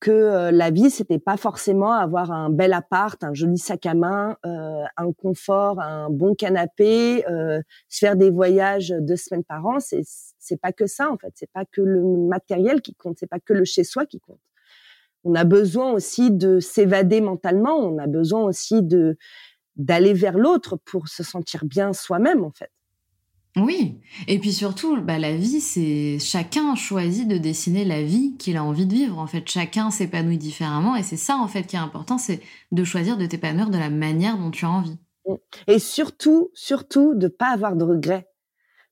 que 0.00 0.50
la 0.50 0.70
vie 0.70 0.90
c'était 0.90 1.18
pas 1.18 1.36
forcément 1.36 1.92
avoir 1.92 2.30
un 2.30 2.50
bel 2.50 2.72
appart, 2.72 3.22
un 3.24 3.34
joli 3.34 3.58
sac 3.58 3.86
à 3.86 3.94
main, 3.94 4.36
un 4.44 5.12
confort, 5.12 5.80
un 5.80 6.10
bon 6.10 6.34
canapé, 6.34 7.24
se 7.26 7.98
faire 7.98 8.16
des 8.16 8.30
voyages 8.30 8.94
deux 9.00 9.16
semaines 9.16 9.44
par 9.44 9.66
an. 9.66 9.80
C'est 9.80 10.02
c'est 10.04 10.60
pas 10.60 10.72
que 10.72 10.86
ça 10.86 11.10
en 11.10 11.18
fait. 11.18 11.32
C'est 11.34 11.50
pas 11.50 11.64
que 11.64 11.82
le 11.82 12.02
matériel 12.28 12.80
qui 12.80 12.94
compte. 12.94 13.18
C'est 13.18 13.26
pas 13.26 13.40
que 13.40 13.52
le 13.52 13.64
chez 13.64 13.84
soi 13.84 14.06
qui 14.06 14.20
compte 14.20 14.40
on 15.24 15.34
a 15.34 15.44
besoin 15.44 15.92
aussi 15.92 16.30
de 16.30 16.60
s'évader 16.60 17.20
mentalement, 17.20 17.76
on 17.76 17.98
a 17.98 18.06
besoin 18.06 18.42
aussi 18.42 18.82
de 18.82 19.16
d'aller 19.76 20.12
vers 20.12 20.36
l'autre 20.36 20.76
pour 20.76 21.06
se 21.06 21.22
sentir 21.22 21.64
bien 21.64 21.92
soi-même 21.92 22.44
en 22.44 22.50
fait. 22.50 22.70
Oui, 23.56 23.98
et 24.28 24.38
puis 24.38 24.52
surtout, 24.52 25.00
bah, 25.00 25.18
la 25.18 25.34
vie, 25.34 25.60
c'est 25.60 26.18
chacun 26.20 26.74
choisit 26.74 27.26
de 27.26 27.38
dessiner 27.38 27.84
la 27.84 28.02
vie 28.02 28.36
qu'il 28.38 28.56
a 28.56 28.62
envie 28.62 28.86
de 28.86 28.92
vivre. 28.94 29.18
En 29.18 29.26
fait, 29.26 29.48
chacun 29.48 29.90
s'épanouit 29.90 30.38
différemment, 30.38 30.94
et 30.94 31.02
c'est 31.02 31.16
ça 31.16 31.36
en 31.36 31.48
fait 31.48 31.64
qui 31.64 31.76
est 31.76 31.80
important, 31.80 32.18
c'est 32.18 32.40
de 32.70 32.84
choisir 32.84 33.16
de 33.16 33.26
t'épanouir 33.26 33.70
de 33.70 33.78
la 33.78 33.90
manière 33.90 34.38
dont 34.38 34.50
tu 34.50 34.64
as 34.64 34.70
envie. 34.70 34.98
Et 35.66 35.78
surtout, 35.78 36.50
surtout, 36.54 37.14
de 37.14 37.28
pas 37.28 37.48
avoir 37.48 37.74
de 37.74 37.84
regrets, 37.84 38.28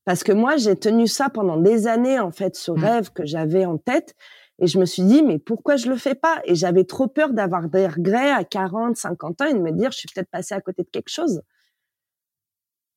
parce 0.05 0.25
que 0.25 0.33
moi, 0.33 0.57
j'ai 0.57 0.77
tenu 0.77 1.07
ça 1.07 1.31
pendant 1.31 1.57
des 1.57 1.87
années 1.87 2.19
en 2.19 2.31
fait, 2.31 2.57
ce 2.57 2.73
mmh. 2.73 2.79
rêve 2.79 3.13
que 3.13 3.25
j'avais 3.25 3.67
en 3.67 3.79
tête, 3.79 4.15
et 4.59 4.67
je 4.67 4.79
me 4.79 4.87
suis 4.87 5.03
dit, 5.03 5.23
mais 5.23 5.39
pourquoi 5.39 5.77
je 5.77 5.89
le 5.89 5.97
fais 5.97 6.15
pas? 6.15 6.41
Et 6.45 6.55
j'avais 6.55 6.85
trop 6.85 7.09
peur 7.09 7.33
d'avoir 7.33 7.69
des 7.69 7.87
regrets 7.87 8.31
à 8.31 8.43
40, 8.43 8.97
50 8.97 9.41
ans 9.43 9.45
et 9.47 9.55
de 9.55 9.59
me 9.59 9.71
dire, 9.71 9.93
je 9.93 9.99
suis 9.99 10.09
peut-être 10.13 10.31
passée 10.31 10.55
à 10.55 10.61
côté 10.61 10.83
de 10.83 10.89
quelque 10.89 11.11
chose. 11.11 11.43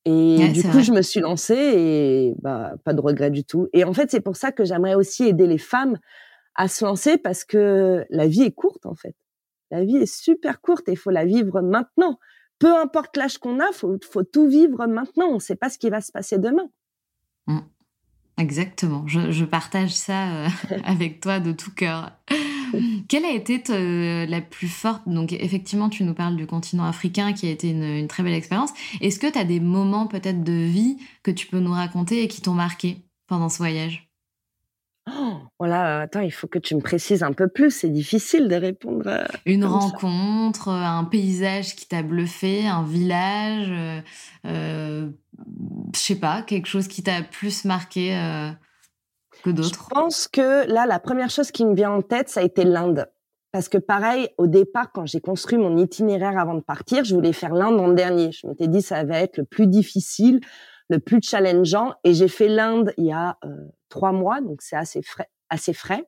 Et 0.06 0.48
du 0.48 0.62
coup, 0.62 0.80
je 0.80 0.92
me 0.92 1.02
suis 1.02 1.20
lancée 1.20 1.54
et 1.54 2.34
bah, 2.40 2.72
pas 2.84 2.94
de 2.94 3.00
regrets 3.00 3.30
du 3.30 3.44
tout. 3.44 3.68
Et 3.72 3.84
en 3.84 3.92
fait, 3.92 4.10
c'est 4.10 4.20
pour 4.20 4.36
ça 4.36 4.50
que 4.50 4.64
j'aimerais 4.64 4.94
aussi 4.94 5.24
aider 5.24 5.46
les 5.46 5.58
femmes 5.58 5.98
à 6.54 6.68
se 6.68 6.84
lancer 6.84 7.18
parce 7.18 7.44
que 7.44 8.06
la 8.08 8.26
vie 8.26 8.42
est 8.42 8.52
courte, 8.52 8.86
en 8.86 8.94
fait. 8.94 9.14
La 9.70 9.84
vie 9.84 9.96
est 9.96 10.12
super 10.12 10.60
courte 10.60 10.88
et 10.88 10.92
il 10.92 10.98
faut 10.98 11.10
la 11.10 11.24
vivre 11.24 11.60
maintenant. 11.60 12.18
Peu 12.58 12.74
importe 12.74 13.16
l'âge 13.16 13.38
qu'on 13.38 13.60
a, 13.60 13.72
faut, 13.72 13.98
faut 14.10 14.22
tout 14.22 14.48
vivre 14.48 14.86
maintenant. 14.86 15.26
On 15.26 15.34
ne 15.34 15.38
sait 15.38 15.56
pas 15.56 15.68
ce 15.68 15.78
qui 15.78 15.90
va 15.90 16.00
se 16.00 16.12
passer 16.12 16.38
demain. 16.38 16.68
Mmh. 17.46 17.60
Exactement, 18.40 19.06
je, 19.06 19.44
partage 19.44 19.94
ça 19.94 20.30
euh, 20.30 20.48
avec 20.84 21.20
toi 21.20 21.40
de 21.40 21.52
tout 21.52 21.72
cœur. 21.74 22.12
Quelle 23.08 23.24
a 23.24 23.32
été 23.32 23.62
la 24.26 24.40
plus 24.40 24.68
forte? 24.68 25.08
Donc 25.08 25.32
effectivement, 25.32 25.88
tu 25.88 26.04
nous 26.04 26.14
parles 26.14 26.36
du 26.36 26.46
continent 26.46 26.84
africain 26.84 27.32
qui 27.32 27.46
a 27.46 27.50
été 27.50 27.70
une, 27.70 28.08
très 28.08 28.22
belle 28.22 28.34
expérience. 28.34 28.70
Est-ce 29.00 29.18
que 29.18 29.30
tu 29.30 29.38
as 29.38 29.44
des 29.44 29.60
moments 29.60 30.06
peut-être 30.06 30.42
de 30.42 30.52
vie 30.52 30.98
que 31.22 31.30
tu 31.30 31.46
peux 31.46 31.60
nous 31.60 31.72
raconter 31.72 32.22
et 32.22 32.28
qui 32.28 32.40
t'ont 32.40 32.54
marqué 32.54 32.98
pendant 33.26 33.48
ce 33.48 33.58
voyage? 33.58 34.10
Voilà, 35.58 36.00
attends, 36.00 36.20
il 36.20 36.32
faut 36.32 36.46
que 36.46 36.58
tu 36.58 36.74
me 36.74 36.80
précises 36.80 37.22
un 37.22 37.32
peu 37.32 37.48
plus. 37.48 37.70
C'est 37.70 37.90
difficile 37.90 38.48
de 38.48 38.54
répondre. 38.54 39.06
Euh, 39.06 39.24
Une 39.46 39.64
rencontre, 39.64 40.68
un 40.68 41.04
paysage 41.04 41.74
qui 41.74 41.86
t'a 41.86 42.02
bluffé, 42.02 42.66
un 42.66 42.82
village, 42.82 43.68
euh, 43.70 44.00
euh, 44.46 45.08
je 45.94 45.98
sais 45.98 46.18
pas, 46.18 46.42
quelque 46.42 46.66
chose 46.66 46.88
qui 46.88 47.02
t'a 47.02 47.22
plus 47.22 47.64
marqué 47.64 48.12
que 49.42 49.50
d'autres. 49.50 49.74
Je 49.74 49.94
pense 49.94 50.28
que 50.28 50.66
là, 50.70 50.86
la 50.86 50.98
première 50.98 51.30
chose 51.30 51.50
qui 51.50 51.64
me 51.64 51.74
vient 51.74 51.92
en 51.92 52.02
tête, 52.02 52.28
ça 52.28 52.40
a 52.40 52.42
été 52.42 52.64
l'Inde. 52.64 53.06
Parce 53.52 53.68
que 53.68 53.78
pareil, 53.78 54.28
au 54.38 54.46
départ, 54.46 54.92
quand 54.92 55.06
j'ai 55.06 55.20
construit 55.20 55.58
mon 55.58 55.76
itinéraire 55.76 56.38
avant 56.38 56.54
de 56.54 56.60
partir, 56.60 57.04
je 57.04 57.14
voulais 57.14 57.32
faire 57.32 57.52
l'Inde 57.52 57.80
en 57.80 57.88
dernier. 57.88 58.30
Je 58.30 58.46
m'étais 58.46 58.68
dit, 58.68 58.80
ça 58.80 59.02
va 59.04 59.18
être 59.18 59.38
le 59.38 59.44
plus 59.44 59.66
difficile, 59.66 60.40
le 60.88 61.00
plus 61.00 61.20
challengeant. 61.22 61.94
Et 62.04 62.14
j'ai 62.14 62.28
fait 62.28 62.48
l'Inde 62.48 62.92
il 62.96 63.06
y 63.06 63.12
a 63.12 63.38
trois 63.88 64.12
mois, 64.12 64.40
donc 64.40 64.62
c'est 64.62 64.76
assez 64.76 65.02
frais, 65.02 65.28
assez 65.48 65.72
frais. 65.72 66.04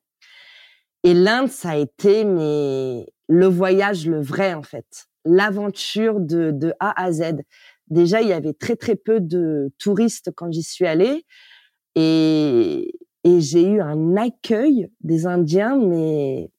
Et 1.03 1.15
l'Inde, 1.15 1.49
ça 1.49 1.71
a 1.71 1.77
été 1.77 2.25
mais 2.25 3.07
le 3.29 3.47
voyage, 3.47 4.07
le 4.07 4.21
vrai 4.21 4.55
en 4.55 4.63
fait, 4.63 5.07
l'aventure 5.25 6.21
de, 6.21 6.53
de 6.53 6.73
A 6.79 7.03
à 7.03 7.11
Z. 7.11 7.43
Déjà, 7.89 8.23
il 8.23 8.29
y 8.29 8.33
avait 8.33 8.55
très 8.55 8.77
très 8.77 8.95
peu 8.95 9.19
de 9.21 9.73
touristes 9.79 10.31
quand 10.37 10.53
j'y 10.53 10.63
suis 10.63 10.87
allée, 10.87 11.27
et, 11.95 12.95
et 13.25 13.41
j'ai 13.41 13.67
eu 13.67 13.81
un 13.81 14.17
accueil 14.17 14.89
des 15.01 15.27
Indiens, 15.27 15.77
mais 15.77 16.51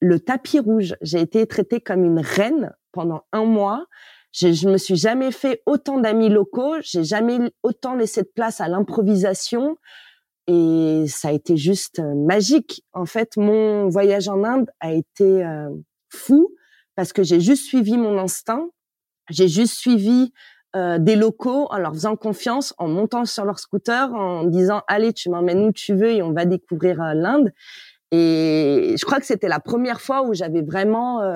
le 0.00 0.20
tapis 0.20 0.58
rouge. 0.58 0.94
J'ai 1.00 1.20
été 1.20 1.46
traitée 1.46 1.80
comme 1.80 2.04
une 2.04 2.20
reine 2.20 2.72
pendant 2.92 3.22
un 3.32 3.44
mois. 3.44 3.86
Je, 4.32 4.52
je 4.52 4.68
me 4.68 4.78
suis 4.78 4.96
jamais 4.96 5.32
fait 5.32 5.62
autant 5.66 5.98
d'amis 5.98 6.28
locaux. 6.28 6.76
J'ai 6.82 7.04
jamais 7.04 7.38
autant 7.62 7.94
laissé 7.94 8.22
de 8.22 8.30
place 8.34 8.60
à 8.60 8.68
l'improvisation 8.68 9.76
et 10.46 11.04
ça 11.06 11.28
a 11.28 11.32
été 11.32 11.56
juste 11.56 12.00
euh, 12.00 12.14
magique. 12.14 12.84
En 12.92 13.06
fait, 13.06 13.36
mon 13.36 13.88
voyage 13.88 14.28
en 14.28 14.42
Inde 14.42 14.68
a 14.80 14.92
été 14.92 15.44
euh, 15.44 15.70
fou 16.08 16.54
parce 16.96 17.12
que 17.12 17.22
j'ai 17.22 17.40
juste 17.40 17.66
suivi 17.66 17.96
mon 17.96 18.18
instinct, 18.18 18.68
j'ai 19.30 19.48
juste 19.48 19.74
suivi 19.74 20.32
euh, 20.76 20.98
des 20.98 21.16
locaux 21.16 21.66
en 21.70 21.78
leur 21.78 21.92
faisant 21.92 22.16
confiance, 22.16 22.74
en 22.78 22.88
montant 22.88 23.24
sur 23.24 23.44
leur 23.44 23.58
scooter, 23.58 24.12
en 24.14 24.44
disant 24.44 24.82
allez, 24.88 25.12
tu 25.12 25.30
m'emmènes 25.30 25.64
où 25.64 25.72
tu 25.72 25.94
veux 25.94 26.10
et 26.10 26.22
on 26.22 26.32
va 26.32 26.44
découvrir 26.44 26.98
l'Inde. 27.14 27.52
Et 28.12 28.94
je 28.98 29.04
crois 29.04 29.20
que 29.20 29.26
c'était 29.26 29.48
la 29.48 29.60
première 29.60 30.00
fois 30.00 30.22
où 30.26 30.34
j'avais 30.34 30.62
vraiment 30.62 31.32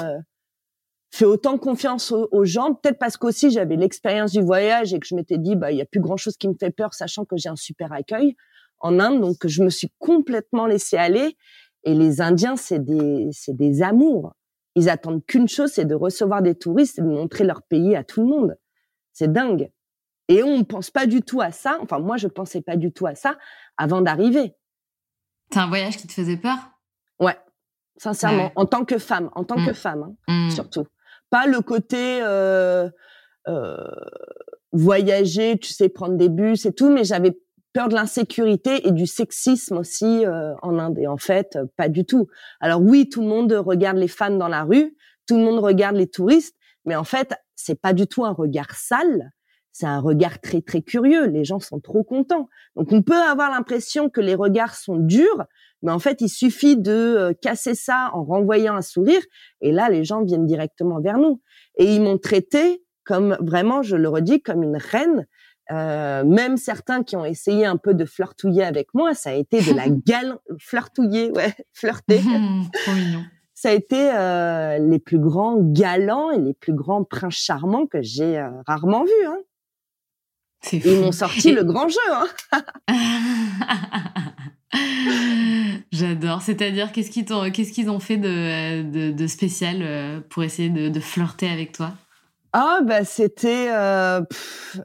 fait 1.13 1.25
autant 1.25 1.59
confiance 1.59 2.11
aux, 2.11 2.29
aux 2.33 2.45
gens, 2.45 2.75
peut-être 2.75 2.99
parce 2.99 3.17
qu'aussi 3.17 3.51
j'avais 3.51 3.77
l'expérience 3.77 4.33
du 4.33 4.43
voyage 4.43 4.93
et 4.93 4.99
que 4.99 5.07
je 5.07 5.15
m'étais 5.15 5.39
dit 5.39 5.55
bah 5.55 5.71
il 5.71 5.79
y 5.79 5.81
a 5.81 5.85
plus 5.85 6.01
grand 6.01 6.17
chose 6.17 6.37
qui 6.37 6.49
me 6.49 6.55
fait 6.59 6.73
peur, 6.73 6.93
sachant 6.93 7.25
que 7.25 7.37
j'ai 7.37 7.49
un 7.49 7.57
super 7.57 7.93
accueil 7.93 8.35
en 8.85 9.01
Inde. 9.01 9.21
Donc, 9.21 9.47
je 9.47 9.63
me 9.63 9.71
suis 9.71 9.91
complètement 9.99 10.67
laissée 10.67 10.97
aller. 10.97 11.37
Et 11.85 11.95
les 11.95 12.21
Indiens, 12.21 12.57
c'est 12.57 12.85
des, 12.85 13.29
c'est 13.33 13.57
des 13.57 13.83
amours. 13.83 14.35
Ils 14.77 14.89
attendent 14.89 15.25
qu'une 15.27 15.49
chose, 15.49 15.71
c'est 15.73 15.85
de 15.85 15.95
recevoir 15.95 16.43
des 16.43 16.55
touristes 16.55 16.99
et 16.99 17.03
de 17.03 17.07
montrer 17.07 17.45
leur 17.45 17.63
pays 17.63 17.97
à 17.97 18.05
tout 18.05 18.23
le 18.23 18.29
monde. 18.29 18.57
C'est 19.15 19.33
dingue. 19.33 19.71
Et 20.29 20.43
on 20.43 20.59
ne 20.59 20.63
pense 20.63 20.91
pas 20.91 21.07
du 21.07 21.23
tout 21.23 21.41
à 21.41 21.53
ça. 21.53 21.79
Enfin, 21.81 21.99
moi, 21.99 22.19
je 22.19 22.29
pensais 22.29 22.61
pas 22.61 22.77
du 22.77 22.93
tout 22.93 23.07
à 23.07 23.15
ça 23.15 23.39
avant 23.77 24.03
d'arriver. 24.03 24.55
C'est 25.51 25.61
un 25.61 25.69
voyage 25.69 25.97
qui 25.97 26.07
te 26.07 26.13
faisait 26.13 26.37
peur? 26.37 26.57
Ouais, 27.21 27.37
sincèrement, 27.97 28.51
en 28.57 28.67
tant 28.67 28.85
que 28.85 28.99
femme, 28.99 29.31
en 29.35 29.45
tant 29.45 29.57
que 29.57 29.71
mmh. 29.71 29.75
femme, 29.75 30.15
hein, 30.29 30.47
mmh. 30.49 30.51
surtout. 30.51 30.87
Pas 31.31 31.47
le 31.47 31.61
côté 31.61 32.21
euh, 32.23 32.89
euh, 33.49 33.77
voyager, 34.73 35.59
tu 35.59 35.73
sais, 35.73 35.89
prendre 35.89 36.17
des 36.17 36.29
bus 36.29 36.67
et 36.67 36.73
tout, 36.73 36.91
mais 36.91 37.05
j'avais 37.05 37.39
peur 37.73 37.89
de 37.89 37.95
l'insécurité 37.95 38.87
et 38.87 38.93
du 38.93 39.07
sexisme 39.07 39.79
aussi 39.79 40.25
euh, 40.25 40.55
en 40.63 40.79
Inde. 40.79 40.99
Et 40.99 41.07
en 41.07 41.19
fait, 41.19 41.59
pas 41.77 41.89
du 41.89 42.05
tout. 42.05 42.29
Alors 42.61 42.81
oui, 42.81 43.09
tout 43.09 43.21
le 43.21 43.29
monde 43.29 43.53
regarde 43.53 43.99
les 43.99 44.09
femmes 44.09 44.39
dans 44.39 44.49
la 44.49 44.65
rue, 44.65 44.97
tout 45.27 45.37
le 45.37 45.45
monde 45.45 45.59
regarde 45.59 45.97
les 45.97 46.09
touristes, 46.09 46.57
mais 46.85 46.97
en 46.97 47.05
fait, 47.05 47.35
c'est 47.55 47.81
pas 47.81 47.93
du 47.93 48.07
tout 48.07 48.25
un 48.25 48.33
regard 48.33 48.75
sale. 48.77 49.31
c'est 49.73 49.87
un 49.87 50.01
regard 50.01 50.41
très 50.41 50.61
très 50.61 50.83
curieux. 50.83 51.27
Les 51.27 51.45
gens 51.45 51.59
sont 51.59 51.81
trop 51.81 52.05
contents. 52.05 52.49
Donc 52.77 52.93
on 52.93 53.03
peut 53.03 53.21
avoir 53.21 53.51
l'impression 53.51 54.09
que 54.09 54.21
les 54.21 54.35
regards 54.35 54.77
sont 54.77 54.97
durs, 54.97 55.45
mais 55.83 55.91
en 55.91 55.99
fait 55.99 56.21
il 56.21 56.29
suffit 56.29 56.77
de 56.77 56.93
euh, 56.93 57.33
casser 57.41 57.75
ça 57.75 58.11
en 58.13 58.25
renvoyant 58.25 58.77
un 58.77 58.83
sourire, 58.83 59.23
et 59.61 59.73
là 59.73 59.89
les 59.89 60.05
gens 60.05 60.23
viennent 60.23 60.47
directement 60.47 61.01
vers 61.01 61.19
nous. 61.19 61.41
Et 61.79 61.93
ils 61.95 62.01
m'ont 62.01 62.19
traité 62.19 62.85
comme 63.05 63.37
vraiment, 63.41 63.83
je 63.83 63.97
le 63.97 64.09
redis, 64.09 64.43
comme 64.43 64.63
une 64.63 64.77
reine. 64.77 65.27
Euh, 65.71 66.25
même 66.25 66.57
certains 66.59 67.03
qui 67.03 67.17
ont 67.17 67.25
essayé 67.25 67.65
un 67.65 67.77
peu 67.77 67.95
de 67.95 68.05
flirtouiller 68.05 68.65
avec 68.65 68.89
moi, 68.93 69.15
ça 69.15 69.31
a 69.31 69.35
été 69.35 69.63
de 69.63 69.75
la 69.75 69.89
gale 70.07 70.39
flirtouiller, 70.59 71.31
ouais, 71.31 71.55
flirter. 71.73 72.21
Trop 72.21 72.95
mignon 72.95 73.25
ça 73.65 73.71
a 73.71 73.73
été 73.73 74.11
euh, 74.13 74.77
les 74.77 74.99
plus 74.99 75.19
grands 75.19 75.57
galants 75.59 76.31
et 76.31 76.39
les 76.39 76.53
plus 76.53 76.75
grands 76.75 77.03
princes 77.03 77.37
charmants 77.37 77.87
que 77.87 78.03
j'ai 78.03 78.37
euh, 78.37 78.51
rarement 78.67 79.05
vus. 79.05 79.27
Hein. 79.27 79.39
Ils 80.71 81.01
m'ont 81.01 81.13
sorti 81.13 81.51
le 81.51 81.65
grand 81.65 81.89
jeu. 81.89 81.97
Hein. 82.13 82.63
J'adore. 85.93 86.43
C'est-à-dire, 86.43 86.93
qu'est-ce 86.93 87.11
qu'ils 87.11 87.91
ont 87.91 88.01
fait 88.01 88.19
de, 88.19 89.13
de, 89.13 89.27
spécial 89.27 89.79
euh, 89.81 90.21
pour 90.29 90.43
essayer 90.43 90.69
de, 90.69 90.91
de 90.91 91.01
flirter 91.01 91.49
avec 91.49 91.73
toi? 91.73 91.95
Ah 92.57 92.83
bah 92.85 93.05
c'était 93.05 93.67
euh, 93.73 94.21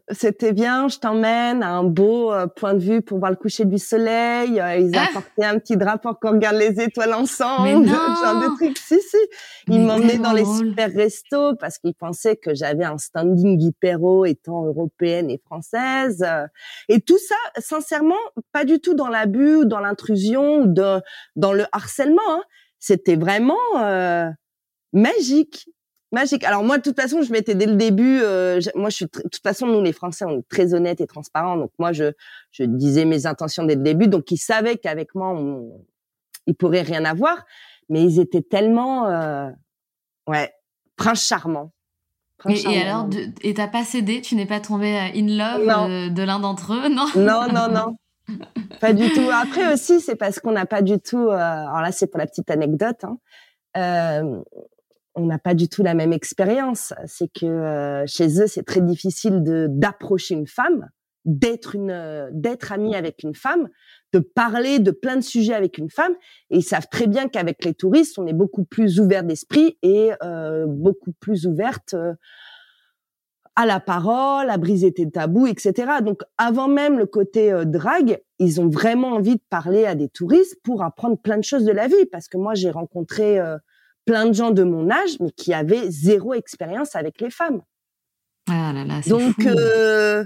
c'était 0.09 0.53
bien. 0.53 0.87
Je 0.87 0.97
t'emmène 0.97 1.61
à 1.61 1.69
un 1.69 1.83
beau 1.83 2.33
euh, 2.33 2.47
point 2.47 2.73
de 2.73 2.79
vue 2.79 3.03
pour 3.03 3.19
voir 3.19 3.29
le 3.29 3.37
coucher 3.37 3.63
du 3.65 3.77
soleil. 3.77 4.59
Euh, 4.59 4.77
ils 4.77 4.97
ah. 4.97 5.05
apportaient 5.07 5.45
un 5.45 5.59
petit 5.59 5.77
drap 5.77 5.99
pour 5.99 6.19
qu'on 6.19 6.31
regarde 6.31 6.55
les 6.55 6.81
étoiles 6.81 7.13
ensemble. 7.13 7.85
Genre 7.87 8.41
de 8.41 8.55
trucs. 8.55 8.79
Si 8.79 8.99
si. 8.99 9.17
Ils 9.67 9.81
m'emmenaient 9.81 10.17
dans 10.17 10.31
les 10.31 10.45
super 10.45 10.91
restos 10.91 11.57
parce 11.57 11.77
qu'ils 11.77 11.93
pensaient 11.93 12.37
que 12.37 12.55
j'avais 12.55 12.85
un 12.85 12.97
standing 12.97 13.61
hyper 13.61 14.01
haut 14.01 14.25
étant 14.25 14.65
européenne 14.65 15.29
et 15.29 15.37
française. 15.37 16.25
Et 16.87 17.01
tout 17.01 17.19
ça, 17.19 17.35
sincèrement, 17.59 18.15
pas 18.51 18.65
du 18.65 18.79
tout 18.79 18.95
dans 18.95 19.09
l'abus 19.09 19.57
ou 19.57 19.65
dans 19.65 19.79
l'intrusion 19.79 20.61
ou 20.61 20.65
de, 20.65 21.01
dans 21.35 21.53
le 21.53 21.65
harcèlement. 21.71 22.21
Hein. 22.29 22.41
C'était 22.79 23.15
vraiment 23.15 23.53
magique 24.91 25.69
magique. 26.11 26.43
Alors 26.43 26.63
moi, 26.63 26.77
de 26.77 26.83
toute 26.83 26.99
façon, 26.99 27.21
je 27.21 27.31
m'étais 27.31 27.55
dès 27.55 27.65
le 27.65 27.75
début. 27.75 28.19
Euh, 28.21 28.59
moi, 28.75 28.89
je 28.89 28.95
suis 28.95 29.05
de 29.05 29.21
toute 29.21 29.43
façon, 29.43 29.67
nous 29.67 29.81
les 29.81 29.93
Français, 29.93 30.25
on 30.25 30.39
est 30.39 30.49
très 30.49 30.73
honnêtes 30.73 31.01
et 31.01 31.07
transparents. 31.07 31.57
Donc 31.57 31.71
moi, 31.79 31.91
je 31.91 32.11
je 32.51 32.63
disais 32.63 33.05
mes 33.05 33.25
intentions 33.25 33.63
dès 33.63 33.75
le 33.75 33.83
début. 33.83 34.07
Donc 34.07 34.31
ils 34.31 34.37
savaient 34.37 34.77
qu'avec 34.77 35.15
moi, 35.15 35.29
on, 35.29 35.85
ils 36.47 36.55
pourraient 36.55 36.81
rien 36.81 37.05
avoir. 37.05 37.45
Mais 37.89 38.03
ils 38.03 38.19
étaient 38.19 38.41
tellement, 38.41 39.07
euh, 39.07 39.49
ouais, 40.27 40.53
prince 40.95 41.25
charmant. 41.25 41.71
et, 42.47 42.61
et, 42.71 42.81
alors, 42.81 43.09
et 43.41 43.53
t'as 43.53 43.67
pas 43.67 43.83
cédé? 43.83 44.21
Tu 44.21 44.35
n'es 44.35 44.45
pas 44.45 44.59
tombé 44.59 44.95
in 45.15 45.27
love 45.27 45.67
euh, 45.67 46.09
de 46.09 46.23
l'un 46.23 46.39
d'entre 46.39 46.73
eux, 46.73 46.89
non 46.93 47.07
Non, 47.15 47.51
non, 47.51 47.67
non. 47.71 47.97
pas 48.79 48.93
du 48.93 49.09
tout. 49.11 49.27
Après 49.33 49.73
aussi, 49.73 50.01
c'est 50.01 50.15
parce 50.15 50.39
qu'on 50.39 50.51
n'a 50.51 50.67
pas 50.67 50.81
du 50.81 50.99
tout. 50.99 51.17
Euh, 51.29 51.35
alors 51.37 51.81
là, 51.81 51.91
c'est 51.91 52.07
pour 52.07 52.19
la 52.19 52.27
petite 52.27 52.51
anecdote. 52.51 53.03
Hein, 53.03 53.17
euh, 53.77 54.41
on 55.19 55.25
n'a 55.25 55.39
pas 55.39 55.53
du 55.53 55.67
tout 55.67 55.83
la 55.83 55.93
même 55.93 56.13
expérience. 56.13 56.93
C'est 57.05 57.31
que 57.31 57.45
euh, 57.45 58.05
chez 58.07 58.41
eux, 58.41 58.47
c'est 58.47 58.63
très 58.63 58.81
difficile 58.81 59.43
de 59.43 59.67
d'approcher 59.69 60.35
une 60.35 60.47
femme, 60.47 60.89
d'être 61.25 61.75
une 61.75 61.91
euh, 61.91 62.29
d'être 62.31 62.71
ami 62.71 62.95
avec 62.95 63.23
une 63.23 63.35
femme, 63.35 63.69
de 64.13 64.19
parler 64.19 64.79
de 64.79 64.91
plein 64.91 65.17
de 65.17 65.21
sujets 65.21 65.53
avec 65.53 65.77
une 65.77 65.89
femme. 65.89 66.13
Et 66.49 66.57
ils 66.57 66.63
savent 66.63 66.87
très 66.89 67.07
bien 67.07 67.27
qu'avec 67.27 67.63
les 67.65 67.73
touristes, 67.73 68.17
on 68.17 68.27
est 68.27 68.33
beaucoup 68.33 68.63
plus 68.63 68.99
ouvert 68.99 69.23
d'esprit 69.23 69.77
et 69.83 70.11
euh, 70.23 70.65
beaucoup 70.67 71.11
plus 71.19 71.45
ouverte 71.45 71.95
à 73.55 73.65
la 73.65 73.81
parole, 73.81 74.49
à 74.49 74.57
briser 74.57 74.93
tes 74.93 75.09
tabous, 75.11 75.47
etc. 75.47 75.91
Donc, 76.01 76.21
avant 76.37 76.69
même 76.69 76.97
le 76.97 77.05
côté 77.05 77.51
drague, 77.65 78.21
ils 78.37 78.61
ont 78.61 78.69
vraiment 78.69 79.09
envie 79.09 79.35
de 79.35 79.41
parler 79.49 79.85
à 79.85 79.95
des 79.95 80.07
touristes 80.07 80.55
pour 80.63 80.81
apprendre 80.81 81.17
plein 81.17 81.37
de 81.37 81.43
choses 81.43 81.65
de 81.65 81.73
la 81.73 81.87
vie. 81.87 82.05
Parce 82.09 82.29
que 82.29 82.37
moi, 82.37 82.53
j'ai 82.53 82.71
rencontré 82.71 83.37
plein 84.09 84.25
de 84.25 84.33
gens 84.33 84.49
de 84.49 84.63
mon 84.63 84.89
âge, 84.89 85.19
mais 85.19 85.29
qui 85.29 85.53
avaient 85.53 85.91
zéro 85.91 86.33
expérience 86.33 86.95
avec 86.95 87.21
les 87.21 87.29
femmes. 87.29 87.61
Ah 88.49 88.73
là 88.73 88.83
là, 88.83 89.01
donc, 89.05 89.39
fou. 89.39 89.47
Euh, 89.47 90.25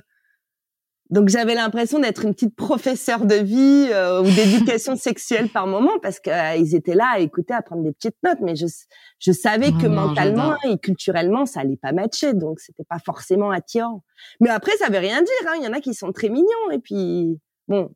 donc 1.10 1.28
j'avais 1.28 1.54
l'impression 1.54 2.00
d'être 2.00 2.24
une 2.24 2.34
petite 2.34 2.56
professeure 2.56 3.26
de 3.26 3.36
vie 3.36 3.90
euh, 3.92 4.22
ou 4.22 4.24
d'éducation 4.24 4.96
sexuelle 5.10 5.50
par 5.50 5.68
moment 5.68 6.00
parce 6.02 6.22
qu'ils 6.22 6.32
euh, 6.32 6.78
étaient 6.78 6.96
là 6.96 7.10
à 7.16 7.20
écouter, 7.20 7.54
à 7.54 7.62
prendre 7.62 7.84
des 7.84 7.92
petites 7.92 8.16
notes, 8.24 8.40
mais 8.42 8.56
je, 8.56 8.68
je 9.20 9.32
savais 9.34 9.74
que 9.74 9.88
mentalement 9.88 10.56
et 10.64 10.78
culturellement 10.78 11.46
ça 11.46 11.60
allait 11.60 11.76
pas 11.76 11.92
matcher, 11.92 12.34
donc 12.34 12.62
c'était 12.62 12.86
pas 12.86 13.00
forcément 13.00 13.52
attirant. 13.52 14.02
Mais 14.40 14.50
après 14.50 14.78
ça 14.78 14.88
veut 14.88 15.00
rien 15.00 15.22
dire, 15.22 15.50
hein. 15.50 15.56
il 15.58 15.66
y 15.66 15.68
en 15.68 15.74
a 15.74 15.82
qui 15.82 15.94
sont 15.94 16.14
très 16.14 16.30
mignons 16.30 16.72
et 16.72 16.80
puis 16.80 17.38
bon, 17.68 17.94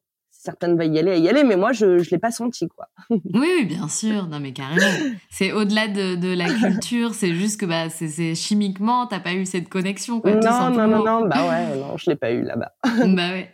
certaines 0.47 0.77
veulent 0.77 0.93
y 0.93 0.99
aller, 0.99 1.19
y 1.19 1.27
aller, 1.27 1.43
mais 1.43 1.57
moi, 1.57 1.73
je 1.73 1.97
je 1.99 2.09
l'ai 2.09 2.17
pas 2.17 2.31
senti, 2.31 2.69
quoi. 2.69 2.87
oui, 3.09 3.65
bien 3.65 3.89
sûr. 3.89 4.27
Non, 4.27 4.39
mais 4.39 4.53
carrément. 4.53 4.81
C'est 5.29 5.51
au-delà 5.51 5.89
de, 5.89 6.15
de, 6.15 6.33
la 6.33 6.45
culture, 6.53 7.13
c'est 7.13 7.33
juste 7.33 7.59
que 7.59 7.65
bah, 7.65 7.89
c'est 7.89 8.33
chimiquement, 8.33 9.07
t'as 9.07 9.19
pas 9.19 9.33
eu 9.33 9.45
cette 9.45 9.67
connexion, 9.67 10.21
quoi. 10.21 10.35
Non, 10.35 10.69
non, 10.69 10.87
non, 10.87 11.03
non, 11.03 11.27
bah 11.27 11.49
ouais, 11.49 11.77
non, 11.77 11.97
je 11.97 12.09
l'ai 12.09 12.15
pas 12.15 12.31
eu 12.31 12.43
là-bas. 12.43 12.71
bah 12.85 13.29
ouais. 13.31 13.49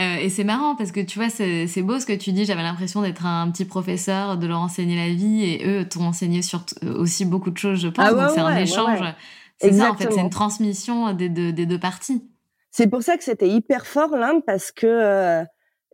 euh, 0.00 0.16
et 0.16 0.30
c'est 0.30 0.44
marrant 0.44 0.76
parce 0.76 0.92
que 0.92 1.00
tu 1.00 1.18
vois, 1.18 1.28
c'est 1.28 1.82
beau 1.82 2.00
ce 2.00 2.06
que 2.06 2.14
tu 2.14 2.32
dis. 2.32 2.46
J'avais 2.46 2.62
l'impression 2.62 3.02
d'être 3.02 3.26
un 3.26 3.50
petit 3.50 3.66
professeur, 3.66 4.38
de 4.38 4.46
leur 4.46 4.60
enseigner 4.60 4.96
la 4.96 5.12
vie, 5.12 5.44
et 5.44 5.66
eux 5.66 5.86
t'ont 5.86 6.06
enseigné 6.06 6.40
sur 6.40 6.64
aussi 6.82 7.26
beaucoup 7.26 7.50
de 7.50 7.58
choses, 7.58 7.80
je 7.80 7.88
pense. 7.88 8.06
Ah 8.08 8.14
Donc 8.14 8.30
c'est 8.34 8.40
un 8.40 8.56
échange. 8.56 9.00
c'est 9.60 9.72
ça, 9.72 9.90
en 9.90 9.94
fait, 9.94 10.10
c'est 10.10 10.20
une 10.20 10.30
transmission 10.30 11.12
des 11.12 11.28
deux, 11.28 11.52
des 11.52 11.66
deux 11.66 11.78
parties. 11.78 12.22
C'est 12.70 12.88
pour 12.88 13.02
ça 13.02 13.16
que 13.16 13.24
c'était 13.24 13.48
hyper 13.48 13.86
fort 13.86 14.16
l'Inde 14.16 14.42
parce 14.46 14.72
que 14.72 14.86
euh, 14.86 15.44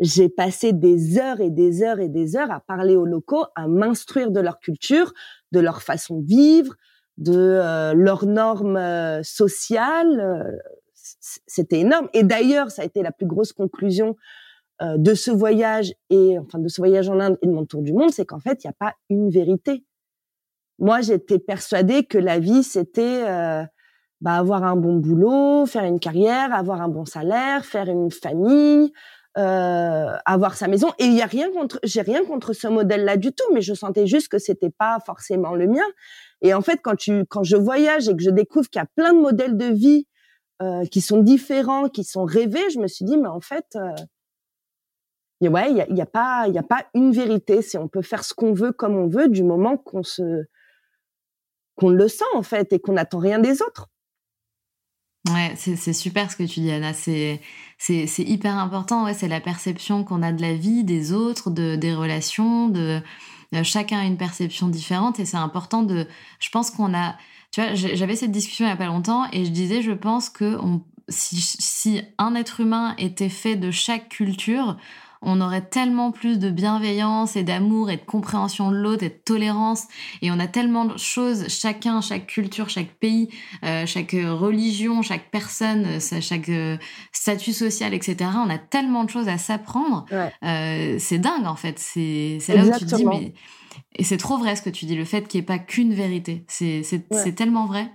j'ai 0.01 0.29
passé 0.29 0.73
des 0.73 1.19
heures 1.19 1.41
et 1.41 1.51
des 1.51 1.83
heures 1.83 2.01
et 2.01 2.09
des 2.09 2.37
heures 2.37 2.51
à 2.51 2.61
parler 2.61 2.97
aux 2.97 3.05
locaux, 3.05 3.45
à 3.55 3.69
m'instruire 3.69 4.31
de 4.31 4.41
leur 4.41 4.59
culture, 4.59 5.13
de 5.53 5.61
leur 5.61 5.83
façon 5.83 6.19
de 6.19 6.27
vivre, 6.27 6.75
de 7.17 7.33
euh, 7.33 7.95
leurs 7.95 8.27
normes 8.27 8.77
euh, 8.77 9.23
sociales. 9.23 10.61
C'était 10.95 11.81
énorme. 11.81 12.09
Et 12.13 12.25
d'ailleurs, 12.25 12.71
ça 12.71 12.83
a 12.83 12.85
été 12.85 13.03
la 13.03 13.13
plus 13.13 13.27
grosse 13.27 13.53
conclusion 13.53 14.17
de 14.81 15.15
ce 15.15 15.31
voyage 15.31 15.93
et 16.11 16.37
enfin 16.39 16.59
de 16.59 16.67
ce 16.67 16.81
voyage 16.81 17.09
en 17.09 17.21
Inde 17.21 17.39
et 17.43 17.47
de 17.47 17.53
mon 17.53 17.65
tour 17.65 17.83
du 17.83 17.93
monde, 17.93 18.11
c'est 18.11 18.27
qu'en 18.27 18.41
fait, 18.41 18.65
il 18.65 18.67
n'y 18.67 18.71
a 18.71 18.77
pas 18.77 18.95
une 19.09 19.31
vérité. 19.31 19.85
Moi, 20.81 21.01
j'étais 21.01 21.39
persuadée 21.39 22.05
que 22.05 22.19
la 22.19 22.41
vie, 22.41 22.65
c'était 22.65 23.23
bah, 24.25 24.37
avoir 24.37 24.65
un 24.65 24.75
bon 24.75 24.97
boulot, 24.97 25.67
faire 25.67 25.85
une 25.85 26.01
carrière, 26.01 26.55
avoir 26.55 26.81
un 26.81 26.89
bon 26.89 27.05
salaire, 27.05 27.67
faire 27.67 27.91
une 27.91 28.11
famille, 28.11 28.91
euh, 29.37 30.17
avoir 30.25 30.57
sa 30.57 30.67
maison. 30.67 30.89
Et 30.99 31.05
il 31.05 31.13
y 31.13 31.21
a 31.21 31.27
rien 31.27 31.53
contre, 31.53 31.79
j'ai 31.83 32.01
rien 32.01 32.25
contre 32.25 32.55
ce 32.55 32.67
modèle-là 32.67 33.19
du 33.19 33.33
tout, 33.33 33.45
mais 33.53 33.61
je 33.61 33.75
sentais 33.75 34.07
juste 34.07 34.29
que 34.29 34.39
c'était 34.39 34.71
pas 34.71 34.99
forcément 35.05 35.55
le 35.55 35.67
mien. 35.67 35.85
Et 36.41 36.55
en 36.55 36.63
fait, 36.63 36.81
quand 36.83 36.97
tu, 36.97 37.27
quand 37.27 37.43
je 37.43 37.59
voyage 37.59 38.09
et 38.09 38.17
que 38.17 38.23
je 38.23 38.31
découvre 38.31 38.71
qu'il 38.71 38.81
y 38.81 38.83
a 38.83 38.89
plein 38.97 39.13
de 39.13 39.21
modèles 39.21 39.59
de 39.59 39.67
vie 39.67 40.07
euh, 40.63 40.87
qui 40.87 41.03
sont 41.03 41.19
différents, 41.19 41.91
qui 41.91 42.03
sont 42.03 42.25
rêvés, 42.25 42.71
je 42.73 42.79
me 42.79 42.87
suis 42.87 43.05
dit, 43.05 43.19
mais 43.19 43.29
en 43.29 43.43
fait, 43.43 43.77
euh, 43.77 43.91
ouais, 45.51 45.71
il 45.71 45.77
y 45.77 45.83
a, 45.83 45.91
y 45.91 46.01
a 46.01 46.07
pas, 46.07 46.45
il 46.49 46.55
y 46.55 46.59
a 46.59 46.63
pas 46.63 46.87
une 46.95 47.13
vérité. 47.13 47.61
C'est 47.61 47.77
on 47.77 47.89
peut 47.89 48.01
faire 48.01 48.25
ce 48.25 48.33
qu'on 48.33 48.55
veut 48.55 48.73
comme 48.73 48.97
on 48.97 49.07
veut 49.07 49.29
du 49.29 49.43
moment 49.43 49.77
qu'on 49.77 50.03
se, 50.03 50.47
qu'on 51.77 51.91
le 51.91 52.09
sent 52.09 52.25
en 52.35 52.43
fait 52.43 52.73
et 52.73 52.81
qu'on 52.81 52.93
n'attend 52.93 53.19
rien 53.19 53.39
des 53.39 53.61
autres. 53.61 53.91
Ouais, 55.31 55.55
c'est 55.57 55.95
super 55.95 56.31
ce 56.31 56.37
que 56.37 56.43
tu 56.43 56.61
dis, 56.61 56.71
Anna. 56.71 56.93
C'est 56.93 57.41
hyper 58.19 58.59
important. 58.59 59.05
Ouais, 59.05 59.15
c'est 59.15 59.29
la 59.29 59.41
perception 59.41 60.05
qu'on 60.05 60.23
a 60.23 60.33
de 60.33 60.43
la 60.43 60.55
vie, 60.55 60.85
des 60.85 61.13
autres, 61.13 61.51
de, 61.51 61.77
des 61.77 61.95
relations. 61.95 62.69
De, 62.69 63.01
chacun 63.63 64.01
a 64.01 64.05
une 64.05 64.19
perception 64.19 64.69
différente 64.69 65.21
et 65.21 65.25
c'est 65.25 65.39
important 65.39 65.83
de. 65.83 66.07
Je 66.41 66.51
pense 66.51 66.71
qu'on 66.71 66.95
a. 66.95 67.17
Tu 67.53 67.63
vois, 67.63 67.75
j'avais 67.75 68.17
cette 68.17 68.33
discussion 68.33 68.67
il 68.67 68.69
y 68.69 68.73
a 68.73 68.77
pas 68.77 68.87
longtemps 68.87 69.27
et 69.33 69.45
je 69.45 69.51
disais, 69.51 69.81
je 69.81 69.93
pense 69.93 70.29
que 70.29 70.57
on, 70.61 70.83
si, 71.09 71.41
si 71.41 72.03
un 72.19 72.35
être 72.35 72.61
humain 72.61 72.95
était 72.99 73.29
fait 73.29 73.57
de 73.57 73.71
chaque 73.71 74.09
culture, 74.09 74.77
on 75.25 75.41
aurait 75.41 75.67
tellement 75.67 76.13
plus 76.13 76.39
de 76.39 76.51
bienveillance 76.51 77.37
et 77.37 77.43
d'amour 77.43 77.91
et 77.91 77.97
de 77.97 78.03
compréhension 78.03 78.71
de 78.71 78.77
l'autre 78.77 79.03
et 79.03 79.09
de 79.09 79.15
tolérance. 79.15 79.85
Et 80.23 80.31
on 80.31 80.39
a 80.39 80.47
tellement 80.47 80.85
de 80.85 80.97
choses, 80.99 81.49
chacun, 81.49 82.01
chaque 82.01 82.27
culture, 82.27 82.69
chaque 82.69 82.93
pays, 82.95 83.29
euh, 83.65 83.87
chaque 83.87 84.13
religion, 84.13 85.03
chaque 85.03 85.31
personne, 85.31 85.87
euh, 85.87 86.21
chaque 86.21 86.49
euh, 86.49 86.77
statut 87.13 87.53
social, 87.53 87.95
etc. 87.95 88.31
On 88.37 88.51
a 88.51 88.59
tellement 88.59 89.05
de 89.05 89.11
choses 89.11 89.29
à 89.29 89.39
s'apprendre. 89.39 90.05
c'est 90.43 91.19
dingue 91.19 91.47
en 91.47 91.57
fait. 91.57 91.79
C'est 91.79 92.39
là 92.49 92.65
où 92.65 92.79
tu 92.79 92.87
te 92.87 92.95
dis, 92.95 93.05
mais... 93.05 93.33
Et 93.97 94.05
c'est 94.05 94.17
trop 94.17 94.39
vrai 94.39 94.55
ce 94.55 94.63
que 94.63 94.71
tu 94.71 94.87
dis, 94.87 94.95
le 94.95 95.05
fait 95.05 95.27
qu'il 95.27 95.41
n'y 95.41 95.45
ait 95.45 95.47
pas 95.47 95.59
qu'une 95.59 95.95
vérité. 95.95 96.45
C'est 96.49 97.35
tellement 97.35 97.67
vrai. 97.67 97.91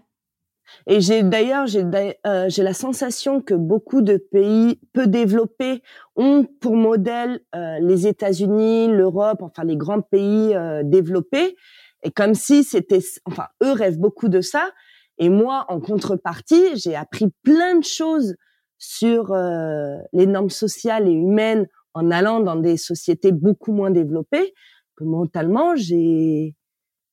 Et 0.87 1.01
j'ai 1.01 1.23
d'ailleurs 1.23 1.67
j'ai 1.67 1.83
euh, 2.25 2.49
la 2.57 2.73
sensation 2.73 3.41
que 3.41 3.53
beaucoup 3.53 4.01
de 4.01 4.17
pays 4.17 4.79
peu 4.93 5.07
développés 5.07 5.81
ont 6.15 6.45
pour 6.59 6.75
modèle 6.75 7.41
euh, 7.55 7.79
les 7.79 8.07
États-Unis, 8.07 8.87
l'Europe, 8.87 9.41
enfin 9.41 9.63
les 9.63 9.77
grands 9.77 10.01
pays 10.01 10.55
euh, 10.55 10.81
développés, 10.83 11.55
et 12.03 12.11
comme 12.11 12.33
si 12.33 12.63
c'était, 12.63 13.01
enfin 13.25 13.47
eux 13.63 13.71
rêvent 13.71 13.99
beaucoup 13.99 14.29
de 14.29 14.41
ça. 14.41 14.71
Et 15.17 15.29
moi, 15.29 15.65
en 15.67 15.81
contrepartie, 15.81 16.75
j'ai 16.75 16.95
appris 16.95 17.27
plein 17.43 17.75
de 17.75 17.83
choses 17.83 18.35
sur 18.77 19.33
euh, 19.33 19.97
les 20.13 20.25
normes 20.25 20.49
sociales 20.49 21.07
et 21.07 21.11
humaines 21.11 21.67
en 21.93 22.09
allant 22.09 22.39
dans 22.39 22.55
des 22.55 22.77
sociétés 22.77 23.33
beaucoup 23.33 23.73
moins 23.73 23.91
développées 23.91 24.53
que 24.95 25.03
mentalement, 25.03 25.75
j'ai 25.75 26.55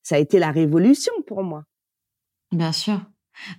ça 0.03 0.15
a 0.15 0.19
été 0.19 0.39
la 0.39 0.51
révolution 0.51 1.13
pour 1.25 1.43
moi. 1.43 1.63
Bien 2.53 2.71
sûr. 2.71 3.01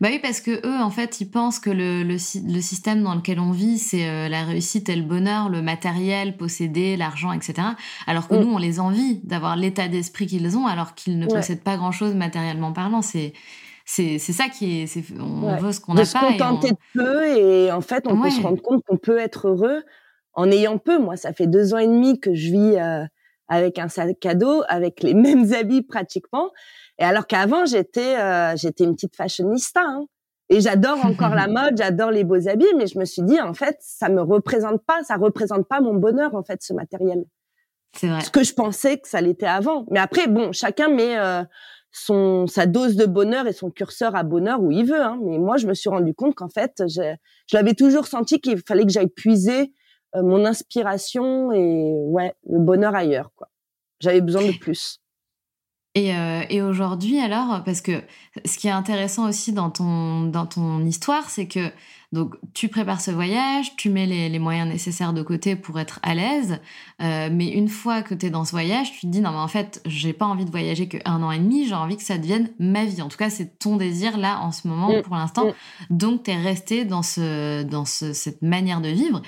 Bah 0.01 0.09
oui, 0.11 0.19
parce 0.21 0.41
que 0.41 0.67
eux, 0.67 0.81
en 0.81 0.91
fait, 0.91 1.21
ils 1.21 1.31
pensent 1.31 1.59
que 1.59 1.71
le, 1.71 2.03
le, 2.03 2.19
système 2.19 3.03
dans 3.03 3.15
lequel 3.15 3.41
on 3.41 3.53
vit, 3.53 3.79
c'est 3.79 4.09
euh, 4.09 4.29
la 4.29 4.45
réussite 4.45 4.89
et 4.89 4.97
le 4.97 5.03
bonheur, 5.03 5.49
le 5.49 5.63
matériel, 5.63 6.37
posséder, 6.37 6.97
l'argent, 6.97 7.33
etc. 7.33 7.69
Alors 8.07 8.29
que 8.29 8.35
mm. 8.35 8.41
nous, 8.41 8.53
on 8.53 8.59
les 8.59 8.81
envie 8.81 9.21
d'avoir 9.25 9.57
l'état 9.57 9.89
d'esprit 9.89 10.27
qu'ils 10.27 10.57
ont, 10.57 10.67
alors 10.67 10.95
qu'ils 10.95 11.19
ne 11.19 11.27
possèdent 11.27 11.63
pas 11.63 11.77
grand-chose 11.77 12.15
matériellement 12.15 12.73
parlant. 12.73 13.03
C'est 13.03 13.33
c'est 13.89 14.19
ça 14.19 14.49
qui 14.49 14.83
est, 14.83 15.03
on 15.19 15.57
veut 15.57 15.73
ce 15.73 15.81
qu'on 15.81 15.95
n'a 15.95 16.03
pas. 16.03 16.07
se 16.07 16.19
contenter 16.19 16.73
de 16.73 16.77
peu 16.93 17.39
et 17.39 17.73
en 17.73 17.81
fait, 17.81 18.07
on 18.07 18.21
peut 18.21 18.31
se 18.31 18.43
rendre 18.43 18.61
compte 18.61 18.85
qu'on 18.87 18.99
peut 18.99 19.19
être 19.19 19.49
heureux 19.49 19.83
en 20.35 20.51
ayant 20.51 20.77
peu. 20.77 20.99
Moi, 20.99 21.17
ça 21.17 21.33
fait 21.33 21.47
deux 21.47 21.73
ans 21.73 21.79
et 21.79 21.87
demi 21.87 22.21
que 22.21 22.35
je 22.35 22.51
vis 22.53 22.77
euh, 22.77 23.05
avec 23.49 23.79
un 23.79 23.89
sac 23.89 24.25
à 24.27 24.35
dos, 24.35 24.63
avec 24.69 25.03
les 25.03 25.15
mêmes 25.15 25.53
habits 25.55 25.83
pratiquement. 25.83 26.51
Et 26.99 27.05
alors 27.05 27.27
qu'avant, 27.27 27.65
j'étais 27.65 28.17
euh, 28.17 28.57
j'étais 28.57 28.85
une 28.85 28.95
petite 28.95 29.17
fashionista. 29.17 29.83
Hein. 29.83 30.07
Et 30.51 30.61
j'adore 30.61 31.05
encore 31.05 31.35
la 31.35 31.47
mode, 31.49 31.77
j'adore 31.77 32.11
les 32.11 32.25
beaux 32.25 32.49
habits, 32.49 32.75
mais 32.77 32.87
je 32.87 32.99
me 32.99 33.05
suis 33.05 33.23
dit 33.23 33.41
en 33.41 33.55
fait, 33.55 33.77
ça 33.81 34.09
me 34.09 34.23
représente 34.23 34.85
pas, 34.85 35.03
ça 35.05 35.17
représente 35.17 35.69
pas 35.69 35.81
mon 35.81 35.95
bonheur 35.95 36.35
en 36.35 36.43
fait 36.43 36.63
ce 36.63 36.73
matériel. 36.73 37.25
C'est 37.95 38.09
vrai. 38.09 38.21
Ce 38.21 38.31
que 38.31 38.43
je 38.43 38.55
pensais 38.55 38.99
que 38.99 39.09
ça 39.09 39.21
l'était 39.21 39.47
avant. 39.47 39.87
Mais 39.91 39.99
après, 39.99 40.27
bon, 40.27 40.53
chacun 40.53 40.89
met 40.89 41.19
euh, 41.19 41.43
son 41.91 42.47
sa 42.47 42.67
dose 42.67 42.97
de 42.97 43.07
bonheur 43.07 43.47
et 43.47 43.53
son 43.53 43.71
curseur 43.71 44.15
à 44.15 44.23
bonheur 44.23 44.61
où 44.63 44.71
il 44.71 44.85
veut. 44.85 45.03
Hein. 45.03 45.19
Mais 45.23 45.39
moi, 45.39 45.57
je 45.57 45.67
me 45.67 45.75
suis 45.75 45.89
rendu 45.89 46.15
compte 46.15 46.35
qu'en 46.35 46.49
fait, 46.49 46.83
je, 46.87 47.15
je 47.47 47.57
l'avais 47.57 47.75
toujours 47.75 48.07
senti 48.07 48.41
qu'il 48.41 48.59
fallait 48.67 48.85
que 48.85 48.93
j'aille 48.93 49.09
puiser 49.09 49.73
euh, 50.15 50.23
mon 50.23 50.45
inspiration 50.47 51.53
et 51.53 51.93
ouais 52.07 52.35
le 52.49 52.59
bonheur 52.59 52.95
ailleurs 52.95 53.31
quoi. 53.37 53.49
J'avais 54.01 54.23
besoin 54.23 54.43
de 54.43 54.53
plus. 54.61 55.01
Et, 55.99 56.15
euh, 56.15 56.45
et 56.49 56.63
aujourd'hui 56.63 57.19
alors, 57.19 57.65
parce 57.65 57.81
que 57.81 58.01
ce 58.45 58.57
qui 58.57 58.69
est 58.69 58.71
intéressant 58.71 59.29
aussi 59.29 59.53
dans 59.53 59.69
ton 59.71 60.87
histoire, 60.87 61.29
c'est 61.29 61.49
que 61.49 61.73
donc, 62.11 62.37
tu 62.55 62.69
prépares 62.69 63.03
ce 63.03 63.11
voyage, 63.11 63.77
tu 63.77 63.91
mets 63.91 64.07
les, 64.07 64.39
moyens 64.39 64.67
nécessaires 64.67 65.13
de 65.13 65.21
côté 65.21 65.57
pour 65.57 65.79
être 65.79 66.01
à 66.03 66.15
l'aise, 66.15 66.59
euh, 67.03 67.29
mais 67.31 67.49
une 67.49 67.69
fois 67.69 68.01
que 68.01 68.15
tu 68.15 68.27
es 68.27 68.31
dans 68.31 68.47
ce 68.47 68.53
voyage, 68.53 68.93
tu 68.93 69.01
te 69.01 69.07
dis 69.09 69.21
non, 69.21 69.33
mais 69.33 69.39
en 69.39 69.49
fait, 69.49 69.83
j'ai 69.85 70.15
pas 70.15 70.25
envie 70.25 70.47
de 70.47 70.51
voyager 70.51 70.89
que 70.89 70.97
un 71.05 71.23
an 71.23 71.31
et 71.33 71.39
demi, 71.39 71.67
j'ai 71.67 71.75
envie 71.75 71.99
que 71.99 72.03
ça 72.03 72.17
devienne 72.17 72.51
ma 72.59 72.87
vie. 72.87 73.03
En 73.03 73.09
tout 73.09 73.19
cas, 73.19 73.29
c'est 73.29 73.59
ton 73.59 73.77
désir 73.77 74.17
là 74.17 74.41
en 74.41 74.53
ce 74.53 74.67
moment 74.69 74.91
mm. 74.91 75.03
pour 75.03 75.17
l'instant. 75.17 75.49
Mm. 75.49 75.53
Donc, 75.91 76.23
tu 76.23 76.31
es 76.31 76.37
resté 76.37 76.87
dans, 76.87 77.03
ce, 77.03 77.63
dans 77.65 77.85
cette 77.85 78.41
manière 78.41 78.81
de 78.81 78.89
vivre. 78.89 79.21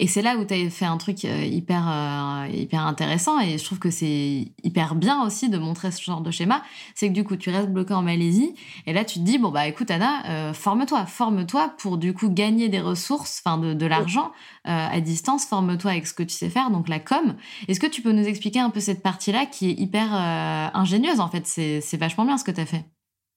Et 0.00 0.08
c'est 0.08 0.22
là 0.22 0.36
où 0.36 0.44
tu 0.44 0.54
as 0.54 0.70
fait 0.70 0.86
un 0.86 0.96
truc 0.96 1.24
euh, 1.24 1.44
hyper, 1.44 1.88
euh, 1.88 2.48
hyper 2.52 2.84
intéressant 2.84 3.38
et 3.38 3.58
je 3.58 3.64
trouve 3.64 3.78
que 3.78 3.90
c'est 3.90 4.52
hyper 4.64 4.96
bien 4.96 5.24
aussi 5.24 5.48
de 5.48 5.58
montrer 5.58 5.92
ce 5.92 6.02
genre 6.02 6.20
de 6.20 6.32
schéma. 6.32 6.64
C'est 6.96 7.08
que 7.08 7.14
du 7.14 7.22
coup, 7.22 7.36
tu 7.36 7.50
restes 7.50 7.70
bloqué 7.70 7.94
en 7.94 8.02
Malaisie 8.02 8.54
et 8.86 8.92
là, 8.92 9.04
tu 9.04 9.20
te 9.20 9.24
dis 9.24 9.38
bon, 9.38 9.50
bah 9.50 9.68
écoute, 9.68 9.92
Anna, 9.92 10.52
forme-toi, 10.52 11.06
forme-toi 11.06 11.74
pour 11.78 11.96
du 11.96 12.12
coup 12.12 12.23
gagner 12.28 12.68
des 12.68 12.80
ressources, 12.80 13.42
enfin 13.44 13.58
de, 13.58 13.86
l'argent 13.86 14.32
euh, 14.66 14.70
à 14.70 15.00
distance, 15.00 15.44
forme-toi 15.46 15.92
avec 15.92 16.06
ce 16.06 16.14
que 16.14 16.22
tu 16.22 16.34
sais 16.34 16.48
faire, 16.48 16.70
donc 16.70 16.88
la 16.88 17.00
com. 17.00 17.34
Est-ce 17.68 17.80
que 17.80 17.86
tu 17.86 18.02
peux 18.02 18.12
nous 18.12 18.26
expliquer 18.26 18.60
un 18.60 18.70
peu 18.70 18.80
cette 18.80 19.02
partie-là 19.02 19.46
qui 19.46 19.70
est 19.70 19.74
hyper 19.74 20.14
euh, 20.14 20.78
ingénieuse 20.78 21.20
en 21.20 21.28
fait? 21.28 21.46
C'est 21.46 21.96
vachement 21.96 22.24
bien 22.24 22.38
ce 22.38 22.44
que 22.44 22.50
tu 22.50 22.60
as 22.60 22.66
fait. 22.66 22.84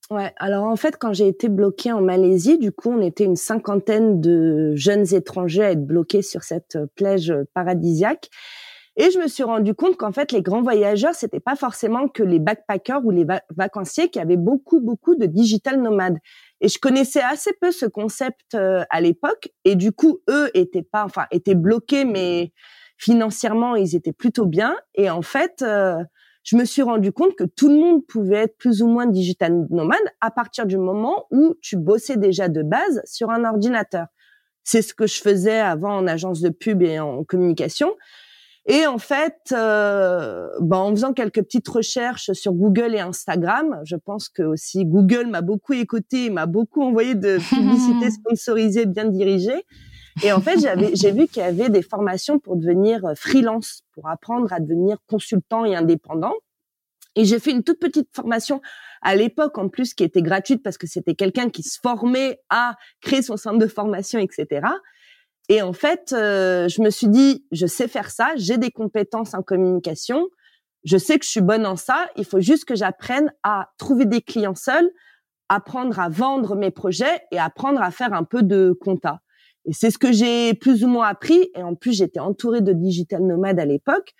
Ouais, 0.09 0.33
alors 0.37 0.65
en 0.65 0.77
fait, 0.77 0.97
quand 0.97 1.11
j'ai 1.11 1.27
été 1.27 1.49
bloquée 1.49 1.91
en 1.91 2.01
Malaisie, 2.01 2.57
du 2.57 2.71
coup, 2.71 2.89
on 2.91 3.01
était 3.01 3.25
une 3.25 3.35
cinquantaine 3.35 4.21
de 4.21 4.73
jeunes 4.75 5.13
étrangers 5.13 5.63
à 5.63 5.71
être 5.71 5.85
bloqués 5.85 6.21
sur 6.21 6.43
cette 6.43 6.77
plage 6.95 7.33
paradisiaque. 7.53 8.29
Et 8.99 9.11
je 9.11 9.19
me 9.19 9.27
suis 9.27 9.43
rendu 9.43 9.75
compte 9.75 9.95
qu'en 9.95 10.11
fait, 10.11 10.31
les 10.31 10.41
grands 10.41 10.63
voyageurs, 10.63 11.13
c'était 11.13 11.39
pas 11.39 11.55
forcément 11.55 12.07
que 12.07 12.23
les 12.23 12.39
backpackers 12.39 13.05
ou 13.05 13.11
les 13.11 13.27
vacanciers 13.55 14.09
qui 14.09 14.19
avaient 14.19 14.37
beaucoup, 14.37 14.79
beaucoup 14.79 15.15
de 15.15 15.27
digital 15.27 15.79
nomades. 15.79 16.17
Et 16.61 16.67
je 16.67 16.79
connaissais 16.79 17.21
assez 17.21 17.51
peu 17.61 17.71
ce 17.71 17.85
concept 17.85 18.55
euh, 18.55 18.83
à 18.89 19.01
l'époque. 19.01 19.49
Et 19.65 19.75
du 19.75 19.91
coup, 19.91 20.19
eux 20.29 20.49
étaient 20.53 20.83
pas, 20.83 21.03
enfin, 21.03 21.25
étaient 21.31 21.55
bloqués, 21.55 22.05
mais 22.05 22.51
financièrement, 22.97 23.75
ils 23.75 23.95
étaient 23.95 24.13
plutôt 24.13 24.45
bien. 24.45 24.75
Et 24.95 25.09
en 25.09 25.21
fait, 25.21 25.61
euh, 25.61 26.03
je 26.43 26.55
me 26.55 26.65
suis 26.65 26.81
rendu 26.81 27.11
compte 27.11 27.35
que 27.35 27.43
tout 27.43 27.69
le 27.69 27.75
monde 27.75 28.05
pouvait 28.07 28.43
être 28.43 28.57
plus 28.57 28.81
ou 28.81 28.87
moins 28.87 29.05
digital 29.05 29.67
nomade 29.69 29.99
à 30.21 30.31
partir 30.31 30.65
du 30.65 30.77
moment 30.77 31.25
où 31.29 31.55
tu 31.61 31.77
bossais 31.77 32.17
déjà 32.17 32.47
de 32.47 32.63
base 32.63 33.01
sur 33.05 33.29
un 33.29 33.43
ordinateur. 33.43 34.07
C'est 34.63 34.81
ce 34.81 34.93
que 34.93 35.07
je 35.07 35.21
faisais 35.21 35.59
avant 35.59 35.95
en 35.95 36.07
agence 36.07 36.41
de 36.41 36.49
pub 36.49 36.81
et 36.81 36.99
en 36.99 37.23
communication. 37.23 37.95
Et 38.69 38.85
en 38.85 38.97
fait, 38.97 39.37
euh, 39.53 40.49
bah, 40.59 40.77
en 40.77 40.91
faisant 40.91 41.13
quelques 41.13 41.41
petites 41.41 41.67
recherches 41.69 42.33
sur 42.33 42.51
Google 42.51 42.95
et 42.95 42.99
Instagram, 42.99 43.79
je 43.85 43.95
pense 43.95 44.27
que 44.27 44.43
aussi 44.43 44.85
Google 44.85 45.27
m'a 45.27 45.41
beaucoup 45.41 45.71
écouté, 45.71 46.29
m'a 46.29 46.47
beaucoup 46.47 46.83
envoyé 46.83 47.15
de 47.15 47.37
publicités 47.49 48.11
sponsorisées 48.11 48.85
bien 48.85 49.05
dirigées. 49.05 49.63
Et 50.21 50.33
en 50.33 50.41
fait, 50.41 50.59
j'avais, 50.59 50.95
j'ai 50.95 51.11
vu 51.11 51.27
qu'il 51.27 51.43
y 51.43 51.45
avait 51.45 51.69
des 51.69 51.81
formations 51.81 52.39
pour 52.39 52.57
devenir 52.57 53.05
euh, 53.05 53.13
freelance, 53.15 53.83
pour 53.93 54.09
apprendre 54.09 54.51
à 54.51 54.59
devenir 54.59 54.97
consultant 55.07 55.63
et 55.63 55.73
indépendant. 55.73 56.33
Et 57.15 57.23
j'ai 57.23 57.39
fait 57.39 57.51
une 57.51 57.63
toute 57.63 57.79
petite 57.79 58.09
formation 58.13 58.61
à 59.01 59.15
l'époque 59.15 59.57
en 59.57 59.69
plus 59.69 59.93
qui 59.93 60.03
était 60.03 60.21
gratuite 60.21 60.61
parce 60.61 60.77
que 60.77 60.87
c'était 60.87 61.15
quelqu'un 61.15 61.49
qui 61.49 61.63
se 61.63 61.79
formait 61.81 62.39
à 62.49 62.75
créer 63.01 63.21
son 63.21 63.37
centre 63.37 63.59
de 63.59 63.67
formation, 63.67 64.19
etc. 64.19 64.67
Et 65.49 65.61
en 65.61 65.73
fait, 65.73 66.13
euh, 66.13 66.67
je 66.67 66.81
me 66.81 66.89
suis 66.89 67.07
dit, 67.07 67.45
je 67.51 67.67
sais 67.67 67.87
faire 67.87 68.11
ça, 68.11 68.33
j'ai 68.35 68.57
des 68.57 68.71
compétences 68.71 69.33
en 69.33 69.41
communication, 69.41 70.27
je 70.83 70.97
sais 70.97 71.17
que 71.17 71.25
je 71.25 71.29
suis 71.29 71.41
bonne 71.41 71.65
en 71.65 71.75
ça, 71.75 72.07
il 72.17 72.25
faut 72.25 72.41
juste 72.41 72.65
que 72.65 72.75
j'apprenne 72.75 73.31
à 73.43 73.69
trouver 73.77 74.05
des 74.05 74.21
clients 74.21 74.55
seuls, 74.55 74.89
apprendre 75.49 75.99
à 75.99 76.09
vendre 76.09 76.55
mes 76.55 76.71
projets 76.71 77.21
et 77.31 77.39
apprendre 77.39 77.81
à 77.81 77.91
faire 77.91 78.13
un 78.13 78.23
peu 78.23 78.43
de 78.43 78.77
compta. 78.81 79.21
Et 79.65 79.73
c'est 79.73 79.91
ce 79.91 79.97
que 79.97 80.11
j'ai 80.11 80.53
plus 80.53 80.83
ou 80.83 80.87
moins 80.87 81.07
appris. 81.07 81.49
Et 81.55 81.63
en 81.63 81.75
plus, 81.75 81.93
j'étais 81.93 82.19
entourée 82.19 82.61
de 82.61 82.71
digital 82.71 83.21
nomades 83.21 83.59
à 83.59 83.65
l'époque. 83.65 84.13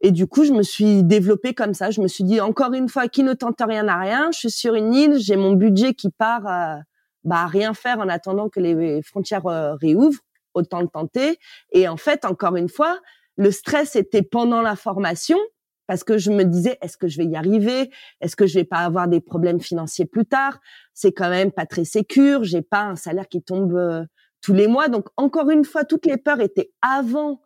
Et 0.00 0.12
du 0.12 0.28
coup, 0.28 0.44
je 0.44 0.52
me 0.52 0.62
suis 0.62 1.02
développée 1.02 1.54
comme 1.54 1.74
ça. 1.74 1.90
Je 1.90 2.00
me 2.00 2.06
suis 2.06 2.22
dit, 2.22 2.40
encore 2.40 2.72
une 2.72 2.88
fois, 2.88 3.08
qui 3.08 3.24
ne 3.24 3.32
tente 3.32 3.60
rien 3.60 3.88
à 3.88 3.98
rien. 3.98 4.30
Je 4.32 4.38
suis 4.38 4.50
sur 4.50 4.74
une 4.74 4.94
île, 4.94 5.18
j'ai 5.18 5.36
mon 5.36 5.52
budget 5.52 5.94
qui 5.94 6.10
part 6.10 6.46
euh, 6.46 6.80
bah, 7.24 7.42
à 7.42 7.46
rien 7.46 7.74
faire 7.74 7.98
en 7.98 8.08
attendant 8.08 8.48
que 8.48 8.60
les 8.60 9.02
frontières 9.02 9.46
euh, 9.46 9.74
réouvrent 9.74 10.20
autant 10.54 10.80
le 10.80 10.88
tenter. 10.88 11.38
Et 11.72 11.88
en 11.88 11.96
fait, 11.96 12.24
encore 12.24 12.56
une 12.56 12.68
fois, 12.68 13.00
le 13.36 13.50
stress 13.50 13.96
était 13.96 14.22
pendant 14.22 14.62
la 14.62 14.76
formation 14.76 15.38
parce 15.86 16.04
que 16.04 16.18
je 16.18 16.30
me 16.30 16.44
disais 16.44 16.78
est-ce 16.82 16.96
que 16.96 17.08
je 17.08 17.18
vais 17.18 17.24
y 17.24 17.36
arriver? 17.36 17.90
Est-ce 18.20 18.36
que 18.36 18.46
je 18.46 18.54
vais 18.54 18.64
pas 18.64 18.80
avoir 18.80 19.08
des 19.08 19.20
problèmes 19.20 19.60
financiers 19.60 20.04
plus 20.04 20.26
tard? 20.26 20.60
C'est 20.92 21.12
quand 21.12 21.30
même 21.30 21.50
pas 21.50 21.66
très 21.66 21.84
sécure, 21.84 22.44
j'ai 22.44 22.62
pas 22.62 22.82
un 22.82 22.96
salaire 22.96 23.28
qui 23.28 23.42
tombe 23.42 23.74
euh, 23.74 24.04
tous 24.42 24.52
les 24.52 24.68
mois. 24.68 24.88
Donc 24.88 25.08
encore 25.16 25.50
une 25.50 25.64
fois, 25.64 25.84
toutes 25.84 26.04
les 26.04 26.18
peurs 26.18 26.40
étaient 26.40 26.70
avant 26.82 27.40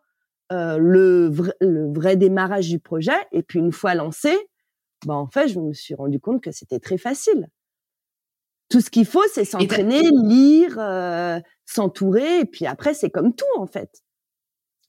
euh, 0.51 0.77
le, 0.77 1.29
vrai, 1.29 1.53
le 1.61 1.91
vrai 1.91 2.17
démarrage 2.17 2.69
du 2.69 2.79
projet 2.79 3.17
et 3.31 3.43
puis 3.43 3.59
une 3.59 3.71
fois 3.71 3.95
lancé, 3.95 4.35
bah 5.05 5.15
en 5.15 5.27
fait, 5.27 5.47
je 5.47 5.59
me 5.59 5.73
suis 5.73 5.95
rendu 5.95 6.19
compte 6.19 6.43
que 6.43 6.51
c'était 6.51 6.79
très 6.79 6.97
facile. 6.97 7.47
Tout 8.69 8.81
ce 8.81 8.89
qu'il 8.89 9.05
faut, 9.05 9.23
c'est 9.31 9.45
s'entraîner, 9.45 10.01
lire, 10.11 10.77
euh, 10.79 11.39
s'entourer, 11.73 12.39
et 12.39 12.45
puis 12.45 12.65
après, 12.65 12.93
c'est 12.93 13.09
comme 13.09 13.33
tout 13.33 13.45
en 13.57 13.65
fait. 13.65 14.03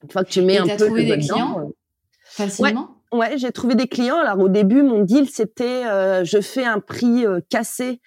Une 0.02 0.10
fois 0.10 0.24
que 0.24 0.30
tu 0.30 0.42
mets 0.42 0.58
un 0.58 0.66
peu 0.66 0.86
trouvé 0.86 1.04
des 1.04 1.18
clients 1.18 1.60
euh, 1.60 1.72
facilement? 2.24 3.02
Ouais, 3.12 3.38
j'ai 3.38 3.52
trouvé 3.52 3.74
des 3.74 3.86
clients. 3.86 4.18
Alors 4.18 4.40
au 4.40 4.48
début, 4.48 4.82
mon 4.82 5.00
deal 5.00 5.28
c'était, 5.28 5.86
euh, 5.86 6.24
je 6.24 6.40
fais 6.40 6.64
un 6.64 6.80
prix 6.80 7.24
cassé 7.48 8.00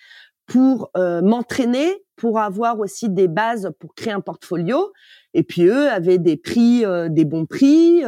pour 0.46 0.92
m'entraîner, 0.96 2.04
pour 2.16 2.40
avoir 2.40 2.80
aussi 2.80 3.10
des 3.10 3.28
bases 3.28 3.72
pour 3.80 3.94
créer 3.96 4.13
un 4.13 4.22
portfolio. 4.22 4.94
Et 5.34 5.44
puis 5.44 5.63
eux 5.63 5.90
avaient 5.90 6.20
des 6.20 6.38
prix, 6.38 6.84
des 7.10 7.26
bons 7.26 7.46
prix. 7.46 8.04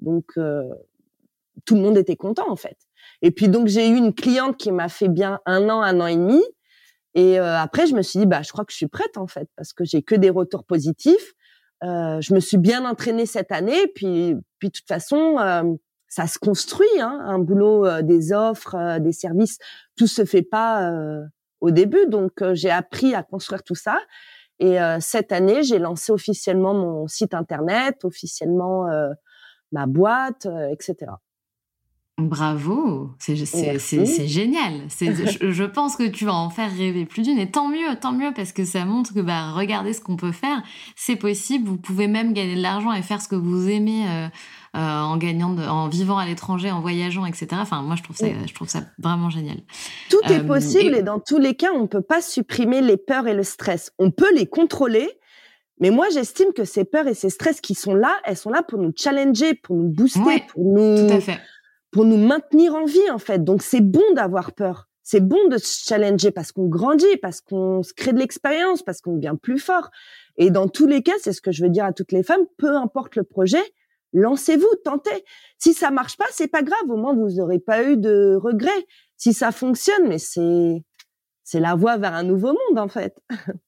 donc 0.00 0.32
tout 1.64 1.74
le 1.74 1.80
monde 1.80 1.96
était 1.96 2.16
content 2.16 2.50
en 2.50 2.56
fait. 2.56 2.76
Et 3.22 3.30
puis 3.30 3.48
donc 3.48 3.68
j'ai 3.68 3.88
eu 3.88 3.96
une 3.96 4.14
cliente 4.14 4.56
qui 4.56 4.72
m'a 4.72 4.88
fait 4.88 5.08
bien 5.08 5.40
un 5.46 5.68
an, 5.70 5.82
un 5.82 6.00
an 6.00 6.06
et 6.06 6.16
demi. 6.16 6.42
Et 7.14 7.38
euh, 7.38 7.56
après 7.58 7.86
je 7.86 7.94
me 7.94 8.02
suis 8.02 8.20
dit 8.20 8.26
bah 8.26 8.42
je 8.42 8.50
crois 8.52 8.64
que 8.64 8.72
je 8.72 8.76
suis 8.76 8.88
prête 8.88 9.16
en 9.16 9.26
fait 9.26 9.48
parce 9.56 9.72
que 9.72 9.84
j'ai 9.84 10.02
que 10.02 10.14
des 10.14 10.30
retours 10.30 10.64
positifs. 10.64 11.34
Euh, 11.82 12.20
je 12.20 12.34
me 12.34 12.40
suis 12.40 12.56
bien 12.56 12.84
entraînée 12.84 13.26
cette 13.26 13.52
année. 13.52 13.86
Puis 13.94 14.34
puis 14.58 14.68
de 14.68 14.72
toute 14.72 14.88
façon 14.88 15.38
euh, 15.38 15.62
ça 16.08 16.26
se 16.26 16.38
construit 16.38 17.00
hein, 17.00 17.20
un 17.24 17.38
boulot, 17.38 17.86
euh, 17.86 18.02
des 18.02 18.32
offres, 18.32 18.74
euh, 18.74 18.98
des 18.98 19.12
services. 19.12 19.58
Tout 19.96 20.06
se 20.06 20.24
fait 20.24 20.42
pas 20.42 20.92
au 21.60 21.70
début. 21.70 22.06
Donc 22.08 22.42
j'ai 22.52 22.70
appris 22.70 23.14
à 23.14 23.22
construire 23.22 23.62
tout 23.62 23.76
ça. 23.76 23.98
Et 24.60 24.76
cette 25.00 25.32
année 25.32 25.62
j'ai 25.62 25.78
lancé 25.78 26.12
officiellement 26.12 26.74
mon 26.74 27.08
site 27.08 27.34
internet, 27.34 28.04
officiellement 28.04 28.86
ma 29.72 29.86
boîte, 29.86 30.46
etc. 30.70 31.12
Bravo, 32.16 33.10
c'est 33.18 33.34
génial. 33.34 34.82
Je, 35.00 35.50
je, 35.50 35.64
pense 35.64 35.96
que 35.96 36.06
tu 36.06 36.24
vas 36.24 36.34
en 36.34 36.48
faire 36.48 36.70
rêver 36.72 37.06
plus 37.06 37.22
d'une 37.22 37.38
et 37.40 37.50
tant 37.50 37.66
mieux, 37.66 37.96
tant 38.00 38.12
mieux 38.12 38.30
parce 38.32 38.52
que 38.52 38.64
ça 38.64 38.84
montre 38.84 39.12
que 39.14 39.18
bah, 39.18 39.50
regardez 39.50 39.92
ce 39.92 40.00
qu'on 40.00 40.16
peut 40.16 40.30
faire, 40.30 40.62
c'est 40.94 41.16
possible. 41.16 41.68
Vous 41.68 41.76
pouvez 41.76 42.06
même 42.06 42.32
gagner 42.32 42.54
de 42.54 42.62
l'argent 42.62 42.92
et 42.92 43.02
faire 43.02 43.20
ce 43.20 43.26
que 43.26 43.34
vous 43.34 43.68
aimez 43.68 44.06
euh, 44.06 44.28
euh, 44.76 44.78
en 44.78 45.16
gagnant, 45.16 45.58
en 45.58 45.88
vivant 45.88 46.16
à 46.16 46.24
l'étranger, 46.24 46.70
en 46.70 46.80
voyageant, 46.80 47.26
etc. 47.26 47.48
Enfin, 47.54 47.82
moi, 47.82 47.96
je 47.96 48.04
trouve 48.04 48.14
ça, 48.14 48.26
je 48.46 48.54
trouve 48.54 48.68
ça 48.68 48.82
vraiment 48.98 49.28
génial. 49.28 49.56
Tout 50.08 50.20
est 50.26 50.38
euh, 50.38 50.44
possible 50.44 50.94
et... 50.94 51.02
dans 51.02 51.18
tous 51.18 51.38
les 51.38 51.56
cas, 51.56 51.72
on 51.74 51.88
peut 51.88 52.00
pas 52.00 52.22
supprimer 52.22 52.80
les 52.80 52.96
peurs 52.96 53.26
et 53.26 53.34
le 53.34 53.42
stress. 53.42 53.90
On 53.98 54.12
peut 54.12 54.32
les 54.36 54.46
contrôler, 54.46 55.10
mais 55.80 55.90
moi, 55.90 56.06
j'estime 56.14 56.52
que 56.54 56.64
ces 56.64 56.84
peurs 56.84 57.08
et 57.08 57.14
ces 57.14 57.30
stress 57.30 57.60
qui 57.60 57.74
sont 57.74 57.96
là, 57.96 58.14
elles 58.24 58.36
sont 58.36 58.50
là 58.50 58.62
pour 58.62 58.78
nous 58.78 58.92
challenger, 58.96 59.54
pour 59.54 59.74
nous 59.74 59.88
booster, 59.88 60.44
pour 60.52 60.62
nous. 60.62 61.08
Tout 61.08 61.12
à 61.12 61.20
fait 61.20 61.40
pour 61.94 62.04
nous 62.04 62.16
maintenir 62.16 62.74
en 62.74 62.86
vie 62.86 63.08
en 63.12 63.18
fait. 63.18 63.44
Donc 63.44 63.62
c'est 63.62 63.80
bon 63.80 64.02
d'avoir 64.16 64.52
peur. 64.52 64.88
C'est 65.04 65.20
bon 65.20 65.48
de 65.48 65.58
se 65.58 65.84
challenger 65.86 66.32
parce 66.32 66.50
qu'on 66.50 66.66
grandit, 66.66 67.16
parce 67.22 67.40
qu'on 67.40 67.84
se 67.84 67.94
crée 67.94 68.12
de 68.12 68.18
l'expérience, 68.18 68.82
parce 68.82 69.00
qu'on 69.00 69.14
devient 69.14 69.36
plus 69.40 69.60
fort. 69.60 69.90
Et 70.36 70.50
dans 70.50 70.66
tous 70.66 70.88
les 70.88 71.04
cas, 71.04 71.12
c'est 71.20 71.32
ce 71.32 71.40
que 71.40 71.52
je 71.52 71.62
veux 71.62 71.70
dire 71.70 71.84
à 71.84 71.92
toutes 71.92 72.10
les 72.10 72.24
femmes, 72.24 72.46
peu 72.58 72.74
importe 72.74 73.14
le 73.14 73.22
projet, 73.22 73.62
lancez-vous, 74.12 74.66
tentez. 74.84 75.24
Si 75.58 75.72
ça 75.72 75.92
marche 75.92 76.16
pas, 76.16 76.24
c'est 76.32 76.48
pas 76.48 76.62
grave, 76.62 76.82
au 76.88 76.96
moins 76.96 77.14
vous 77.14 77.36
n'aurez 77.36 77.60
pas 77.60 77.84
eu 77.84 77.96
de 77.96 78.36
regrets. 78.42 78.86
Si 79.16 79.32
ça 79.32 79.52
fonctionne, 79.52 80.08
mais 80.08 80.18
c'est 80.18 80.82
c'est 81.44 81.60
la 81.60 81.76
voie 81.76 81.96
vers 81.96 82.14
un 82.14 82.24
nouveau 82.24 82.48
monde 82.48 82.78
en 82.78 82.88
fait. 82.88 83.16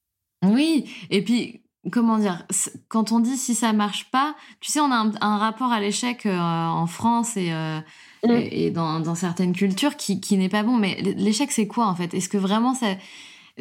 Oui, 0.44 0.88
et 1.10 1.24
puis 1.24 1.62
comment 1.90 2.18
dire, 2.18 2.46
quand 2.88 3.10
on 3.10 3.20
dit 3.20 3.36
si 3.36 3.54
ça 3.54 3.72
marche 3.72 4.10
pas, 4.10 4.36
tu 4.60 4.70
sais, 4.70 4.80
on 4.80 4.92
a 4.92 5.10
un, 5.20 5.38
rapport 5.38 5.72
à 5.72 5.80
l'échec 5.80 6.26
euh, 6.26 6.38
en 6.38 6.86
France 6.86 7.36
et, 7.36 7.52
euh, 7.52 7.80
mm. 8.28 8.48
et, 8.50 8.70
dans, 8.70 9.00
dans, 9.00 9.14
certaines 9.14 9.52
cultures 9.52 9.96
qui, 9.96 10.20
qui 10.20 10.36
n'est 10.36 10.48
pas 10.48 10.62
bon. 10.62 10.76
Mais 10.76 10.96
l'échec, 11.16 11.50
c'est 11.50 11.66
quoi 11.66 11.86
en 11.86 11.94
fait? 11.94 12.14
Est-ce 12.14 12.28
que 12.28 12.38
vraiment 12.38 12.74
ça. 12.74 12.86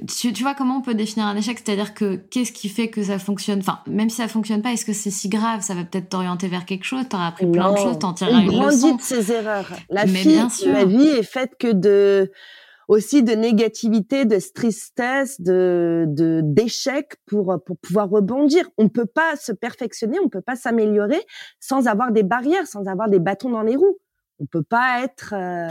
Tu, 0.08 0.34
tu, 0.34 0.44
vois 0.44 0.56
comment 0.56 0.78
on 0.78 0.82
peut 0.82 0.94
définir 0.94 1.26
un 1.26 1.38
échec? 1.38 1.58
C'est-à-dire 1.64 1.94
que 1.94 2.16
qu'est-ce 2.16 2.52
qui 2.52 2.68
fait 2.68 2.90
que 2.90 3.02
ça 3.02 3.18
fonctionne? 3.18 3.60
Enfin, 3.60 3.80
même 3.88 4.10
si 4.10 4.18
ça 4.18 4.28
fonctionne 4.28 4.62
pas, 4.62 4.74
est-ce 4.74 4.84
que 4.84 4.92
c'est 4.92 5.12
si 5.12 5.30
grave? 5.30 5.62
Ça 5.62 5.74
va 5.74 5.86
peut-être 5.86 6.10
t'orienter 6.10 6.50
vers 6.50 6.66
quelque 6.66 6.84
chose? 6.84 7.08
T'auras 7.08 7.28
appris 7.28 7.50
plein 7.50 7.72
de 7.72 7.78
choses, 7.78 8.00
t'en 8.00 8.14
tireras 8.14 8.42
une 8.42 8.62
leçon. 8.62 8.96
de 8.96 9.02
ses 9.02 9.32
erreurs. 9.32 9.72
La, 9.90 10.06
fille, 10.06 10.42
la 10.66 10.86
vie 10.86 11.08
est 11.08 11.24
faite 11.24 11.54
que 11.58 11.72
de 11.72 12.30
aussi 12.88 13.24
de 13.24 13.34
négativité, 13.34 14.26
de 14.26 14.38
tristesse, 14.54 15.40
de 15.42 16.06
d'échec 16.44 17.16
pour 17.26 17.56
pour 17.66 17.78
pouvoir 17.78 18.10
rebondir. 18.10 18.70
On 18.78 18.90
peut 18.90 19.06
pas 19.06 19.36
se 19.36 19.52
perfectionner, 19.52 20.20
on 20.20 20.30
peut 20.30 20.42
pas 20.42 20.56
s'améliorer 20.56 21.22
sans 21.60 21.88
avoir 21.88 22.12
des 22.12 22.24
barrières, 22.24 22.68
sans 22.68 22.88
avoir 22.88 23.10
des 23.10 23.20
bâtons 23.20 23.50
dans 23.50 23.64
les 23.64 23.76
roues. 23.76 23.98
On 24.40 24.46
peut 24.46 24.64
pas 24.64 25.04
être 25.04 25.34
euh, 25.34 25.70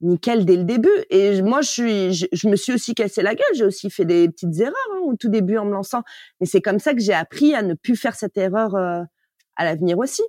nickel 0.00 0.44
dès 0.44 0.56
le 0.56 0.64
début. 0.64 0.88
Et 1.10 1.42
moi, 1.42 1.60
je 1.60 1.68
suis, 1.68 2.12
je, 2.12 2.48
me 2.48 2.56
suis 2.56 2.72
aussi 2.72 2.94
cassé 2.94 3.22
la 3.22 3.34
gueule. 3.34 3.54
J'ai 3.54 3.64
aussi 3.64 3.90
fait 3.90 4.04
des 4.04 4.28
petites 4.28 4.58
erreurs 4.60 4.74
hein, 4.94 5.00
au 5.04 5.16
tout 5.16 5.28
début 5.28 5.58
en 5.58 5.64
me 5.64 5.72
lançant. 5.72 6.02
Mais 6.40 6.46
c'est 6.46 6.60
comme 6.60 6.78
ça 6.78 6.94
que 6.94 7.00
j'ai 7.00 7.14
appris 7.14 7.54
à 7.54 7.62
ne 7.62 7.74
plus 7.74 7.96
faire 7.96 8.14
cette 8.14 8.36
erreur 8.36 8.74
euh, 8.74 9.02
à 9.56 9.64
l'avenir 9.64 9.98
aussi. 9.98 10.22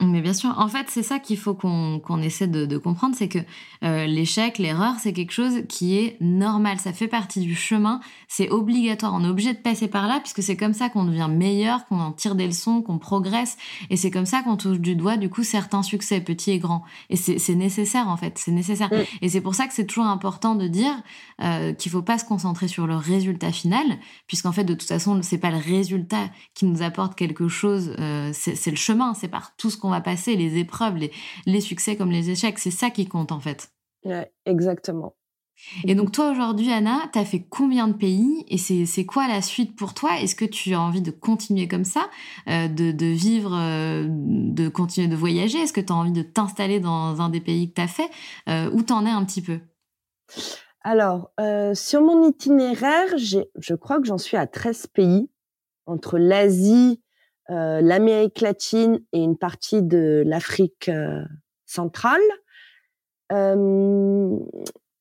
Mais 0.00 0.20
bien 0.20 0.32
sûr, 0.32 0.54
en 0.58 0.68
fait, 0.68 0.86
c'est 0.88 1.02
ça 1.02 1.18
qu'il 1.18 1.36
faut 1.36 1.54
qu'on 1.54 2.22
essaie 2.22 2.46
de, 2.46 2.78
comprendre, 2.78 3.16
c'est 3.18 3.28
que 3.28 3.40
euh, 3.82 4.06
l'échec, 4.06 4.58
l'erreur, 4.58 4.94
c'est 5.00 5.12
quelque 5.12 5.32
chose 5.32 5.62
qui 5.68 5.98
est 5.98 6.16
normal, 6.20 6.78
ça 6.78 6.92
fait 6.92 7.08
partie 7.08 7.40
du 7.40 7.56
chemin, 7.56 8.00
c'est 8.28 8.48
obligatoire, 8.48 9.12
on 9.12 9.24
est 9.24 9.28
obligé 9.28 9.52
de 9.52 9.58
passer 9.58 9.88
par 9.88 10.06
là, 10.06 10.20
puisque 10.20 10.40
c'est 10.40 10.56
comme 10.56 10.72
ça 10.72 10.88
qu'on 10.88 11.04
devient 11.04 11.28
meilleur, 11.28 11.84
qu'on 11.86 11.98
en 11.98 12.12
tire 12.12 12.36
des 12.36 12.46
leçons, 12.46 12.80
qu'on 12.80 12.98
progresse, 12.98 13.56
et 13.90 13.96
c'est 13.96 14.12
comme 14.12 14.26
ça 14.26 14.42
qu'on 14.42 14.56
touche 14.56 14.78
du 14.78 14.94
doigt, 14.94 15.16
du 15.16 15.28
coup, 15.28 15.42
certains 15.42 15.82
succès, 15.82 16.20
petits 16.20 16.52
et 16.52 16.58
grands. 16.60 16.84
Et 17.10 17.16
c'est 17.16 17.54
nécessaire, 17.56 18.08
en 18.08 18.16
fait, 18.16 18.38
c'est 18.38 18.52
nécessaire. 18.52 18.90
Et 19.20 19.28
c'est 19.28 19.40
pour 19.40 19.56
ça 19.56 19.66
que 19.66 19.74
c'est 19.74 19.86
toujours 19.86 20.06
important 20.06 20.54
de 20.54 20.68
dire 20.68 20.94
euh, 21.42 21.72
qu'il 21.72 21.90
faut 21.90 22.02
pas 22.02 22.18
se 22.18 22.24
concentrer 22.24 22.68
sur 22.68 22.86
le 22.86 22.94
résultat 22.94 23.50
final, 23.50 23.86
puisqu'en 24.28 24.52
fait, 24.52 24.64
de 24.64 24.74
toute 24.74 24.88
façon, 24.88 25.20
c'est 25.22 25.38
pas 25.38 25.50
le 25.50 25.58
résultat 25.58 26.30
qui 26.54 26.66
nous 26.66 26.82
apporte 26.82 27.16
quelque 27.16 27.48
chose, 27.48 27.96
euh, 27.98 28.30
c'est 28.32 28.70
le 28.70 28.76
chemin, 28.76 29.14
c'est 29.14 29.28
par 29.28 29.56
tout 29.56 29.71
ce 29.72 29.78
qu'on 29.78 29.90
va 29.90 30.00
passer, 30.00 30.36
les 30.36 30.58
épreuves, 30.58 30.96
les, 30.96 31.12
les 31.46 31.60
succès 31.60 31.96
comme 31.96 32.10
les 32.10 32.30
échecs. 32.30 32.58
C'est 32.58 32.70
ça 32.70 32.90
qui 32.90 33.06
compte 33.06 33.32
en 33.32 33.40
fait. 33.40 33.72
Ouais, 34.04 34.32
exactement. 34.46 35.14
Et 35.84 35.94
donc 35.94 36.12
toi 36.12 36.30
aujourd'hui, 36.30 36.72
Anna, 36.72 37.08
tu 37.12 37.18
as 37.18 37.24
fait 37.24 37.46
combien 37.48 37.86
de 37.86 37.92
pays 37.92 38.44
et 38.48 38.58
c'est 38.58 39.06
quoi 39.06 39.28
la 39.28 39.42
suite 39.42 39.76
pour 39.76 39.94
toi? 39.94 40.18
Est-ce 40.20 40.34
que 40.34 40.44
tu 40.44 40.74
as 40.74 40.80
envie 40.80 41.02
de 41.02 41.10
continuer 41.10 41.68
comme 41.68 41.84
ça, 41.84 42.08
euh, 42.48 42.68
de, 42.68 42.90
de, 42.90 43.06
vivre, 43.06 43.54
euh, 43.54 44.06
de 44.08 44.68
continuer 44.68 45.08
de 45.08 45.16
voyager? 45.16 45.58
Est-ce 45.58 45.72
que 45.72 45.80
tu 45.80 45.92
as 45.92 45.96
envie 45.96 46.12
de 46.12 46.22
t'installer 46.22 46.80
dans 46.80 47.20
un 47.20 47.28
des 47.28 47.40
pays 47.40 47.70
que 47.70 47.74
tu 47.74 47.80
as 47.80 47.88
fait 47.88 48.10
euh, 48.48 48.70
Où 48.72 48.82
t'en 48.82 49.06
es 49.06 49.10
un 49.10 49.24
petit 49.24 49.42
peu? 49.42 49.60
Alors, 50.80 51.30
sur 51.74 52.00
mon 52.00 52.28
itinéraire, 52.28 53.16
je 53.16 53.74
crois 53.74 54.00
que 54.00 54.06
j'en 54.06 54.18
suis 54.18 54.36
à 54.36 54.48
13 54.48 54.88
pays, 54.88 55.28
entre 55.86 56.18
l'Asie, 56.18 57.00
euh, 57.00 57.01
l'Amérique 57.80 58.40
latine 58.40 59.00
et 59.12 59.22
une 59.22 59.36
partie 59.36 59.82
de 59.82 60.22
l'Afrique 60.26 60.88
euh, 60.88 61.22
centrale. 61.66 62.20
Euh, 63.32 64.36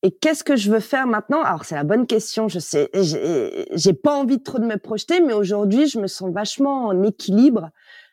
et 0.03 0.11
qu'est-ce 0.11 0.43
que 0.43 0.55
je 0.55 0.71
veux 0.71 0.79
faire 0.79 1.05
maintenant? 1.05 1.41
Alors 1.43 1.65
c'est 1.65 1.75
la 1.75 1.83
bonne 1.83 2.07
question. 2.07 2.47
Je 2.47 2.59
sais, 2.59 2.89
j'ai 2.93 3.93
pas 3.93 4.15
envie 4.15 4.37
de 4.37 4.43
trop 4.43 4.59
de 4.59 4.65
me 4.65 4.77
projeter, 4.77 5.19
mais 5.19 5.33
aujourd'hui 5.33 5.87
je 5.87 5.99
me 5.99 6.07
sens 6.07 6.31
vachement 6.31 6.87
en 6.87 7.03
équilibre 7.03 7.69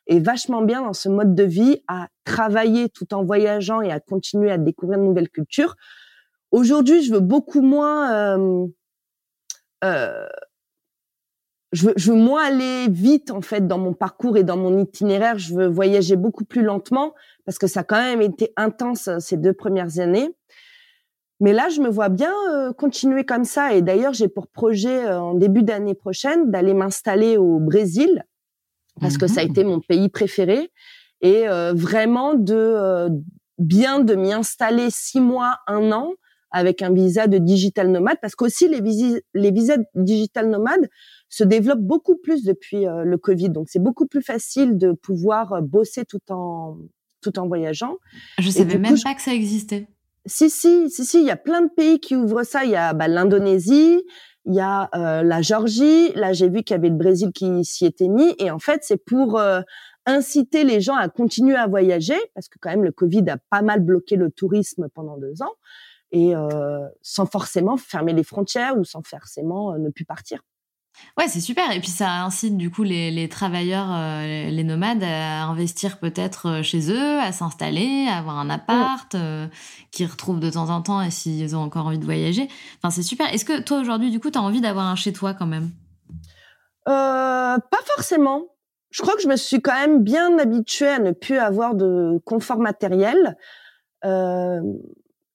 et 0.07 0.21
vachement 0.21 0.63
bien 0.63 0.83
dans 0.83 0.93
ce 0.93 1.09
mode 1.09 1.35
de 1.35 1.45
vie 1.45 1.83
à 1.87 2.09
travailler 2.25 2.89
tout 2.89 3.15
en 3.15 3.25
voyageant 3.25 3.81
et 3.81 3.91
à 3.91 4.01
continuer 4.01 4.51
à 4.51 4.59
découvrir 4.59 4.99
de 4.99 5.05
nouvelles 5.05 5.31
cultures. 5.31 5.77
Aujourd'hui, 6.51 7.03
je 7.03 7.13
veux 7.13 7.21
beaucoup 7.21 7.61
moins 7.61 8.13
euh, 8.13 8.67
euh, 9.85 10.27
je 11.73 11.87
veux, 11.87 11.95
je 11.97 12.13
veux 12.13 12.19
moins 12.19 12.45
aller 12.45 12.89
vite 12.89 13.31
en 13.31 13.43
fait 13.43 13.67
dans 13.67 13.79
mon 13.79 13.93
parcours 13.93 14.37
et 14.37 14.45
dans 14.45 14.57
mon 14.57 14.79
itinéraire. 14.79 15.39
Je 15.39 15.55
veux 15.55 15.67
voyager 15.67 16.17
beaucoup 16.17 16.45
plus 16.45 16.63
lentement 16.63 17.15
parce 17.45 17.59
que 17.59 17.67
ça 17.67 17.81
a 17.81 17.85
quand 17.85 18.01
même 18.01 18.23
été 18.23 18.53
intense 18.57 19.09
euh, 19.09 19.19
ces 19.21 19.37
deux 19.37 19.53
premières 19.53 19.99
années. 19.99 20.31
Mais 21.41 21.53
là, 21.53 21.69
je 21.69 21.81
me 21.81 21.89
vois 21.89 22.09
bien 22.09 22.33
euh, 22.51 22.73
continuer 22.73 23.25
comme 23.25 23.45
ça. 23.45 23.75
Et 23.75 23.83
d'ailleurs, 23.83 24.13
j'ai 24.13 24.29
pour 24.29 24.49
projet 24.49 25.07
euh, 25.07 25.21
en 25.21 25.35
début 25.35 25.63
d'année 25.63 25.95
prochaine 25.95 26.51
d'aller 26.51 26.75
m'installer 26.75 27.37
au 27.37 27.59
Brésil 27.59 28.25
parce 29.01 29.17
que 29.17 29.29
ça 29.29 29.43
a 29.43 29.45
mmh. 29.45 29.51
été 29.51 29.65
mon 29.65 29.81
pays 29.81 30.09
préféré 30.09 30.73
et 31.21 31.47
vraiment 31.75 32.35
de 32.35 33.09
bien 33.59 34.01
de 34.01 34.17
m'y 34.17 34.33
installer 34.33 34.89
six 34.91 35.21
mois, 35.21 35.59
un 35.69 35.93
an 35.93 36.15
avec 36.51 36.83
un 36.83 36.93
visa 36.93 37.29
de 37.29 37.39
digital 37.39 37.91
nomade 37.91 38.19
parce 38.21 38.35
qu'aussi 38.35 38.69
les, 38.69 38.81
les 39.35 39.51
visas 39.51 39.77
digital 39.95 40.49
nomades 40.49 40.89
se 41.29 41.45
développe 41.45 41.81
beaucoup 41.81 42.17
plus 42.17 42.45
depuis 42.45 42.87
euh, 42.87 43.05
le 43.05 43.19
Covid. 43.19 43.51
Donc 43.51 43.69
c'est 43.69 43.83
beaucoup 43.83 44.07
plus 44.07 44.23
facile 44.23 44.79
de 44.79 44.93
pouvoir 44.93 45.53
euh, 45.53 45.61
bosser 45.61 46.05
tout 46.05 46.21
en 46.31 46.79
tout 47.21 47.39
en 47.39 47.49
voyageant. 47.49 47.97
Je 48.39 48.51
savais 48.51 48.79
même 48.79 49.01
pas 49.03 49.15
que 49.15 49.23
ça 49.23 49.35
existait. 49.35 49.89
Si 50.27 50.51
si 50.51 50.91
si 50.91 51.05
si, 51.05 51.21
il 51.21 51.27
y 51.27 51.31
a 51.31 51.37
plein 51.37 51.63
de 51.63 51.71
pays 51.75 52.01
qui 52.01 52.17
ouvrent 52.17 52.45
ça. 52.45 52.65
Il 52.65 52.71
y 52.71 52.77
a 52.77 52.93
bah, 52.95 53.09
l'Indonésie, 53.09 54.03
il 54.45 54.55
y 54.55 54.61
a 54.61 54.89
euh, 54.95 55.23
la 55.23 55.43
Géorgie. 55.43 56.13
Là 56.15 56.33
j'ai 56.33 56.49
vu 56.49 56.63
qu'il 56.63 56.75
y 56.75 56.79
avait 56.79 56.91
le 56.91 56.97
Brésil 56.97 57.31
qui 57.33 57.65
s'y 57.65 57.87
était 57.87 58.09
mis. 58.09 58.35
Et 58.39 58.51
en 58.51 58.59
fait 58.59 58.81
c'est 58.83 59.03
pour 59.05 59.41
inciter 60.07 60.65
les 60.65 60.81
gens 60.81 60.95
à 60.95 61.09
continuer 61.09 61.57
à 61.57 61.67
voyager 61.67 62.19
parce 62.35 62.49
que 62.49 62.59
quand 62.61 62.71
même 62.71 62.85
le 62.85 62.93
Covid 62.93 63.29
a 63.29 63.37
pas 63.51 63.61
mal 63.63 63.81
bloqué 63.81 64.17
le 64.17 64.31
tourisme 64.31 64.89
pendant 64.95 65.19
deux 65.19 65.43
ans 65.43 65.55
et 66.13 66.33
sans 67.03 67.27
forcément 67.27 67.77
fermer 67.77 68.15
les 68.15 68.25
frontières 68.25 68.79
ou 68.79 68.85
sans 68.85 69.03
forcément 69.03 69.77
ne 69.77 69.91
plus 69.91 70.07
partir. 70.07 70.41
Ouais, 71.19 71.27
c'est 71.27 71.41
super. 71.41 71.73
Et 71.73 71.81
puis 71.81 71.91
ça 71.91 72.23
incite 72.23 72.57
du 72.57 72.71
coup 72.71 72.85
les, 72.85 73.29
travailleurs, 73.29 73.89
euh, 73.91 74.51
les 74.51 74.63
nomades 74.63 75.03
à 75.03 75.43
investir 75.45 75.99
peut-être 75.99 76.49
euh, 76.49 76.63
chez 76.63 76.93
eux, 76.93 77.19
à 77.19 77.33
s'installer, 77.33 78.07
à 78.09 78.19
avoir 78.19 78.39
un 78.39 78.49
appart, 78.49 79.13
euh, 79.17 79.49
qu'ils 79.91 80.07
retrouvent 80.07 80.39
de 80.39 80.49
temps 80.49 80.71
en 80.71 80.81
temps 80.81 81.03
et 81.03 81.11
s'ils 81.11 81.57
ont 81.57 81.61
encore 81.61 81.87
envie 81.87 81.99
de 81.99 82.05
voyager. 82.05 82.49
Enfin, 82.77 82.91
c'est 82.91 83.03
super. 83.03 83.33
Est-ce 83.35 83.45
que 83.45 83.61
toi 83.61 83.81
aujourd'hui, 83.81 84.13
du 84.13 84.21
coup, 84.21 84.31
tu 84.31 84.39
as 84.39 84.43
envie 84.43 84.61
d'avoir 84.61 84.87
un 84.87 84.95
chez 84.95 85.13
toi 85.13 85.35
quand 85.35 85.47
même? 85.47 85.71
Pas 86.85 87.59
forcément. 87.97 88.45
Je 88.91 89.03
crois 89.03 89.15
que 89.17 89.21
je 89.21 89.29
me 89.29 89.37
suis 89.37 89.61
quand 89.61 89.75
même 89.75 90.05
bien 90.05 90.39
habituée 90.39 90.89
à 90.89 90.99
ne 91.01 91.11
plus 91.11 91.39
avoir 91.39 91.75
de 91.75 92.23
confort 92.25 92.59
matériel 92.59 93.37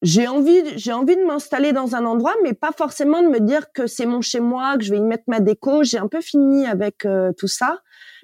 j'ai 0.04 0.28
envie, 0.28 0.78
j'ai 0.78 0.91
envie 0.91 1.16
de 1.16 1.24
m'installer 1.24 1.72
dans 1.72 1.95
un 1.95 2.06
endroit, 2.06 2.36
mais 2.43 2.54
pas 2.54 2.74
forcément 2.74 3.24
de 3.24 3.30
me 3.30 3.39
dire 3.39 3.72
que 3.72 3.88
c'est 3.88 4.06
mon 4.06 4.20
chez 4.20 4.41
moi, 4.41 4.78
que 4.78 4.84
je 4.84 4.91
vais 4.91 4.97
y 4.97 5.01
mettre 5.01 5.24
ma 5.28 5.39
déco. 5.39 5.84
J'ai 5.84 5.97
un 5.97 6.10
peu 6.10 6.20
fini 6.20 6.68
avec 6.68 7.06
euh, 7.06 7.32
tout 7.38 7.47
ça, 7.47 7.80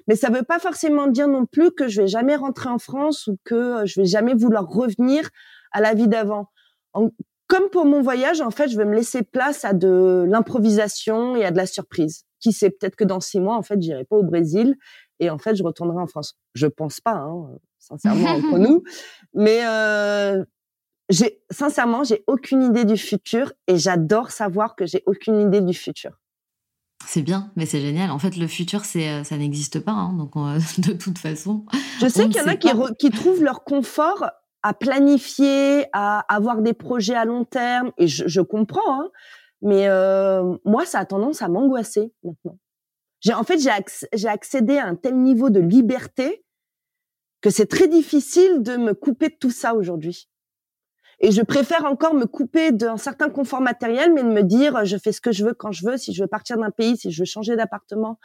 mais 0.06 0.14
ça 0.14 0.28
veut 0.28 0.42
pas 0.42 0.58
forcément 0.58 1.06
dire 1.06 1.26
non 1.26 1.46
plus 1.46 1.70
que 1.70 1.88
je 1.88 2.02
vais 2.02 2.06
jamais 2.06 2.36
rentrer 2.36 2.68
en 2.68 2.78
France 2.78 3.28
ou 3.28 3.38
que 3.44 3.54
euh, 3.54 3.86
je 3.86 3.98
vais 3.98 4.06
jamais 4.06 4.34
vouloir 4.34 4.68
revenir 4.68 5.30
à 5.72 5.80
la 5.80 5.94
vie 5.94 6.06
d'avant. 6.06 6.48
Comme 7.46 7.70
pour 7.72 7.86
mon 7.86 8.02
voyage, 8.02 8.42
en 8.42 8.50
fait, 8.50 8.68
je 8.68 8.76
vais 8.76 8.84
me 8.84 8.94
laisser 8.94 9.22
place 9.22 9.64
à 9.64 9.72
de 9.72 10.26
l'improvisation 10.28 11.34
et 11.34 11.46
à 11.46 11.50
de 11.50 11.56
la 11.56 11.66
surprise. 11.66 12.24
Qui 12.40 12.52
sait, 12.52 12.70
peut-être 12.70 12.94
que 12.94 13.04
dans 13.04 13.20
six 13.20 13.40
mois, 13.40 13.56
en 13.56 13.62
fait, 13.62 13.80
j'irai 13.80 14.04
pas 14.04 14.16
au 14.16 14.22
Brésil 14.22 14.76
et 15.18 15.30
en 15.30 15.38
fait, 15.38 15.54
je 15.54 15.62
retournerai 15.62 16.00
en 16.00 16.06
France. 16.06 16.34
Je 16.54 16.66
pense 16.66 17.00
pas, 17.00 17.14
hein, 17.14 17.48
sincèrement 17.78 18.32
entre 18.32 18.58
nous, 18.58 18.82
mais 19.34 19.60
euh, 19.64 20.44
j'ai 21.10 21.42
sincèrement, 21.50 22.04
j'ai 22.04 22.24
aucune 22.26 22.62
idée 22.62 22.84
du 22.84 22.96
futur 22.96 23.52
et 23.66 23.76
j'adore 23.76 24.30
savoir 24.30 24.76
que 24.76 24.86
j'ai 24.86 25.02
aucune 25.06 25.40
idée 25.40 25.60
du 25.60 25.74
futur. 25.74 26.12
C'est 27.06 27.22
bien, 27.22 27.50
mais 27.56 27.66
c'est 27.66 27.80
génial. 27.80 28.10
En 28.10 28.18
fait, 28.18 28.36
le 28.36 28.46
futur, 28.46 28.84
c'est 28.84 29.08
euh, 29.08 29.24
ça 29.24 29.36
n'existe 29.36 29.80
pas, 29.80 29.92
hein, 29.92 30.12
donc 30.12 30.34
de 30.78 30.92
toute 30.92 31.18
façon. 31.18 31.66
Je 32.00 32.08
sais 32.08 32.28
qu'il 32.28 32.36
y 32.36 32.44
en 32.44 32.46
a 32.46 32.56
qui, 32.56 32.68
qui, 32.98 33.10
trouvent 33.10 33.42
leur 33.42 33.64
confort 33.64 34.26
à 34.62 34.74
planifier, 34.74 35.86
à 35.92 36.20
avoir 36.32 36.62
des 36.62 36.74
projets 36.74 37.14
à 37.14 37.24
long 37.24 37.44
terme, 37.44 37.90
et 37.98 38.06
je, 38.06 38.28
je 38.28 38.40
comprends. 38.40 39.00
Hein, 39.00 39.10
mais 39.62 39.88
euh, 39.88 40.56
moi, 40.64 40.86
ça 40.86 41.00
a 41.00 41.04
tendance 41.04 41.42
à 41.42 41.48
m'angoisser 41.48 42.12
maintenant. 42.22 42.58
J'ai 43.20 43.34
en 43.34 43.44
fait 43.44 43.58
j'ai 43.58 44.28
accédé 44.28 44.78
à 44.78 44.86
un 44.86 44.94
tel 44.94 45.16
niveau 45.16 45.50
de 45.50 45.60
liberté 45.60 46.42
que 47.42 47.50
c'est 47.50 47.66
très 47.66 47.86
difficile 47.86 48.62
de 48.62 48.76
me 48.76 48.94
couper 48.94 49.28
de 49.28 49.36
tout 49.38 49.50
ça 49.50 49.74
aujourd'hui. 49.74 50.29
Et 51.20 51.32
je 51.32 51.42
préfère 51.42 51.84
encore 51.84 52.14
me 52.14 52.24
couper 52.24 52.72
d'un 52.72 52.96
certain 52.96 53.28
confort 53.28 53.60
matériel, 53.60 54.12
mais 54.14 54.22
de 54.22 54.28
me 54.28 54.42
dire, 54.42 54.84
je 54.86 54.96
fais 54.96 55.12
ce 55.12 55.20
que 55.20 55.32
je 55.32 55.44
veux 55.44 55.54
quand 55.54 55.70
je 55.70 55.86
veux. 55.86 55.96
Si 55.98 56.14
je 56.14 56.22
veux 56.22 56.28
partir 56.28 56.56
d'un 56.56 56.70
pays, 56.70 56.96
si 56.96 57.10
je 57.10 57.20
veux 57.20 57.26
changer 57.26 57.56
d'appartement, 57.56 58.18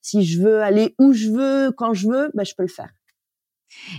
si 0.00 0.24
je 0.24 0.42
veux 0.42 0.60
aller 0.62 0.94
où 0.98 1.12
je 1.12 1.30
veux, 1.30 1.72
quand 1.72 1.94
je 1.94 2.08
veux, 2.08 2.30
ben, 2.34 2.44
je 2.44 2.54
peux 2.56 2.64
le 2.64 2.68
faire. 2.68 2.90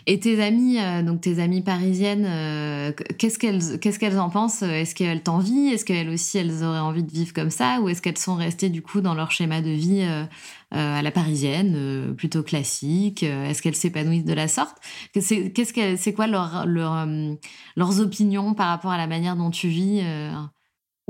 Et 0.08 0.20
tes 0.20 0.42
amies, 0.42 0.80
euh, 0.80 1.02
donc 1.02 1.22
tes 1.22 1.40
amies 1.40 1.62
parisiennes, 1.62 2.26
euh, 2.28 2.92
qu'est-ce 3.18 3.38
qu'elles 3.38 4.20
en 4.20 4.30
pensent? 4.30 4.64
Est-ce 4.64 4.96
qu'elles 4.96 5.24
t'envient? 5.24 5.72
Est-ce 5.72 5.86
qu'elles 5.86 6.10
aussi 6.10 6.38
elles 6.38 6.64
auraient 6.64 6.80
envie 6.80 7.04
de 7.04 7.12
vivre 7.12 7.34
comme 7.34 7.50
ça? 7.50 7.80
Ou 7.82 7.90
est-ce 7.90 8.02
qu'elles 8.02 8.18
sont 8.18 8.36
restées 8.36 8.70
du 8.70 8.82
coup 8.82 9.02
dans 9.02 9.14
leur 9.14 9.32
schéma 9.32 9.62
de 9.62 9.70
vie 9.70 10.02
euh, 10.02 10.26
à 10.72 11.02
la 11.02 11.12
parisienne, 11.12 12.14
plutôt 12.16 12.44
classique? 12.44 13.24
Est-ce 13.24 13.62
qu'elles 13.62 13.76
s'épanouissent 13.76 14.26
de 14.26 14.34
la 14.34 14.48
sorte? 14.48 14.78
C'est 15.20 15.52
qu'est-ce 15.52 15.74
que 15.74 16.12
quoi 16.12 16.28
leur, 16.28 16.66
leur 16.66 17.08
leurs 17.76 18.00
opinions 18.00 18.54
par 18.54 18.68
rapport 18.68 18.92
à 18.92 18.98
la 18.98 19.08
manière 19.08 19.36
dont 19.36 19.52
tu 19.52 19.68
vis 19.68 20.02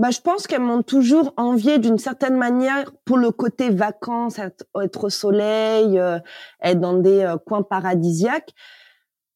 bah, 0.01 0.09
je 0.09 0.19
pense 0.19 0.47
qu'elles 0.47 0.63
m'ont 0.63 0.81
toujours 0.81 1.31
envié 1.37 1.77
d'une 1.77 1.99
certaine 1.99 2.35
manière 2.35 2.91
pour 3.05 3.19
le 3.19 3.29
côté 3.29 3.69
vacances, 3.69 4.39
être, 4.39 5.03
au 5.03 5.09
soleil, 5.11 5.99
euh, 5.99 6.17
être 6.63 6.79
dans 6.79 6.97
des 6.97 7.19
euh, 7.19 7.37
coins 7.37 7.61
paradisiaques. 7.61 8.49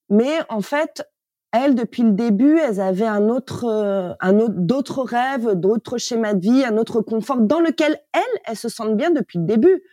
Mais 0.09 0.39
en 0.49 0.61
fait, 0.61 1.07
elles, 1.51 1.75
depuis 1.75 2.01
le 2.01 2.13
début, 2.13 2.57
elles 2.57 2.81
avaient 2.81 3.05
un 3.05 3.29
autre, 3.29 3.65
euh, 3.65 4.15
un 4.19 4.39
autre, 4.39 4.55
d'autres 4.57 5.03
rêves, 5.03 5.51
d'autres 5.53 5.99
schémas 5.99 6.33
de 6.33 6.41
vie, 6.41 6.65
un 6.65 6.77
autre 6.77 6.99
confort 7.01 7.41
dans 7.41 7.59
lequel 7.59 7.99
elles, 8.11 8.41
elles 8.45 8.57
se 8.57 8.67
sentent 8.67 8.97
bien 8.97 9.11
depuis 9.11 9.37
le 9.37 9.45
début. 9.45 9.83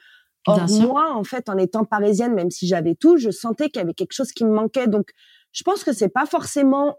Or, 0.46 0.58
moi, 0.80 1.12
en 1.14 1.22
fait, 1.22 1.50
en 1.50 1.58
étant 1.58 1.84
parisienne, 1.84 2.32
même 2.32 2.50
si 2.50 2.66
j'avais 2.66 2.94
tout, 2.94 3.18
je 3.18 3.28
sentais 3.28 3.68
qu'il 3.68 3.82
y 3.82 3.84
avait 3.84 3.92
quelque 3.92 4.14
chose 4.14 4.32
qui 4.32 4.46
me 4.46 4.54
manquait. 4.54 4.86
Donc, 4.86 5.10
je 5.52 5.64
pense 5.64 5.84
que 5.84 5.92
c'est 5.92 6.08
pas 6.08 6.24
forcément 6.24 6.96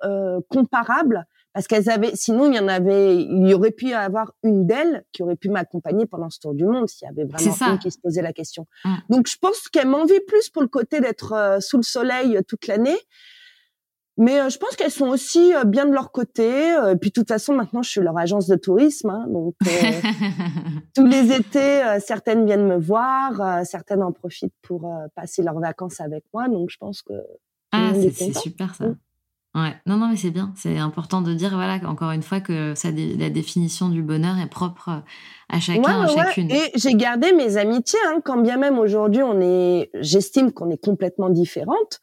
comparable 0.48 1.26
parce 1.54 1.68
qu'elles 1.68 1.90
avaient, 1.90 2.16
sinon 2.16 2.52
il 2.52 2.56
y 2.56 2.60
en 2.60 2.68
avait, 2.68 3.16
il 3.16 3.48
y 3.48 3.54
aurait 3.54 3.72
pu 3.72 3.90
y 3.90 3.94
avoir 3.94 4.34
une 4.44 4.66
d'elles 4.66 5.06
qui 5.12 5.22
aurait 5.22 5.36
pu 5.36 5.50
m'accompagner 5.50 6.08
pendant 6.08 6.30
ce 6.30 6.40
tour 6.40 6.56
du 6.56 6.66
monde 6.66 6.90
s'il 6.90 7.06
y 7.06 7.10
avait 7.10 7.26
vraiment 7.26 7.74
une 7.74 7.80
qui 7.80 7.92
se 7.92 8.00
posait 8.00 8.24
la 8.24 8.34
question. 8.34 8.66
Mm. 8.84 8.96
Donc 9.10 9.28
je 9.28 9.38
pense 9.38 9.70
qu'elle 9.70 9.88
m'envie 9.88 10.20
plus 10.28 10.50
pour 10.50 10.64
le 10.64 10.68
côté 10.68 11.00
d'être 11.00 11.34
euh, 11.34 11.60
sous 11.60 11.78
le 11.78 11.84
soleil 11.84 12.38
euh, 12.38 12.42
toute 12.42 12.66
l'année. 12.66 12.98
Mais 14.18 14.40
euh, 14.40 14.50
je 14.50 14.58
pense 14.58 14.76
qu'elles 14.76 14.92
sont 14.92 15.08
aussi 15.08 15.54
bien 15.66 15.86
de 15.86 15.94
leur 15.94 16.12
côté. 16.12 16.70
et 16.92 16.96
puis 17.00 17.10
de 17.10 17.14
toute 17.14 17.28
façon, 17.28 17.56
maintenant, 17.56 17.82
je 17.82 17.90
suis 17.90 18.02
leur 18.02 18.18
agence 18.18 18.48
de 18.48 18.56
tourisme. 18.56 19.10
Hein, 19.10 19.26
donc 19.28 19.56
tous 20.96 21.06
les 21.06 21.32
étés, 21.32 21.82
certaines 22.00 22.46
viennent 22.46 22.68
me 22.68 22.78
voir, 22.78 23.66
certaines 23.66 24.04
en 24.04 24.12
profitent 24.12 24.54
pour 24.62 24.92
passer 25.16 25.42
leurs 25.42 25.60
vacances 25.60 26.00
avec 26.00 26.26
moi. 26.32 26.48
Donc 26.48 26.70
je 26.70 26.78
pense 26.78 27.02
que 27.02 27.14
ah, 27.72 27.92
c'est 27.96 28.34
super 28.34 28.76
ça. 28.76 28.88
Mm. 28.88 28.98
Ouais, 29.56 29.76
non, 29.86 29.98
non, 29.98 30.08
mais 30.10 30.16
c'est 30.16 30.32
bien. 30.32 30.52
C'est 30.56 30.80
important 30.80 31.22
de 31.22 31.34
dire, 31.34 31.52
voilà, 31.54 31.80
encore 31.88 32.10
une 32.12 32.24
fois, 32.24 32.40
que 32.40 32.74
ça, 32.74 32.90
la 32.90 33.30
définition 33.30 33.90
du 33.90 34.02
bonheur 34.02 34.40
est 34.40 34.50
propre 34.50 35.04
à 35.48 35.60
chacun, 35.60 36.02
à 36.02 36.08
chacune. 36.08 36.50
Et 36.50 36.72
j'ai 36.76 36.96
gardé 36.96 37.34
mes 37.34 37.58
amitiés, 37.58 38.00
hein, 38.08 38.20
quand 38.26 38.42
bien 38.42 38.58
même 38.58 38.80
aujourd'hui, 38.80 39.22
on 39.22 39.40
est, 39.42 39.92
j'estime 39.94 40.52
qu'on 40.52 40.72
est 40.72 40.84
complètement 40.84 41.30
différentes. 41.30 42.02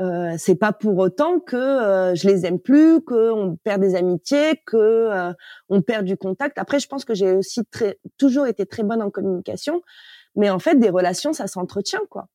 Euh, 0.00 0.34
c'est 0.38 0.56
pas 0.56 0.72
pour 0.72 0.98
autant 0.98 1.40
que 1.40 1.56
euh, 1.56 2.14
je 2.14 2.28
les 2.28 2.44
aime 2.44 2.60
plus, 2.60 3.02
que 3.02 3.30
on 3.30 3.56
perd 3.56 3.80
des 3.80 3.94
amitiés, 3.94 4.62
que 4.66 4.76
euh, 4.76 5.32
on 5.68 5.82
perd 5.82 6.04
du 6.04 6.16
contact. 6.16 6.58
Après, 6.58 6.80
je 6.80 6.88
pense 6.88 7.04
que 7.04 7.14
j'ai 7.14 7.32
aussi 7.32 7.64
très, 7.66 7.98
toujours 8.18 8.46
été 8.46 8.66
très 8.66 8.82
bonne 8.82 9.02
en 9.02 9.10
communication, 9.10 9.82
mais 10.34 10.48
en 10.48 10.58
fait, 10.58 10.76
des 10.76 10.90
relations, 10.90 11.32
ça 11.32 11.46
s'entretient, 11.46 12.00
quoi. 12.10 12.28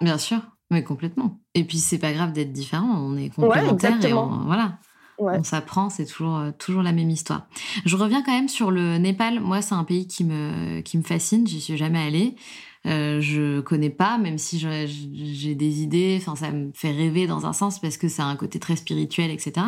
Bien 0.00 0.16
sûr. 0.16 0.40
Oui, 0.70 0.84
complètement. 0.84 1.40
Et 1.54 1.64
puis, 1.64 1.78
c'est 1.78 1.98
pas 1.98 2.12
grave 2.12 2.32
d'être 2.32 2.52
différent. 2.52 2.98
On 2.98 3.16
est 3.16 3.30
complémentaires 3.30 4.04
et 4.04 4.12
on, 4.12 4.44
voilà. 4.44 4.78
On 5.20 5.42
s'apprend, 5.42 5.90
c'est 5.90 6.04
toujours, 6.04 6.36
euh, 6.36 6.50
toujours 6.56 6.82
la 6.82 6.92
même 6.92 7.10
histoire. 7.10 7.48
Je 7.84 7.96
reviens 7.96 8.22
quand 8.22 8.32
même 8.32 8.48
sur 8.48 8.70
le 8.70 8.98
Népal. 8.98 9.40
Moi, 9.40 9.62
c'est 9.62 9.74
un 9.74 9.82
pays 9.82 10.06
qui 10.06 10.24
me, 10.24 10.80
qui 10.80 10.96
me 10.96 11.02
fascine. 11.02 11.46
J'y 11.46 11.60
suis 11.60 11.76
jamais 11.76 12.00
allée. 12.00 12.36
Euh, 12.88 13.20
je 13.20 13.60
connais 13.60 13.90
pas, 13.90 14.18
même 14.18 14.38
si 14.38 14.58
j'ai 14.58 15.54
des 15.54 15.82
idées. 15.82 16.18
Enfin, 16.20 16.36
ça 16.36 16.50
me 16.50 16.70
fait 16.74 16.90
rêver 16.90 17.26
dans 17.26 17.46
un 17.46 17.52
sens 17.52 17.78
parce 17.80 17.96
que 17.96 18.08
c'est 18.08 18.22
un 18.22 18.36
côté 18.36 18.58
très 18.58 18.76
spirituel, 18.76 19.30
etc. 19.30 19.66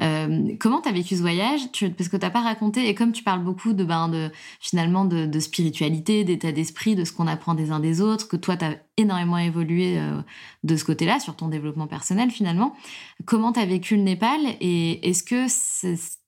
Euh, 0.00 0.54
comment 0.60 0.80
t'as 0.80 0.92
vécu 0.92 1.16
ce 1.16 1.20
voyage? 1.20 1.72
Tu, 1.72 1.90
Parce 1.90 2.08
que 2.08 2.16
t'as 2.16 2.30
pas 2.30 2.42
raconté. 2.42 2.88
Et 2.88 2.94
comme 2.94 3.12
tu 3.12 3.22
parles 3.24 3.42
beaucoup 3.42 3.72
de, 3.72 3.84
ben, 3.84 4.08
de 4.08 4.30
finalement 4.60 5.04
de, 5.04 5.40
spiritualité, 5.40 6.24
d'état 6.24 6.52
d'esprit, 6.52 6.94
de 6.94 7.04
ce 7.04 7.12
qu'on 7.12 7.26
apprend 7.26 7.54
des 7.54 7.70
uns 7.72 7.80
des 7.80 8.00
autres, 8.00 8.28
que 8.28 8.36
toi 8.36 8.56
t'as 8.56 8.74
énormément 8.96 9.38
évolué 9.38 9.98
euh, 9.98 10.20
de 10.62 10.76
ce 10.76 10.84
côté-là 10.84 11.18
sur 11.18 11.34
ton 11.34 11.48
développement 11.48 11.86
personnel 11.86 12.30
finalement. 12.30 12.76
Comment 13.24 13.52
t'as 13.52 13.66
vécu 13.66 13.96
le 13.96 14.02
Népal? 14.02 14.40
Et 14.60 15.08
est-ce 15.08 15.22
que 15.22 15.48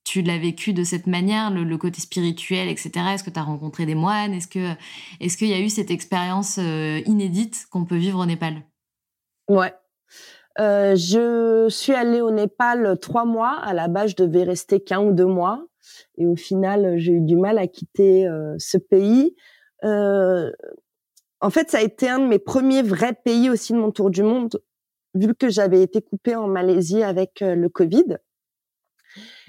tu 0.04 0.20
l'as 0.20 0.38
vécu 0.38 0.72
de 0.74 0.84
cette 0.84 1.06
manière, 1.06 1.50
le, 1.50 1.78
côté 1.78 2.00
spirituel, 2.00 2.68
etc. 2.68 2.90
Est-ce 3.14 3.24
que 3.24 3.30
tu 3.30 3.38
as 3.38 3.42
rencontré 3.42 3.86
des 3.86 3.94
moines? 3.94 4.32
Est-ce 4.34 4.46
que 4.46 4.74
est-ce 5.20 5.36
qu'il 5.36 5.48
y 5.48 5.54
a 5.54 5.60
eu 5.60 5.70
cette 5.70 5.90
expérience 5.90 6.58
euh, 6.58 7.00
inédite 7.06 7.66
qu'on 7.70 7.84
peut 7.84 7.96
vivre 7.96 8.20
au 8.20 8.26
Népal? 8.26 8.62
Ouais. 9.48 9.74
Euh, 10.60 10.94
je 10.94 11.66
suis 11.68 11.94
allée 11.94 12.20
au 12.20 12.30
Népal 12.30 12.98
trois 13.00 13.24
mois. 13.24 13.58
À 13.58 13.72
la 13.72 13.88
base, 13.88 14.10
je 14.10 14.16
devais 14.16 14.44
rester 14.44 14.78
qu'un 14.80 15.00
ou 15.00 15.12
deux 15.12 15.26
mois. 15.26 15.64
Et 16.18 16.26
au 16.26 16.36
final, 16.36 16.98
j'ai 16.98 17.12
eu 17.12 17.20
du 17.20 17.36
mal 17.36 17.58
à 17.58 17.66
quitter 17.66 18.26
euh, 18.26 18.54
ce 18.58 18.78
pays. 18.78 19.34
en 19.82 21.50
fait, 21.50 21.70
ça 21.70 21.78
a 21.78 21.82
été 21.82 22.08
un 22.08 22.18
de 22.18 22.26
mes 22.26 22.38
premiers 22.38 22.82
vrais 22.82 23.14
pays 23.14 23.48
aussi 23.48 23.72
de 23.72 23.78
mon 23.78 23.90
tour 23.90 24.10
du 24.10 24.22
monde, 24.22 24.60
vu 25.14 25.34
que 25.34 25.48
j'avais 25.48 25.82
été 25.82 26.02
coupée 26.02 26.36
en 26.36 26.46
Malaisie 26.46 27.02
avec 27.02 27.40
le 27.40 27.68
Covid. 27.68 28.18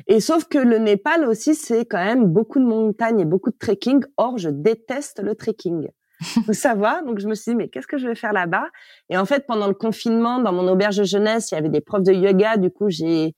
Et 0.08 0.20
sauf 0.20 0.46
que 0.46 0.58
le 0.58 0.78
Népal 0.78 1.26
aussi, 1.26 1.56
c'est 1.56 1.86
quand 1.86 2.04
même 2.04 2.26
beaucoup 2.26 2.60
de 2.60 2.66
montagnes 2.66 3.20
et 3.20 3.26
beaucoup 3.26 3.52
de 3.52 3.58
trekking. 3.58 4.04
Or, 4.18 4.38
je 4.38 4.50
déteste 4.50 5.22
le 5.22 5.36
trekking. 5.36 5.90
Faut 6.46 6.54
savoir. 6.54 7.04
Donc, 7.04 7.20
je 7.20 7.28
me 7.28 7.36
suis 7.36 7.52
dit, 7.52 7.56
mais 7.56 7.68
qu'est-ce 7.70 7.88
que 7.88 7.98
je 7.98 8.08
vais 8.08 8.16
faire 8.16 8.34
là-bas? 8.34 8.68
Et 9.10 9.18
en 9.18 9.26
fait, 9.26 9.46
pendant 9.46 9.68
le 9.68 9.74
confinement, 9.74 10.40
dans 10.40 10.54
mon 10.54 10.68
auberge 10.68 10.98
de 10.98 11.04
jeunesse, 11.04 11.52
il 11.52 11.56
y 11.56 11.58
avait 11.58 11.70
des 11.70 11.82
profs 11.82 12.04
de 12.04 12.14
yoga. 12.14 12.58
Du 12.58 12.70
coup, 12.70 12.90
j'ai, 12.90 13.36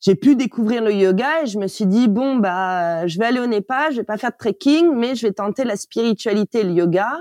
j'ai 0.00 0.14
pu 0.14 0.36
découvrir 0.36 0.82
le 0.82 0.92
yoga 0.92 1.42
et 1.42 1.46
je 1.46 1.58
me 1.58 1.66
suis 1.66 1.86
dit, 1.86 2.08
bon, 2.08 2.36
bah, 2.36 3.06
je 3.06 3.18
vais 3.18 3.26
aller 3.26 3.40
au 3.40 3.46
Népal, 3.46 3.92
je 3.92 3.98
vais 3.98 4.04
pas 4.04 4.16
faire 4.16 4.30
de 4.30 4.36
trekking, 4.38 4.94
mais 4.94 5.14
je 5.14 5.26
vais 5.26 5.32
tenter 5.32 5.64
la 5.64 5.76
spiritualité 5.76 6.60
et 6.60 6.64
le 6.64 6.72
yoga. 6.72 7.12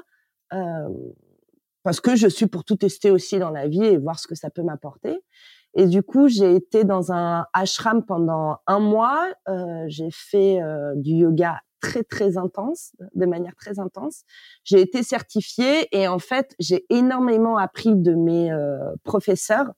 Euh, 0.54 0.88
parce 1.84 2.02
que 2.02 2.16
je 2.16 2.28
suis 2.28 2.48
pour 2.48 2.66
tout 2.66 2.76
tester 2.76 3.12
aussi 3.12 3.40
dans 3.40 3.50
la 3.50 3.68
vie 3.68 3.84
et 3.84 3.98
voir 3.98 4.20
ce 4.20 4.28
que 4.28 4.36
ça 4.36 4.50
peut 4.50 4.62
m'apporter. 4.62 5.18
Et 5.80 5.86
du 5.86 6.02
coup, 6.02 6.28
j'ai 6.28 6.56
été 6.56 6.84
dans 6.84 7.12
un 7.12 7.46
ashram 7.54 8.04
pendant 8.04 8.58
un 8.66 8.80
mois. 8.80 9.32
Euh, 9.48 9.86
j'ai 9.88 10.10
fait 10.12 10.60
euh, 10.60 10.94
du 10.96 11.12
yoga 11.12 11.62
très 11.82 12.04
très 12.04 12.36
intense, 12.36 12.94
de 13.14 13.26
manière 13.28 13.56
très 13.56 13.78
intense. 13.78 14.24
J'ai 14.64 14.82
été 14.82 15.04
certifiée 15.04 15.88
et 15.92 16.08
en 16.08 16.18
fait, 16.18 16.56
j'ai 16.60 16.88
énormément 16.90 17.58
appris 17.58 17.96
de 17.96 18.16
mes 18.16 18.52
euh, 18.52 18.80
professeurs 19.04 19.72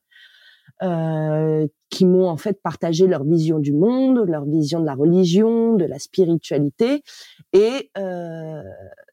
euh, 0.82 1.68
qui 1.90 2.06
m'ont 2.06 2.30
en 2.30 2.38
fait 2.38 2.62
partagé 2.62 3.08
leur 3.08 3.24
vision 3.24 3.60
du 3.60 3.74
monde, 3.74 4.24
leur 4.28 4.46
vision 4.46 4.80
de 4.80 4.86
la 4.86 4.94
religion, 4.94 5.74
de 5.74 5.86
la 5.86 5.98
spiritualité, 5.98 7.04
et 7.52 7.90
euh, 7.98 8.62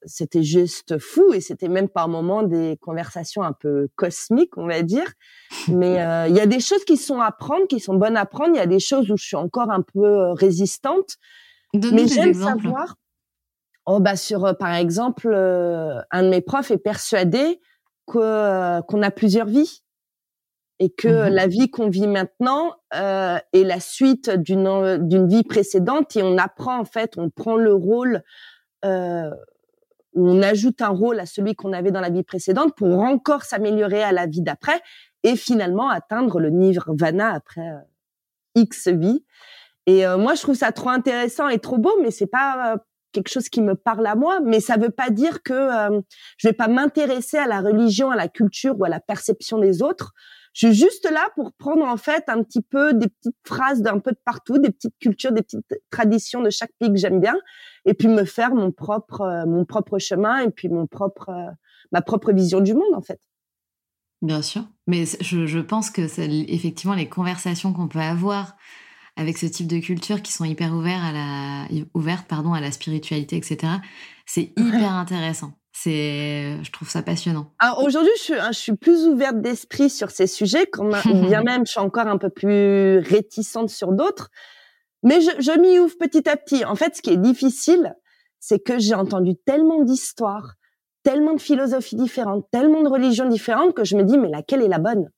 c'était 0.04 0.42
juste 0.42 0.98
fou. 0.98 1.32
Et 1.32 1.40
c'était 1.40 1.68
même 1.68 1.88
par 1.88 2.08
moments 2.08 2.42
des 2.42 2.76
conversations 2.80 3.42
un 3.42 3.52
peu 3.52 3.88
cosmiques, 3.96 4.56
on 4.58 4.66
va 4.66 4.82
dire. 4.82 5.10
Mais 5.68 6.02
euh, 6.02 6.28
il 6.28 6.36
y 6.36 6.40
a 6.40 6.46
des 6.46 6.60
choses 6.60 6.84
qui 6.84 6.96
sont 6.96 7.20
à 7.20 7.32
prendre, 7.32 7.66
qui 7.66 7.80
sont 7.80 7.94
bonnes 7.94 8.16
à 8.16 8.26
prendre. 8.26 8.50
Il 8.54 8.58
y 8.58 8.60
a 8.60 8.66
des 8.66 8.80
choses 8.80 9.10
où 9.10 9.16
je 9.16 9.24
suis 9.24 9.36
encore 9.36 9.70
un 9.70 9.82
peu 9.82 10.04
euh, 10.04 10.32
résistante. 10.34 11.16
mais 11.74 12.06
j'aime 12.06 12.34
savoir. 12.34 12.96
Oh 13.88 14.00
bah 14.00 14.16
sur 14.16 14.56
par 14.58 14.74
exemple, 14.74 15.32
un 15.32 16.22
de 16.22 16.28
mes 16.28 16.40
profs 16.40 16.72
est 16.72 16.78
persuadé 16.78 17.60
que 18.08 18.80
qu'on 18.82 19.02
a 19.02 19.12
plusieurs 19.12 19.46
vies 19.46 19.84
et 20.78 20.90
que 20.90 21.28
mmh 21.28 21.32
la 21.32 21.46
vie 21.46 21.70
qu'on 21.70 21.88
vit 21.88 22.06
maintenant 22.06 22.74
euh, 22.94 23.38
est 23.52 23.64
la 23.64 23.80
suite 23.80 24.30
d'une 24.30 24.98
d'une 25.08 25.26
vie 25.26 25.42
précédente 25.42 26.16
et 26.16 26.22
on 26.22 26.36
apprend 26.38 26.78
en 26.78 26.84
fait, 26.84 27.14
on 27.16 27.30
prend 27.30 27.56
le 27.56 27.72
rôle 27.72 28.22
euh, 28.84 29.30
on 30.16 30.42
ajoute 30.42 30.80
un 30.80 30.88
rôle 30.88 31.20
à 31.20 31.26
celui 31.26 31.54
qu'on 31.54 31.72
avait 31.72 31.90
dans 31.90 32.00
la 32.00 32.10
vie 32.10 32.22
précédente 32.22 32.74
pour 32.74 32.98
encore 33.00 33.42
s'améliorer 33.42 34.02
à 34.02 34.12
la 34.12 34.26
vie 34.26 34.40
d'après 34.40 34.80
et 35.22 35.36
finalement 35.36 35.90
atteindre 35.90 36.40
le 36.40 36.50
nirvana 36.50 37.32
après 37.32 37.68
euh, 37.68 37.80
X 38.54 38.88
vie. 38.88 39.24
Et 39.86 40.06
euh, 40.06 40.16
moi, 40.16 40.34
je 40.34 40.42
trouve 40.42 40.56
ça 40.56 40.72
trop 40.72 40.88
intéressant 40.88 41.48
et 41.48 41.58
trop 41.58 41.78
beau, 41.78 41.92
mais 42.02 42.10
c'est 42.10 42.26
pas 42.26 42.72
euh, 42.72 42.76
quelque 43.12 43.28
chose 43.28 43.48
qui 43.48 43.60
me 43.60 43.74
parle 43.74 44.06
à 44.06 44.14
moi. 44.14 44.40
Mais 44.42 44.60
ça 44.60 44.76
veut 44.76 44.90
pas 44.90 45.10
dire 45.10 45.42
que 45.42 45.68
je 46.38 46.48
vais 46.48 46.54
pas 46.54 46.68
m'intéresser 46.68 47.36
à 47.38 47.46
la 47.46 47.60
religion, 47.60 48.10
à 48.10 48.16
la 48.16 48.28
culture 48.28 48.78
ou 48.78 48.84
à 48.84 48.88
la 48.88 49.00
perception 49.00 49.58
des 49.58 49.82
autres. 49.82 50.12
Je 50.56 50.68
suis 50.68 50.74
juste 50.74 51.06
là 51.10 51.28
pour 51.34 51.52
prendre 51.52 51.84
en 51.84 51.98
fait 51.98 52.24
un 52.28 52.42
petit 52.42 52.62
peu 52.62 52.94
des 52.94 53.08
petites 53.08 53.36
phrases 53.46 53.82
d'un 53.82 53.98
peu 53.98 54.12
de 54.12 54.18
partout, 54.24 54.56
des 54.56 54.70
petites 54.70 54.96
cultures, 54.98 55.32
des 55.32 55.42
petites 55.42 55.66
traditions 55.90 56.40
de 56.40 56.48
chaque 56.48 56.72
pays 56.78 56.90
que 56.90 56.96
j'aime 56.96 57.20
bien, 57.20 57.36
et 57.84 57.92
puis 57.92 58.08
me 58.08 58.24
faire 58.24 58.54
mon 58.54 58.72
propre 58.72 59.44
mon 59.46 59.66
propre 59.66 59.98
chemin 59.98 60.38
et 60.38 60.50
puis 60.50 60.70
mon 60.70 60.86
propre 60.86 61.30
ma 61.92 62.00
propre 62.00 62.32
vision 62.32 62.62
du 62.62 62.72
monde 62.72 62.94
en 62.94 63.02
fait. 63.02 63.20
Bien 64.22 64.40
sûr, 64.40 64.64
mais 64.86 65.04
je, 65.20 65.44
je 65.44 65.58
pense 65.58 65.90
que 65.90 66.08
c'est 66.08 66.26
effectivement 66.48 66.94
les 66.94 67.06
conversations 67.06 67.74
qu'on 67.74 67.86
peut 67.88 67.98
avoir 67.98 68.56
avec 69.16 69.36
ce 69.36 69.44
type 69.44 69.66
de 69.66 69.78
culture 69.78 70.22
qui 70.22 70.32
sont 70.32 70.46
hyper 70.46 70.72
ouvertes 70.72 71.04
à 71.04 71.12
la, 71.12 71.68
ouvertes, 71.92 72.26
pardon, 72.28 72.54
à 72.54 72.62
la 72.62 72.72
spiritualité, 72.72 73.36
etc. 73.36 73.74
C'est 74.24 74.52
hyper 74.56 74.92
intéressant. 74.94 75.52
C'est, 75.78 76.56
je 76.62 76.72
trouve 76.72 76.88
ça 76.88 77.02
passionnant. 77.02 77.52
Alors 77.58 77.84
aujourd'hui, 77.84 78.10
je, 78.26 78.32
je, 78.32 78.58
suis 78.58 78.74
plus 78.74 79.06
ouverte 79.06 79.42
d'esprit 79.42 79.90
sur 79.90 80.10
ces 80.10 80.26
sujets, 80.26 80.66
quand 80.66 80.88
bien 81.04 81.42
même 81.44 81.66
je 81.66 81.72
suis 81.72 81.80
encore 81.80 82.06
un 82.06 82.16
peu 82.16 82.30
plus 82.30 82.98
réticente 83.00 83.68
sur 83.68 83.92
d'autres. 83.92 84.30
Mais 85.02 85.20
je, 85.20 85.30
je 85.38 85.60
m'y 85.60 85.78
ouvre 85.78 85.94
petit 85.98 86.26
à 86.30 86.36
petit. 86.38 86.64
En 86.64 86.76
fait, 86.76 86.96
ce 86.96 87.02
qui 87.02 87.10
est 87.10 87.18
difficile, 87.18 87.94
c'est 88.40 88.58
que 88.58 88.78
j'ai 88.78 88.94
entendu 88.94 89.36
tellement 89.44 89.82
d'histoires, 89.82 90.54
tellement 91.02 91.34
de 91.34 91.40
philosophies 91.42 91.96
différentes, 91.96 92.46
tellement 92.50 92.82
de 92.82 92.88
religions 92.88 93.28
différentes 93.28 93.74
que 93.74 93.84
je 93.84 93.96
me 93.96 94.02
dis, 94.02 94.16
mais 94.16 94.30
laquelle 94.30 94.62
est 94.62 94.68
la 94.68 94.78
bonne? 94.78 95.10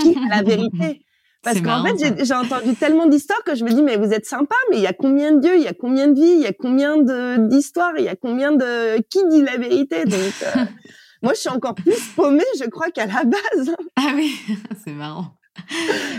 Qui 0.00 0.16
a 0.16 0.36
la 0.36 0.42
vérité? 0.42 1.01
Parce 1.42 1.60
qu'en 1.60 1.84
fait, 1.84 2.24
j'ai 2.24 2.34
entendu 2.34 2.74
tellement 2.76 3.06
d'histoires 3.06 3.42
que 3.44 3.56
je 3.56 3.64
me 3.64 3.70
dis, 3.70 3.82
mais 3.82 3.96
vous 3.96 4.12
êtes 4.12 4.26
sympa, 4.26 4.54
mais 4.70 4.76
il 4.76 4.82
y 4.82 4.86
a 4.86 4.92
combien 4.92 5.32
de 5.32 5.40
dieux, 5.40 5.56
il 5.56 5.62
y 5.62 5.68
a 5.68 5.74
combien 5.74 6.06
de 6.06 6.14
vies, 6.14 6.34
il 6.36 6.40
y 6.40 6.46
a 6.46 6.52
combien 6.52 6.98
d'histoires, 7.38 7.94
il 7.98 8.04
y 8.04 8.08
a 8.08 8.14
combien 8.14 8.52
de... 8.52 8.98
Qui 9.10 9.18
dit 9.28 9.42
la 9.42 9.56
vérité? 9.56 10.04
Donc, 10.04 10.34
euh, 10.42 10.64
moi, 11.22 11.32
je 11.34 11.40
suis 11.40 11.48
encore 11.48 11.74
plus 11.74 12.00
paumée, 12.14 12.44
je 12.60 12.68
crois, 12.68 12.90
qu'à 12.90 13.06
la 13.06 13.24
base. 13.24 13.74
Ah 13.96 14.12
oui, 14.14 14.34
c'est 14.84 14.92
marrant. 14.92 15.36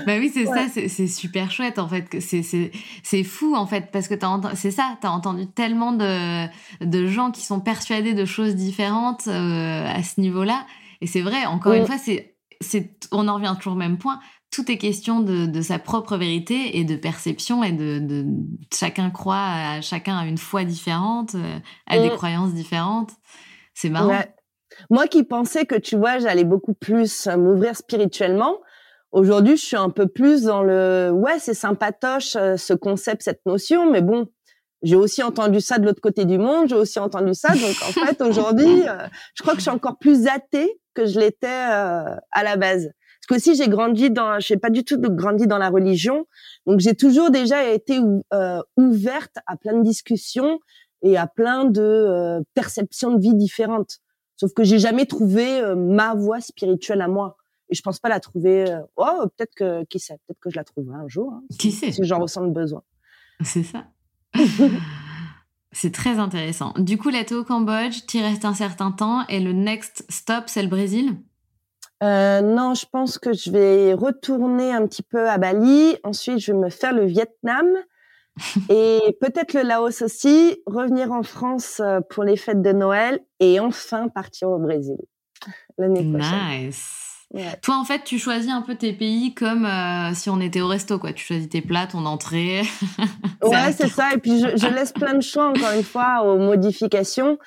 bah 0.05 0.17
oui, 0.19 0.29
c'est 0.31 0.45
ça, 0.45 0.67
c'est 0.69 1.07
super 1.07 1.49
chouette 1.49 1.79
en 1.79 1.87
fait. 1.87 2.05
C'est 2.19 3.23
fou 3.23 3.55
en 3.55 3.65
fait, 3.65 3.89
parce 3.91 4.07
que 4.07 4.13
c'est 4.53 4.71
ça, 4.71 4.95
tu 5.01 5.07
as 5.07 5.11
entendu 5.11 5.47
tellement 5.47 5.91
de, 5.91 6.45
de 6.85 7.07
gens 7.07 7.31
qui 7.31 7.41
sont 7.41 7.59
persuadés 7.59 8.13
de 8.13 8.25
choses 8.25 8.55
différentes 8.55 9.27
euh, 9.27 9.87
à 9.87 10.03
ce 10.03 10.21
niveau-là. 10.21 10.65
Et 11.01 11.07
c'est 11.07 11.21
vrai, 11.21 11.45
encore 11.45 11.73
une 11.73 11.87
fois, 11.87 11.97
c'est 11.97 12.33
on 13.11 13.27
en 13.27 13.35
revient 13.35 13.53
toujours 13.57 13.73
au 13.73 13.77
même 13.77 13.97
point. 13.97 14.19
Tout 14.53 14.71
est 14.71 14.77
question 14.77 15.19
de, 15.19 15.47
de 15.47 15.61
sa 15.61 15.79
propre 15.79 16.15
vérité 16.15 16.77
et 16.77 16.83
de 16.83 16.95
perception 16.95 17.63
et 17.63 17.71
de, 17.71 17.99
de, 17.99 18.25
chacun 18.73 19.09
croit, 19.09 19.35
à, 19.35 19.81
chacun 19.81 20.15
a 20.17 20.25
une 20.25 20.37
foi 20.37 20.63
différente, 20.63 21.33
euh, 21.35 21.59
a 21.87 21.97
des 21.97 22.09
croyances 22.09 22.53
différentes. 22.53 23.11
C'est 23.73 23.89
marrant. 23.89 24.21
Moi 24.89 25.07
qui 25.07 25.23
pensais 25.23 25.65
que 25.65 25.75
tu 25.75 25.97
vois, 25.97 26.19
j'allais 26.19 26.43
beaucoup 26.43 26.73
plus 26.73 27.27
m'ouvrir 27.27 27.75
spirituellement, 27.75 28.57
Aujourd'hui, 29.13 29.57
je 29.57 29.63
suis 29.63 29.77
un 29.77 29.91
peu 29.91 30.07
plus 30.07 30.41
dans 30.41 30.63
le 30.63 31.11
ouais, 31.13 31.37
c'est 31.37 31.53
sympatoche 31.53 32.35
euh, 32.35 32.57
ce 32.57 32.73
concept, 32.73 33.21
cette 33.21 33.45
notion, 33.45 33.89
mais 33.89 34.01
bon, 34.01 34.27
j'ai 34.81 34.95
aussi 34.95 35.21
entendu 35.21 35.61
ça 35.61 35.77
de 35.77 35.85
l'autre 35.85 36.01
côté 36.01 36.25
du 36.25 36.39
monde, 36.39 36.67
j'ai 36.67 36.75
aussi 36.75 36.97
entendu 36.97 37.35
ça, 37.35 37.49
donc 37.49 37.75
en 37.87 37.91
fait 38.07 38.19
aujourd'hui, 38.21 38.87
euh, 38.87 39.07
je 39.35 39.43
crois 39.43 39.53
que 39.53 39.59
je 39.59 39.65
suis 39.65 39.71
encore 39.71 39.99
plus 39.99 40.25
athée 40.25 40.79
que 40.95 41.05
je 41.05 41.19
l'étais 41.19 41.45
euh, 41.47 42.15
à 42.31 42.43
la 42.43 42.57
base. 42.57 42.89
Parce 43.27 43.41
que 43.41 43.49
aussi 43.49 43.55
j'ai 43.61 43.69
grandi 43.69 44.09
dans, 44.09 44.39
je 44.39 44.47
sais 44.47 44.57
pas 44.57 44.69
du 44.69 44.83
tout 44.83 44.99
grandi 44.99 45.47
dans 45.47 45.57
la 45.57 45.69
religion, 45.69 46.25
donc 46.65 46.79
j'ai 46.79 46.93
toujours 46.93 47.31
déjà 47.31 47.69
été 47.69 47.99
ouverte 48.77 49.35
à 49.47 49.55
plein 49.55 49.77
de 49.77 49.83
discussions 49.83 50.59
et 51.01 51.17
à 51.17 51.27
plein 51.27 51.65
de 51.65 52.43
perceptions 52.53 53.13
de 53.13 53.21
vie 53.21 53.35
différentes. 53.35 53.99
Sauf 54.35 54.53
que 54.53 54.63
j'ai 54.63 54.79
jamais 54.79 55.05
trouvé 55.05 55.61
ma 55.75 56.15
voie 56.15 56.41
spirituelle 56.41 57.01
à 57.01 57.07
moi. 57.07 57.37
Et 57.69 57.75
je 57.75 57.81
pense 57.81 57.99
pas 57.99 58.09
la 58.09 58.19
trouver. 58.19 58.69
Euh, 58.69 58.81
oh, 58.97 59.27
peut-être 59.35 59.55
que 59.55 59.83
qui 59.85 59.99
sait, 59.99 60.19
peut-être 60.27 60.39
que 60.39 60.49
je 60.49 60.55
la 60.55 60.63
trouverai 60.63 60.95
un 60.95 61.07
jour. 61.07 61.33
Hein, 61.33 61.43
qui 61.57 61.71
sait? 61.71 61.91
Si 61.91 62.03
j'en 62.03 62.19
ressens 62.19 62.41
le 62.41 62.51
besoin. 62.51 62.83
C'est 63.41 63.63
ça. 63.63 63.85
c'est 65.71 65.91
très 65.91 66.19
intéressant. 66.19 66.73
Du 66.77 66.97
coup, 66.97 67.09
là, 67.09 67.21
es 67.21 67.33
au 67.33 67.43
Cambodge, 67.43 68.05
tu 68.07 68.19
restes 68.19 68.45
un 68.45 68.53
certain 68.53 68.91
temps, 68.91 69.25
et 69.27 69.39
le 69.39 69.53
next 69.53 70.05
stop, 70.09 70.43
c'est 70.47 70.61
le 70.61 70.67
Brésil? 70.67 71.17
Euh, 72.03 72.41
non, 72.41 72.73
je 72.73 72.85
pense 72.91 73.17
que 73.17 73.33
je 73.33 73.49
vais 73.49 73.93
retourner 73.93 74.73
un 74.73 74.85
petit 74.87 75.03
peu 75.03 75.29
à 75.29 75.37
Bali. 75.37 75.95
Ensuite, 76.03 76.39
je 76.39 76.51
vais 76.51 76.57
me 76.57 76.69
faire 76.69 76.93
le 76.93 77.05
Vietnam 77.05 77.65
et 78.69 79.17
peut-être 79.21 79.53
le 79.53 79.61
Laos 79.61 80.01
aussi. 80.01 80.57
Revenir 80.65 81.11
en 81.11 81.23
France 81.23 81.79
euh, 81.79 82.01
pour 82.09 82.23
les 82.23 82.35
fêtes 82.35 82.61
de 82.61 82.73
Noël 82.73 83.19
et 83.39 83.59
enfin 83.59 84.09
partir 84.09 84.49
au 84.49 84.59
Brésil 84.59 84.97
l'année 85.77 86.03
prochaine. 86.11 86.67
Nice. 86.67 86.99
Toi, 87.63 87.77
en 87.77 87.83
fait, 87.83 88.03
tu 88.03 88.19
choisis 88.19 88.51
un 88.51 88.61
peu 88.61 88.75
tes 88.75 88.93
pays 88.93 89.33
comme 89.33 89.65
euh, 89.65 90.13
si 90.13 90.29
on 90.29 90.39
était 90.39 90.61
au 90.61 90.67
resto, 90.67 90.99
quoi. 90.99 91.13
Tu 91.13 91.25
choisis 91.25 91.49
tes 91.49 91.61
plats, 91.61 91.87
ton 91.87 92.05
entrée. 92.05 92.61
ouais, 93.43 93.71
c'est 93.75 93.87
ça. 93.87 94.13
Et 94.13 94.19
puis, 94.19 94.39
je, 94.39 94.55
je, 94.55 94.67
laisse 94.67 94.91
plein 94.91 95.15
de 95.15 95.21
choix, 95.21 95.47
encore 95.47 95.71
une 95.75 95.83
fois, 95.83 96.23
aux 96.23 96.37
modifications. 96.37 97.39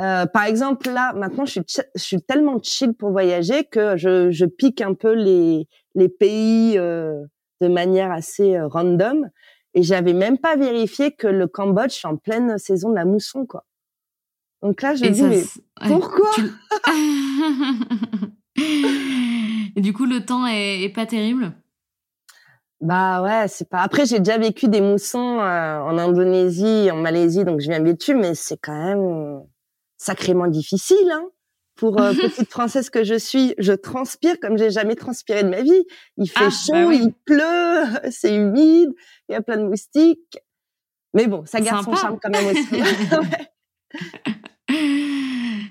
Euh, 0.00 0.26
par 0.26 0.44
exemple, 0.44 0.90
là, 0.90 1.12
maintenant, 1.14 1.44
je 1.44 1.52
suis, 1.52 1.62
je 1.94 2.00
suis 2.00 2.22
tellement 2.22 2.60
chill 2.62 2.94
pour 2.94 3.10
voyager 3.10 3.64
que 3.64 3.96
je, 3.96 4.30
je 4.30 4.44
pique 4.44 4.80
un 4.80 4.94
peu 4.94 5.12
les, 5.12 5.66
les 5.94 6.08
pays 6.08 6.78
euh, 6.78 7.24
de 7.60 7.68
manière 7.68 8.12
assez 8.12 8.56
euh, 8.56 8.68
random. 8.68 9.28
Et 9.74 9.82
j'avais 9.82 10.12
même 10.12 10.38
pas 10.38 10.56
vérifié 10.56 11.12
que 11.12 11.26
le 11.26 11.46
Cambodge 11.46 12.04
est 12.04 12.06
en 12.06 12.16
pleine 12.16 12.58
saison 12.58 12.90
de 12.90 12.94
la 12.94 13.04
mousson, 13.04 13.44
quoi. 13.44 13.64
Donc 14.62 14.82
là, 14.82 14.94
je 14.94 15.04
me 15.04 15.10
dis, 15.10 15.22
mais 15.22 15.42
pourquoi 15.86 16.30
Et 19.76 19.80
du 19.80 19.92
coup, 19.92 20.06
le 20.06 20.24
temps 20.24 20.46
est, 20.48 20.92
pas 20.92 21.06
terrible? 21.06 21.52
Bah 22.80 23.22
ouais, 23.22 23.46
c'est 23.48 23.68
pas. 23.68 23.78
Après, 23.78 24.06
j'ai 24.06 24.18
déjà 24.18 24.38
vécu 24.38 24.68
des 24.68 24.80
moussons 24.80 25.38
euh, 25.40 25.80
en 25.80 25.98
Indonésie, 25.98 26.90
en 26.90 26.96
Malaisie, 26.96 27.44
donc 27.44 27.60
je 27.60 27.68
viens 27.68 27.80
dessus, 27.80 28.14
mais 28.14 28.34
c'est 28.34 28.56
quand 28.56 28.72
même 28.72 29.42
sacrément 29.98 30.46
difficile. 30.46 31.10
Hein 31.12 31.28
pour 31.78 32.00
euh, 32.00 32.12
petite 32.20 32.50
française 32.50 32.90
que 32.90 33.04
je 33.04 33.14
suis, 33.14 33.54
je 33.56 33.72
transpire 33.72 34.38
comme 34.40 34.58
j'ai 34.58 34.70
jamais 34.70 34.96
transpiré 34.96 35.42
de 35.44 35.48
ma 35.48 35.62
vie. 35.62 35.86
Il 36.18 36.28
fait 36.28 36.44
ah, 36.44 36.50
chaud, 36.50 36.88
bah 36.88 36.94
il 36.94 37.12
pleut, 37.24 37.84
c'est 38.10 38.34
humide, 38.34 38.90
il 39.28 39.32
y 39.32 39.34
a 39.34 39.40
plein 39.40 39.56
de 39.56 39.62
moustiques. 39.62 40.38
Mais 41.14 41.26
bon, 41.26 41.46
ça 41.46 41.60
garde 41.60 41.84
son 41.84 41.96
charme 41.96 42.18
quand 42.20 42.30
même 42.30 42.46
aussi. 42.48 42.82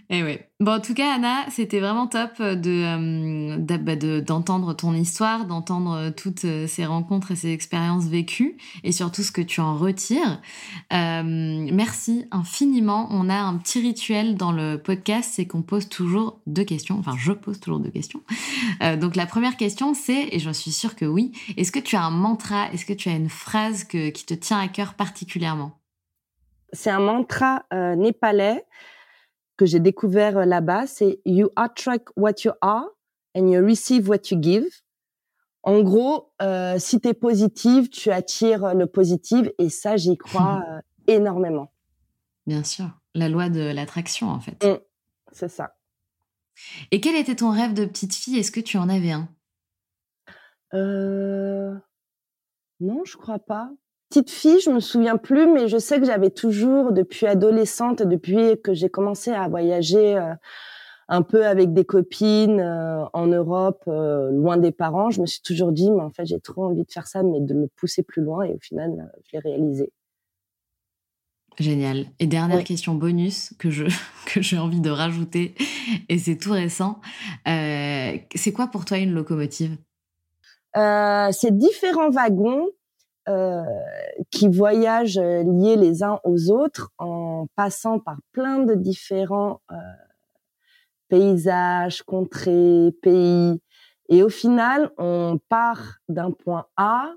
Et 0.09 0.19
eh 0.19 0.23
oui. 0.23 0.39
Bon, 0.61 0.71
en 0.71 0.79
tout 0.79 0.93
cas, 0.93 1.15
Anna, 1.15 1.43
c'était 1.49 1.81
vraiment 1.81 2.07
top 2.07 2.41
de, 2.41 3.57
euh, 3.57 3.77
bah, 3.77 3.97
d'entendre 4.21 4.73
ton 4.73 4.93
histoire, 4.93 5.43
d'entendre 5.43 5.97
euh, 5.97 6.11
toutes 6.11 6.45
euh, 6.45 6.65
ces 6.65 6.85
rencontres 6.85 7.31
et 7.31 7.35
ces 7.35 7.51
expériences 7.51 8.05
vécues, 8.05 8.55
et 8.85 8.93
surtout 8.93 9.21
ce 9.21 9.33
que 9.33 9.41
tu 9.41 9.59
en 9.59 9.75
retires. 9.75 10.41
merci 10.89 12.25
infiniment. 12.31 13.09
On 13.11 13.29
a 13.29 13.35
un 13.35 13.57
petit 13.57 13.81
rituel 13.81 14.35
dans 14.35 14.53
le 14.53 14.77
podcast, 14.77 15.31
c'est 15.33 15.45
qu'on 15.45 15.61
pose 15.61 15.89
toujours 15.89 16.39
deux 16.47 16.63
questions. 16.63 16.97
Enfin, 16.97 17.15
je 17.17 17.33
pose 17.33 17.59
toujours 17.59 17.81
deux 17.81 17.91
questions. 17.91 18.21
donc, 19.01 19.17
la 19.17 19.25
première 19.25 19.57
question, 19.57 19.93
c'est, 19.93 20.29
et 20.31 20.39
je 20.39 20.51
suis 20.51 20.71
sûre 20.71 20.95
que 20.95 21.05
oui, 21.05 21.33
est-ce 21.57 21.73
que 21.73 21.79
tu 21.79 21.97
as 21.97 22.03
un 22.03 22.11
mantra, 22.11 22.71
est-ce 22.71 22.85
que 22.85 22.93
tu 22.93 23.09
as 23.09 23.15
une 23.15 23.29
phrase 23.29 23.83
que, 23.83 24.09
qui 24.09 24.25
te 24.25 24.33
tient 24.33 24.59
à 24.59 24.69
cœur 24.69 24.93
particulièrement? 24.93 25.73
C'est 26.71 26.91
un 26.91 26.99
mantra 26.99 27.63
népalais 27.97 28.63
que 29.57 29.65
j'ai 29.65 29.79
découvert 29.79 30.37
euh, 30.37 30.45
là-bas, 30.45 30.87
c'est 30.87 31.19
You 31.25 31.49
attract 31.55 32.09
what 32.15 32.35
you 32.45 32.51
are 32.61 32.85
and 33.35 33.47
you 33.47 33.63
receive 33.65 34.07
what 34.07 34.29
you 34.31 34.41
give. 34.41 34.67
En 35.63 35.81
gros, 35.81 36.31
euh, 36.41 36.79
si 36.79 37.01
tu 37.01 37.09
es 37.09 37.13
positive, 37.13 37.89
tu 37.89 38.11
attires 38.11 38.73
le 38.73 38.85
positif 38.85 39.49
et 39.57 39.69
ça, 39.69 39.97
j'y 39.97 40.17
crois 40.17 40.63
euh, 40.69 40.81
énormément. 41.07 41.73
Bien 42.45 42.63
sûr, 42.63 42.89
la 43.13 43.27
loi 43.27 43.49
de 43.49 43.73
l'attraction 43.73 44.29
en 44.29 44.39
fait. 44.39 44.63
Mmh, 44.63 44.79
c'est 45.33 45.49
ça. 45.49 45.75
Et 46.91 47.01
quel 47.01 47.15
était 47.15 47.35
ton 47.35 47.51
rêve 47.51 47.73
de 47.73 47.85
petite 47.85 48.15
fille? 48.15 48.37
Est-ce 48.37 48.51
que 48.51 48.59
tu 48.59 48.77
en 48.77 48.89
avais 48.89 49.11
un? 49.11 49.29
Euh... 50.73 51.75
Non, 52.79 53.03
je 53.05 53.17
crois 53.17 53.39
pas 53.39 53.71
petite 54.09 54.31
fille, 54.31 54.59
je 54.63 54.69
me 54.69 54.79
souviens 54.79 55.17
plus, 55.17 55.47
mais 55.47 55.67
je 55.67 55.77
sais 55.77 55.99
que 55.99 56.05
j'avais 56.05 56.29
toujours, 56.29 56.91
depuis 56.91 57.25
adolescente, 57.25 58.01
depuis 58.01 58.61
que 58.61 58.73
j'ai 58.73 58.89
commencé 58.89 59.31
à 59.31 59.47
voyager 59.47 60.17
euh, 60.17 60.33
un 61.07 61.21
peu 61.21 61.45
avec 61.45 61.73
des 61.73 61.85
copines 61.85 62.59
euh, 62.59 63.05
en 63.13 63.27
Europe, 63.27 63.83
euh, 63.87 64.31
loin 64.31 64.57
des 64.57 64.71
parents, 64.71 65.09
je 65.09 65.21
me 65.21 65.25
suis 65.25 65.41
toujours 65.41 65.71
dit, 65.71 65.91
mais 65.91 66.01
en 66.01 66.11
fait, 66.11 66.25
j'ai 66.25 66.39
trop 66.39 66.65
envie 66.65 66.83
de 66.83 66.91
faire 66.91 67.07
ça, 67.07 67.23
mais 67.23 67.39
de 67.39 67.53
me 67.53 67.67
pousser 67.67 68.03
plus 68.03 68.21
loin, 68.21 68.43
et 68.43 68.53
au 68.53 68.59
final, 68.59 69.11
je 69.25 69.31
l'ai 69.33 69.39
réalisé. 69.39 69.91
Génial. 71.59 72.05
Et 72.19 72.27
dernière 72.27 72.63
question 72.63 72.93
bonus 72.93 73.55
que 73.57 73.71
je 73.71 73.85
que 74.27 74.41
j'ai 74.41 74.59
envie 74.59 74.79
de 74.79 74.91
rajouter, 74.91 75.55
et 76.07 76.17
c'est 76.19 76.37
tout 76.37 76.51
récent. 76.51 77.01
C'est 77.45 78.53
quoi 78.53 78.67
pour 78.67 78.85
toi 78.85 78.99
une 78.99 79.13
locomotive? 79.13 79.75
Euh, 80.77 81.29
C'est 81.31 81.57
différents 81.57 82.11
wagons 82.11 82.67
euh, 83.27 83.63
qui 84.31 84.47
voyagent 84.47 85.19
liés 85.19 85.75
les 85.75 86.03
uns 86.03 86.19
aux 86.23 86.49
autres 86.51 86.91
en 86.97 87.47
passant 87.55 87.99
par 87.99 88.17
plein 88.31 88.59
de 88.59 88.73
différents 88.73 89.61
paysages, 91.09 92.03
contrées, 92.03 92.93
pays. 93.01 93.61
Et 94.09 94.23
au 94.23 94.29
final, 94.29 94.91
on 94.97 95.39
part 95.49 95.99
d'un 96.09 96.31
point 96.31 96.67
A 96.77 97.11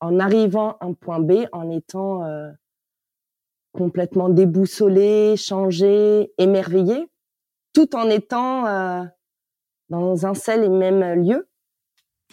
en 0.00 0.18
arrivant 0.18 0.76
à 0.80 0.86
un 0.86 0.92
point 0.94 1.20
B 1.20 1.46
en 1.52 1.70
étant 1.70 2.24
complètement 3.72 4.28
déboussolé, 4.28 5.36
changé, 5.36 6.32
émerveillé, 6.38 7.08
tout 7.72 7.94
en 7.94 8.08
étant 8.08 8.66
euh, 8.66 9.04
dans 9.88 10.26
un 10.26 10.34
seul 10.34 10.64
et 10.64 10.68
même 10.68 11.24
lieu. 11.24 11.48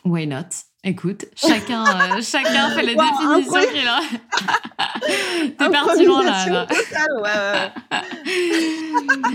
Why 0.05 0.27
not? 0.27 0.66
Écoute, 0.83 1.25
chacun, 1.35 1.83
euh, 1.83 2.21
chacun 2.21 2.69
fait 2.69 2.83
les 2.83 2.95
définitions 2.95 3.71
qu'il 3.73 3.87
a. 3.87 3.99
T'es 5.57 5.69
parti 5.69 6.05
loin 6.05 6.23
là. 6.23 6.67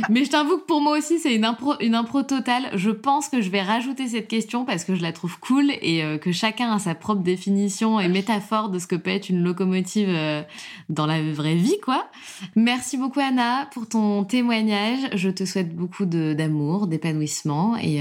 Mais 0.09 0.25
je 0.25 0.31
t'avoue 0.31 0.59
que 0.59 0.65
pour 0.65 0.81
moi 0.81 0.97
aussi, 0.97 1.19
c'est 1.19 1.35
une 1.35 1.45
impro, 1.45 1.75
une 1.81 1.97
impro 1.97 2.23
totale. 2.23 2.71
Je 2.75 2.91
pense 2.91 3.29
que 3.29 3.41
je 3.41 3.51
vais 3.51 3.61
rajouter 3.61 4.09
cette 4.09 4.29
question 4.29 4.65
parce 4.65 4.85
que 4.85 4.95
je 4.95 5.03
la 5.03 5.13
trouve 5.13 5.39
cool 5.41 5.73
et 5.83 6.05
euh, 6.05 6.17
que 6.17 6.31
chacun 6.31 6.73
a 6.73 6.79
sa 6.79 6.95
propre 6.95 7.23
définition 7.23 7.99
et 7.99 8.09
métaphore 8.09 8.69
de 8.69 8.79
ce 8.79 8.87
que 8.87 8.97
peut 8.97 9.11
être 9.11 9.29
une 9.29 9.43
locomotive 9.43 10.09
euh, 10.11 10.43
dans 10.91 11.07
la 11.07 11.21
vraie 11.23 11.57
vie, 11.57 11.81
quoi. 11.85 12.07
Merci 12.55 12.97
beaucoup, 12.97 13.21
Anna, 13.21 13.69
pour 13.73 13.89
ton 13.89 14.25
témoignage. 14.25 15.11
Je 15.15 15.29
te 15.29 15.45
souhaite 15.45 15.75
beaucoup 15.75 16.07
d'amour, 16.07 16.87
d'épanouissement 16.87 17.77
et 17.77 18.01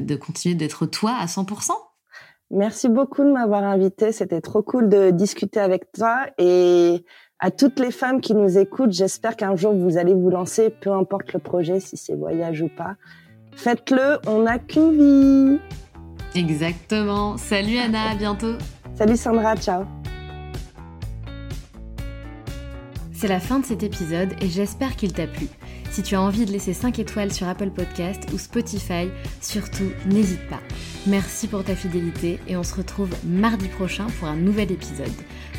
de 0.00 0.14
continuer 0.16 0.54
d'être 0.54 0.86
toi 0.86 1.16
à 1.18 1.26
100%. 1.26 1.72
Merci 2.52 2.90
beaucoup 2.90 3.24
de 3.24 3.32
m'avoir 3.32 3.64
invité. 3.64 4.12
C'était 4.12 4.42
trop 4.42 4.62
cool 4.62 4.90
de 4.90 5.10
discuter 5.10 5.58
avec 5.58 5.90
toi 5.90 6.26
et 6.36 7.02
à 7.38 7.50
toutes 7.50 7.80
les 7.80 7.90
femmes 7.90 8.20
qui 8.20 8.34
nous 8.34 8.58
écoutent, 8.58 8.92
j'espère 8.92 9.36
qu'un 9.36 9.56
jour 9.56 9.74
vous 9.74 9.96
allez 9.96 10.12
vous 10.14 10.28
lancer, 10.28 10.68
peu 10.68 10.92
importe 10.92 11.32
le 11.32 11.40
projet, 11.40 11.80
si 11.80 11.96
c'est 11.96 12.14
voyage 12.14 12.60
ou 12.60 12.68
pas. 12.68 12.94
Faites-le, 13.56 14.18
on 14.26 14.42
n'a 14.42 14.58
qu'une 14.58 14.92
vie. 14.92 15.60
Exactement. 16.34 17.38
Salut 17.38 17.78
Anna, 17.78 18.10
à 18.10 18.14
bientôt. 18.14 18.54
Salut 18.94 19.16
Sandra, 19.16 19.56
ciao. 19.56 19.84
C'est 23.14 23.28
la 23.28 23.40
fin 23.40 23.60
de 23.60 23.64
cet 23.64 23.82
épisode 23.82 24.34
et 24.42 24.48
j'espère 24.48 24.94
qu'il 24.94 25.14
t'a 25.14 25.26
plu. 25.26 25.48
Si 25.92 26.02
tu 26.02 26.14
as 26.14 26.22
envie 26.22 26.46
de 26.46 26.52
laisser 26.52 26.72
5 26.72 26.98
étoiles 27.00 27.34
sur 27.34 27.46
Apple 27.46 27.68
Podcast 27.68 28.22
ou 28.32 28.38
Spotify, 28.38 29.10
surtout 29.42 29.90
n'hésite 30.06 30.48
pas. 30.48 30.62
Merci 31.06 31.48
pour 31.48 31.62
ta 31.64 31.76
fidélité 31.76 32.40
et 32.48 32.56
on 32.56 32.62
se 32.62 32.74
retrouve 32.74 33.10
mardi 33.26 33.68
prochain 33.68 34.06
pour 34.18 34.26
un 34.26 34.36
nouvel 34.36 34.72
épisode. 34.72 35.12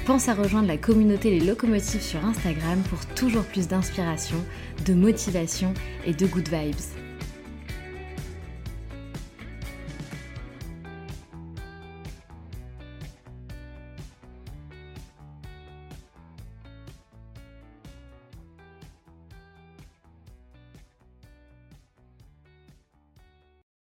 Pense 0.07 0.29
à 0.29 0.34
rejoindre 0.34 0.67
la 0.67 0.77
communauté 0.77 1.29
Les 1.29 1.45
Locomotives 1.45 2.01
sur 2.01 2.25
Instagram 2.25 2.81
pour 2.89 3.05
toujours 3.13 3.43
plus 3.43 3.67
d'inspiration, 3.67 4.43
de 4.88 4.95
motivation 4.95 5.71
et 6.03 6.13
de 6.13 6.25
good 6.25 6.49
vibes. 6.49 7.02